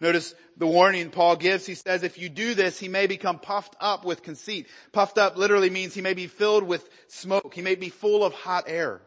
Notice 0.00 0.34
the 0.56 0.66
warning 0.66 1.10
Paul 1.10 1.36
gives. 1.36 1.64
He 1.64 1.74
says 1.74 2.02
if 2.02 2.18
you 2.18 2.28
do 2.28 2.54
this, 2.54 2.78
he 2.78 2.88
may 2.88 3.06
become 3.06 3.38
puffed 3.38 3.76
up 3.80 4.04
with 4.04 4.22
conceit. 4.22 4.66
Puffed 4.92 5.16
up 5.16 5.36
literally 5.36 5.70
means 5.70 5.94
he 5.94 6.00
may 6.00 6.14
be 6.14 6.26
filled 6.26 6.64
with 6.64 6.88
smoke. 7.08 7.54
He 7.54 7.62
may 7.62 7.76
be 7.76 7.88
full 7.88 8.24
of 8.24 8.32
hot 8.32 8.64
air 8.66 9.00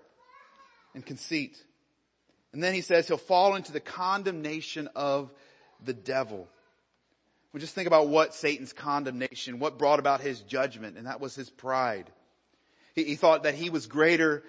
and 0.93 1.05
conceit. 1.05 1.61
And 2.53 2.63
then 2.63 2.73
he 2.73 2.79
says 2.79 3.07
he'll 3.07 3.17
fall 3.17 3.55
into 3.55 3.73
the 3.73 3.81
condemnation 3.81 4.87
of 4.95 5.33
the 5.83 5.93
devil. 5.93 6.47
We 7.51 7.59
just 7.59 7.75
think 7.75 7.87
about 7.87 8.07
what 8.07 8.33
Satan's 8.33 8.73
condemnation, 8.73 9.59
what 9.59 9.77
brought 9.77 9.99
about 9.99 10.21
his 10.21 10.41
judgment, 10.41 10.97
and 10.97 11.07
that 11.07 11.19
was 11.19 11.35
his 11.35 11.49
pride. 11.49 12.09
He, 12.93 13.03
he 13.03 13.15
thought 13.15 13.43
that 13.43 13.55
he 13.55 13.69
was 13.69 13.87
greater 13.87 14.43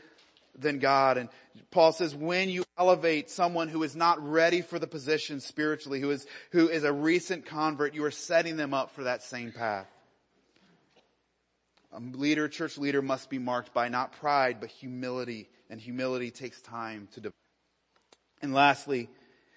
than 0.58 0.78
God. 0.78 1.18
And 1.18 1.28
Paul 1.70 1.92
says, 1.92 2.14
when 2.14 2.48
you 2.48 2.64
elevate 2.78 3.30
someone 3.30 3.68
who 3.68 3.82
is 3.82 3.96
not 3.96 4.22
ready 4.26 4.62
for 4.62 4.78
the 4.78 4.86
position 4.86 5.40
spiritually, 5.40 6.00
who 6.00 6.10
is, 6.10 6.26
who 6.52 6.68
is 6.68 6.84
a 6.84 6.92
recent 6.92 7.46
convert, 7.46 7.94
you 7.94 8.04
are 8.04 8.10
setting 8.10 8.56
them 8.56 8.74
up 8.74 8.90
for 8.90 9.04
that 9.04 9.22
same 9.22 9.52
path. 9.52 9.86
A 11.92 12.00
leader, 12.00 12.48
church 12.48 12.76
leader 12.76 13.00
must 13.00 13.30
be 13.30 13.38
marked 13.38 13.72
by 13.72 13.88
not 13.88 14.12
pride, 14.12 14.58
but 14.60 14.70
humility. 14.70 15.48
And 15.70 15.80
humility 15.80 16.30
takes 16.30 16.60
time 16.60 17.08
to 17.12 17.20
develop. 17.20 17.34
And 18.42 18.52
lastly, 18.52 19.08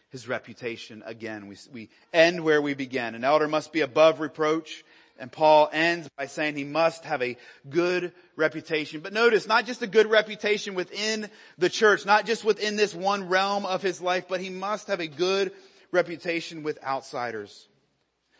his 0.09 0.27
reputation. 0.27 1.03
Again, 1.05 1.47
we, 1.47 1.57
we 1.71 1.89
end 2.13 2.43
where 2.43 2.61
we 2.61 2.73
began. 2.73 3.15
An 3.15 3.23
elder 3.23 3.47
must 3.47 3.71
be 3.71 3.81
above 3.81 4.19
reproach. 4.19 4.83
And 5.19 5.31
Paul 5.31 5.69
ends 5.71 6.09
by 6.17 6.27
saying 6.27 6.55
he 6.55 6.63
must 6.63 7.03
have 7.03 7.21
a 7.21 7.37
good 7.69 8.13
reputation. 8.35 9.01
But 9.01 9.13
notice, 9.13 9.47
not 9.47 9.65
just 9.65 9.81
a 9.81 9.87
good 9.87 10.09
reputation 10.09 10.75
within 10.75 11.29
the 11.57 11.69
church, 11.69 12.05
not 12.05 12.25
just 12.25 12.45
within 12.45 12.77
this 12.77 12.95
one 12.95 13.27
realm 13.27 13.65
of 13.65 13.81
his 13.81 14.01
life, 14.01 14.25
but 14.29 14.39
he 14.39 14.49
must 14.49 14.87
have 14.87 15.01
a 15.01 15.07
good 15.07 15.51
reputation 15.91 16.63
with 16.63 16.81
outsiders 16.83 17.67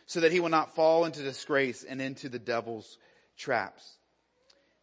so 0.06 0.20
that 0.20 0.32
he 0.32 0.40
will 0.40 0.48
not 0.48 0.74
fall 0.74 1.04
into 1.04 1.22
disgrace 1.22 1.84
and 1.84 2.00
into 2.00 2.28
the 2.28 2.38
devil's 2.38 2.98
traps. 3.36 3.96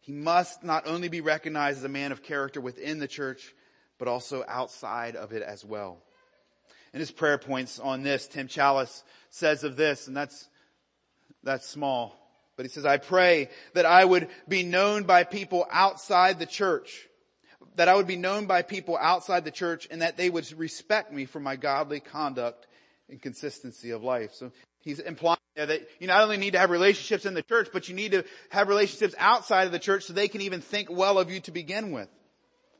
He 0.00 0.12
must 0.12 0.64
not 0.64 0.86
only 0.86 1.08
be 1.08 1.20
recognized 1.20 1.78
as 1.78 1.84
a 1.84 1.88
man 1.88 2.12
of 2.12 2.22
character 2.22 2.62
within 2.62 2.98
the 2.98 3.08
church, 3.08 3.54
but 3.98 4.08
also 4.08 4.42
outside 4.48 5.16
of 5.16 5.32
it 5.32 5.42
as 5.42 5.64
well. 5.64 5.98
In 6.94 7.00
his 7.00 7.10
prayer 7.10 7.36
points 7.36 7.78
on 7.78 8.02
this, 8.02 8.26
Tim 8.26 8.48
Challies 8.48 9.02
says 9.28 9.64
of 9.64 9.76
this, 9.76 10.08
and 10.08 10.16
that's, 10.16 10.48
that's 11.42 11.68
small, 11.68 12.18
but 12.56 12.66
he 12.66 12.70
says, 12.70 12.84
I 12.84 12.96
pray 12.96 13.50
that 13.74 13.86
I 13.86 14.04
would 14.04 14.28
be 14.48 14.62
known 14.62 15.04
by 15.04 15.24
people 15.24 15.66
outside 15.70 16.38
the 16.38 16.46
church, 16.46 17.06
that 17.76 17.88
I 17.88 17.94
would 17.94 18.06
be 18.06 18.16
known 18.16 18.46
by 18.46 18.62
people 18.62 18.96
outside 18.96 19.44
the 19.44 19.50
church 19.50 19.86
and 19.90 20.02
that 20.02 20.16
they 20.16 20.28
would 20.28 20.50
respect 20.58 21.12
me 21.12 21.24
for 21.24 21.40
my 21.40 21.56
godly 21.56 22.00
conduct 22.00 22.66
and 23.08 23.22
consistency 23.22 23.90
of 23.90 24.02
life. 24.02 24.34
So 24.34 24.52
he's 24.80 24.98
implying 24.98 25.38
that 25.54 25.88
you 26.00 26.06
not 26.06 26.22
only 26.22 26.36
need 26.36 26.52
to 26.52 26.58
have 26.58 26.70
relationships 26.70 27.26
in 27.26 27.34
the 27.34 27.42
church, 27.42 27.68
but 27.72 27.88
you 27.88 27.94
need 27.94 28.12
to 28.12 28.24
have 28.50 28.68
relationships 28.68 29.14
outside 29.18 29.66
of 29.66 29.72
the 29.72 29.78
church 29.78 30.04
so 30.04 30.12
they 30.12 30.28
can 30.28 30.40
even 30.40 30.60
think 30.60 30.90
well 30.90 31.18
of 31.18 31.30
you 31.30 31.40
to 31.40 31.50
begin 31.50 31.92
with. 31.92 32.08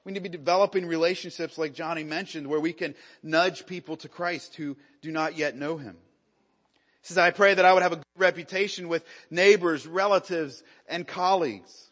We 0.04 0.12
need 0.12 0.22
to 0.22 0.28
be 0.30 0.36
developing 0.36 0.86
relationships 0.86 1.58
like 1.58 1.74
Johnny 1.74 2.02
mentioned 2.02 2.46
where 2.46 2.60
we 2.60 2.72
can 2.72 2.94
nudge 3.22 3.66
people 3.66 3.96
to 3.98 4.08
Christ 4.08 4.54
who 4.54 4.76
do 5.02 5.12
not 5.12 5.36
yet 5.36 5.56
know 5.56 5.76
Him. 5.76 5.96
Says, 7.08 7.16
I 7.16 7.30
pray 7.30 7.54
that 7.54 7.64
I 7.64 7.72
would 7.72 7.82
have 7.82 7.92
a 7.92 7.96
good 7.96 8.04
reputation 8.18 8.88
with 8.88 9.02
neighbors, 9.30 9.86
relatives, 9.86 10.62
and 10.86 11.06
colleagues. 11.06 11.88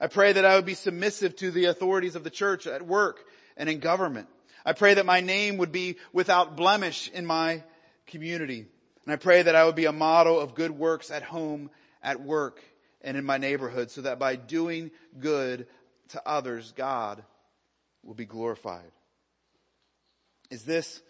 I 0.00 0.06
pray 0.06 0.32
that 0.32 0.46
I 0.46 0.56
would 0.56 0.64
be 0.64 0.72
submissive 0.72 1.36
to 1.36 1.50
the 1.50 1.66
authorities 1.66 2.16
of 2.16 2.24
the 2.24 2.30
church 2.30 2.66
at 2.66 2.86
work 2.86 3.20
and 3.54 3.68
in 3.68 3.80
government. 3.80 4.28
I 4.64 4.72
pray 4.72 4.94
that 4.94 5.04
my 5.04 5.20
name 5.20 5.58
would 5.58 5.72
be 5.72 5.96
without 6.10 6.56
blemish 6.56 7.10
in 7.10 7.26
my 7.26 7.64
community. 8.06 8.64
And 9.04 9.12
I 9.12 9.16
pray 9.16 9.42
that 9.42 9.54
I 9.54 9.66
would 9.66 9.74
be 9.74 9.84
a 9.84 9.92
model 9.92 10.40
of 10.40 10.54
good 10.54 10.70
works 10.70 11.10
at 11.10 11.22
home, 11.22 11.68
at 12.02 12.18
work, 12.18 12.62
and 13.02 13.14
in 13.14 13.26
my 13.26 13.36
neighborhood 13.36 13.90
so 13.90 14.00
that 14.00 14.18
by 14.18 14.36
doing 14.36 14.90
good 15.20 15.66
to 16.08 16.22
others, 16.26 16.72
God 16.74 17.22
will 18.02 18.14
be 18.14 18.24
glorified. 18.24 18.90
Is 20.50 20.64
this 20.64 21.02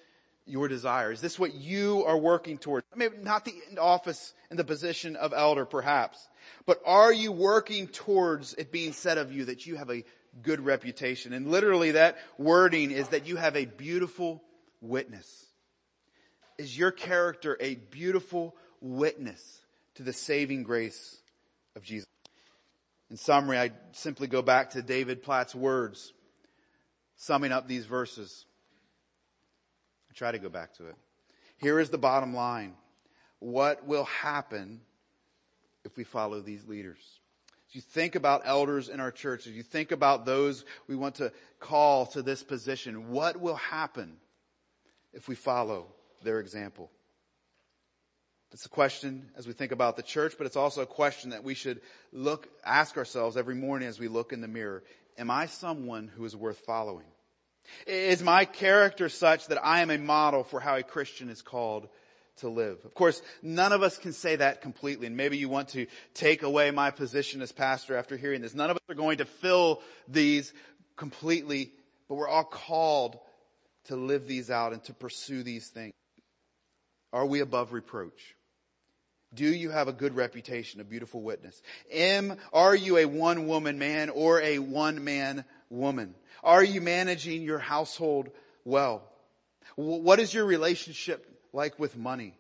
your 0.47 0.69
desire? 0.69 1.13
Is 1.13 1.21
this 1.21 1.39
what 1.39 1.55
you 1.55 2.05
are 2.05 2.19
working 2.19 2.59
towards? 2.59 2.87
I 2.93 2.97
mean, 2.97 3.23
not 3.23 3.45
the 3.45 3.55
office 3.81 4.35
and 4.51 4.59
the 4.59 4.65
position 4.65 5.17
of 5.17 5.33
elder 5.33 5.65
perhaps, 5.65 6.29
but 6.67 6.81
are 6.85 7.13
you 7.13 7.33
working 7.33 7.87
towards 7.87 8.55
it 8.55 8.73
being 8.73 8.93
said 8.93 9.19
of 9.19 9.33
you 9.33 9.47
that 9.47 9.67
you 9.67 9.77
have 9.77 9.91
a 9.91 10.05
good 10.43 10.61
reputation? 10.61 11.33
And 11.33 11.49
literally 11.49 11.93
that 11.93 12.19
wording 12.39 12.91
is 12.91 13.09
that 13.09 13.27
you 13.27 13.37
have 13.37 13.57
a 13.57 13.67
beautiful 13.67 14.43
witness. 14.81 15.47
Is 16.59 16.77
your 16.77 16.91
character 16.91 17.57
a 17.61 17.77
beautiful 17.77 18.57
witness 18.81 19.61
to 19.95 20.03
the 20.03 20.13
saving 20.13 20.65
grace 20.65 21.19
of 21.77 21.83
Jesus? 21.83 22.09
In 23.11 23.17
summary, 23.17 23.59
I 23.59 23.73
simply 23.93 24.27
go 24.27 24.43
back 24.43 24.71
to 24.71 24.83
David 24.83 25.23
Platt's 25.23 25.55
words, 25.55 26.13
summing 27.17 27.53
up 27.53 27.69
these 27.69 27.85
verses. 27.85 28.47
I 30.13 30.15
try 30.15 30.33
to 30.33 30.39
go 30.39 30.51
back 30.51 30.75
to 30.75 30.89
it. 30.89 30.95
Here 31.57 31.81
is 31.81 31.89
the 31.89 31.97
bottom 31.97 32.35
line. 32.35 32.75
What 33.39 33.87
will 33.87 34.05
happen 34.05 34.83
if 35.85 35.97
we 35.97 36.05
follow 36.05 36.41
these 36.41 36.67
leaders? 36.69 36.99
As 37.71 37.77
you 37.77 37.81
think 37.81 38.15
about 38.15 38.43
elders 38.45 38.91
in 38.91 39.01
our 39.01 39.11
church, 39.11 39.47
as 39.47 39.55
you 39.55 39.63
think 39.63 39.91
about 39.91 40.27
those 40.27 40.67
we 40.87 40.97
want 40.97 41.15
to 41.15 41.33
call 41.61 42.05
to 42.07 42.21
this 42.21 42.43
position, 42.43 43.11
what 43.11 43.41
will 43.41 43.57
happen 43.57 44.19
if 45.15 45.29
we 45.29 45.35
follow 45.35 45.87
their 46.23 46.41
example? 46.41 46.91
It's 48.53 48.67
a 48.67 48.69
question 48.69 49.31
as 49.35 49.47
we 49.47 49.55
think 49.55 49.73
about 49.73 49.97
the 49.97 50.03
church, 50.03 50.35
but 50.37 50.47
it's 50.47 50.57
also 50.57 50.83
a 50.83 50.87
question 50.87 51.31
that 51.31 51.43
we 51.43 51.55
should 51.55 51.81
look, 52.13 52.49
ask 52.67 52.99
ourselves 52.99 53.39
every 53.39 53.55
morning 53.55 53.89
as 53.89 53.99
we 53.99 54.09
look 54.09 54.35
in 54.35 54.43
the 54.43 54.49
mirror. 54.49 54.83
Am 55.17 55.31
I 55.31 55.47
someone 55.47 56.09
who 56.09 56.27
is 56.27 56.37
worth 56.37 56.59
following? 56.59 57.07
Is 57.87 58.23
my 58.23 58.45
character 58.45 59.09
such 59.09 59.49
that 59.49 59.65
I 59.65 59.81
am 59.81 59.91
a 59.91 59.99
model 59.99 60.45
for 60.45 60.61
how 60.61 60.77
a 60.77 60.83
Christian 60.83 61.29
is 61.29 61.43
called 61.43 61.89
to 62.37 62.49
live? 62.49 62.79
Of 62.85 62.95
course, 62.95 63.23
none 63.43 63.73
of 63.73 63.83
us 63.83 63.99
can 63.99 64.13
say 64.13 64.37
that 64.37 64.63
completely, 64.63 65.07
and 65.07 65.17
maybe 65.17 65.37
you 65.37 65.49
want 65.49 65.71
to 65.71 65.87
take 66.15 66.43
away 66.43 66.71
my 66.71 66.91
position 66.91 67.43
as 67.43 67.53
pastor 67.53 67.97
after 67.97 68.17
hearing 68.17 68.41
this. 68.43 68.55
None 68.55 68.71
of 68.71 68.77
us 68.77 68.83
are 68.89 68.95
going 68.95 69.19
to 69.19 69.25
fill 69.25 69.83
these 70.09 70.53
completely, 70.97 71.73
but 72.09 72.17
we're 72.17 72.29
all 72.29 72.45
called 72.45 73.19
to 73.87 73.97
live 73.97 74.27
these 74.27 74.51
out 74.51 74.73
and 74.73 74.83
to 74.85 74.95
pursue 74.95 75.43
these 75.43 75.69
things. 75.69 75.93
Are 77.13 77.27
we 77.27 77.41
above 77.41 77.73
reproach? 77.73 78.35
Do 79.35 79.47
you 79.47 79.71
have 79.71 79.89
a 79.89 79.93
good 79.93 80.15
reputation, 80.15 80.81
a 80.81 80.85
beautiful 80.85 81.23
witness? 81.23 81.61
M, 81.91 82.37
are 82.53 82.75
you 82.75 82.99
a 82.99 83.07
one 83.07 83.47
woman 83.47 83.79
man 83.79 84.11
or 84.11 84.41
a 84.43 84.59
one 84.59 85.05
man 85.05 85.45
woman? 85.71 86.15
Are 86.43 86.65
you 86.65 86.81
managing 86.81 87.43
your 87.43 87.59
household 87.59 88.31
well? 88.65 89.03
What 89.77 90.19
is 90.19 90.35
your 90.35 90.45
relationship 90.45 91.27
like 91.53 91.79
with 91.79 91.97
money 91.97 92.35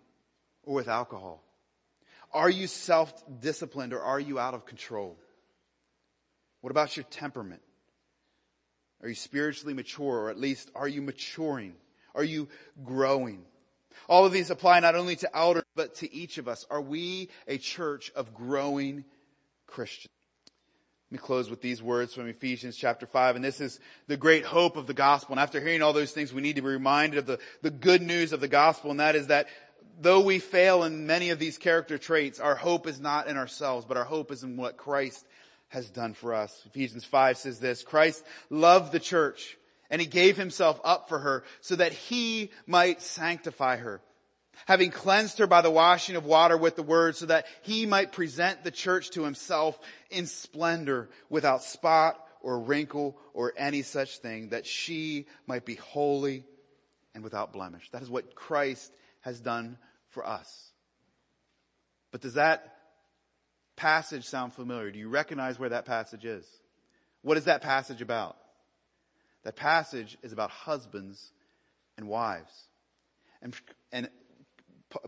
or 0.64 0.74
with 0.74 0.88
alcohol? 0.88 1.42
Are 2.32 2.50
you 2.50 2.66
self-disciplined 2.66 3.92
or 3.92 4.00
are 4.00 4.20
you 4.20 4.38
out 4.38 4.54
of 4.54 4.66
control? 4.66 5.16
What 6.60 6.70
about 6.70 6.96
your 6.96 7.04
temperament? 7.04 7.62
Are 9.02 9.08
you 9.08 9.14
spiritually 9.14 9.74
mature 9.74 10.04
or 10.04 10.30
at 10.30 10.38
least 10.38 10.70
are 10.74 10.88
you 10.88 11.02
maturing? 11.02 11.74
Are 12.14 12.24
you 12.24 12.48
growing? 12.84 13.44
All 14.08 14.24
of 14.24 14.32
these 14.32 14.50
apply 14.50 14.80
not 14.80 14.94
only 14.94 15.16
to 15.16 15.36
elders, 15.36 15.64
but 15.74 15.96
to 15.96 16.12
each 16.12 16.38
of 16.38 16.48
us. 16.48 16.66
Are 16.70 16.80
we 16.80 17.30
a 17.46 17.58
church 17.58 18.10
of 18.14 18.34
growing 18.34 19.04
Christians? 19.66 20.08
Let 21.12 21.20
me 21.20 21.26
close 21.26 21.50
with 21.50 21.60
these 21.60 21.82
words 21.82 22.14
from 22.14 22.26
Ephesians 22.26 22.74
chapter 22.74 23.04
5. 23.04 23.36
And 23.36 23.44
this 23.44 23.60
is 23.60 23.78
the 24.06 24.16
great 24.16 24.46
hope 24.46 24.78
of 24.78 24.86
the 24.86 24.94
gospel. 24.94 25.34
And 25.34 25.40
after 25.40 25.60
hearing 25.60 25.82
all 25.82 25.92
those 25.92 26.12
things, 26.12 26.32
we 26.32 26.40
need 26.40 26.56
to 26.56 26.62
be 26.62 26.68
reminded 26.68 27.18
of 27.18 27.26
the, 27.26 27.38
the 27.60 27.70
good 27.70 28.00
news 28.00 28.32
of 28.32 28.40
the 28.40 28.48
gospel. 28.48 28.90
And 28.90 29.00
that 29.00 29.14
is 29.14 29.26
that 29.26 29.48
though 30.00 30.22
we 30.22 30.38
fail 30.38 30.84
in 30.84 31.06
many 31.06 31.28
of 31.28 31.38
these 31.38 31.58
character 31.58 31.98
traits, 31.98 32.40
our 32.40 32.54
hope 32.54 32.86
is 32.86 32.98
not 32.98 33.26
in 33.26 33.36
ourselves, 33.36 33.84
but 33.84 33.98
our 33.98 34.06
hope 34.06 34.32
is 34.32 34.42
in 34.42 34.56
what 34.56 34.78
Christ 34.78 35.26
has 35.68 35.90
done 35.90 36.14
for 36.14 36.32
us. 36.32 36.58
Ephesians 36.64 37.04
5 37.04 37.36
says 37.36 37.60
this, 37.60 37.82
Christ 37.82 38.24
loved 38.48 38.90
the 38.90 38.98
church 38.98 39.58
and 39.90 40.00
he 40.00 40.06
gave 40.06 40.38
himself 40.38 40.80
up 40.82 41.10
for 41.10 41.18
her 41.18 41.44
so 41.60 41.76
that 41.76 41.92
he 41.92 42.50
might 42.66 43.02
sanctify 43.02 43.76
her, 43.76 44.00
having 44.66 44.90
cleansed 44.90 45.38
her 45.38 45.46
by 45.46 45.60
the 45.60 45.70
washing 45.70 46.16
of 46.16 46.24
water 46.24 46.56
with 46.56 46.76
the 46.76 46.82
word 46.82 47.16
so 47.16 47.26
that 47.26 47.46
he 47.62 47.86
might 47.86 48.12
present 48.12 48.64
the 48.64 48.70
church 48.70 49.10
to 49.10 49.22
himself 49.22 49.78
in 50.10 50.26
splendor 50.26 51.08
without 51.28 51.62
spot 51.62 52.18
or 52.40 52.60
wrinkle 52.60 53.16
or 53.34 53.52
any 53.56 53.82
such 53.82 54.18
thing 54.18 54.50
that 54.50 54.66
she 54.66 55.26
might 55.46 55.64
be 55.64 55.76
holy 55.76 56.44
and 57.14 57.22
without 57.24 57.52
blemish. 57.52 57.90
That 57.90 58.02
is 58.02 58.10
what 58.10 58.34
Christ 58.34 58.92
has 59.20 59.40
done 59.40 59.78
for 60.10 60.26
us. 60.26 60.70
But 62.10 62.20
does 62.20 62.34
that 62.34 62.76
passage 63.76 64.26
sound 64.26 64.52
familiar? 64.52 64.90
Do 64.90 64.98
you 64.98 65.08
recognize 65.08 65.58
where 65.58 65.70
that 65.70 65.86
passage 65.86 66.24
is? 66.24 66.46
What 67.22 67.36
is 67.36 67.44
that 67.44 67.62
passage 67.62 68.02
about? 68.02 68.36
That 69.44 69.56
passage 69.56 70.18
is 70.22 70.32
about 70.32 70.50
husbands 70.50 71.32
and 71.96 72.08
wives. 72.08 72.52
And, 73.40 73.56
and 73.90 74.08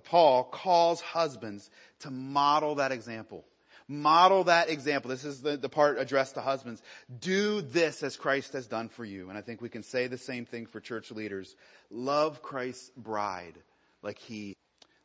Paul 0.05 0.45
calls 0.45 1.01
husbands 1.01 1.71
to 2.01 2.11
model 2.11 2.77
that 2.77 2.93
example. 2.93 3.45
Model 3.87 4.45
that 4.45 4.71
example. 4.71 5.11
This 5.11 5.25
is 5.25 5.43
the, 5.43 5.57
the 5.57 5.69
part 5.69 5.99
addressed 5.99 6.35
to 6.35 6.41
husbands. 6.41 6.83
Do 7.21 7.61
this 7.61 8.03
as 8.03 8.17
Christ 8.17 8.55
has 8.55 8.67
done 8.67 8.89
for 8.89 9.05
you. 9.05 9.29
And 9.29 9.37
I 9.37 9.43
think 9.43 9.61
we 9.61 9.69
can 9.69 9.83
say 9.83 10.07
the 10.07 10.17
same 10.17 10.47
thing 10.47 10.67
for 10.67 10.81
church 10.81 11.11
leaders. 11.11 11.55
Love 11.91 12.41
Christ's 12.41 12.91
bride 12.97 13.59
like 14.03 14.19
he. 14.19 14.57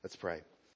Let's 0.01 0.15
pray. 0.15 0.41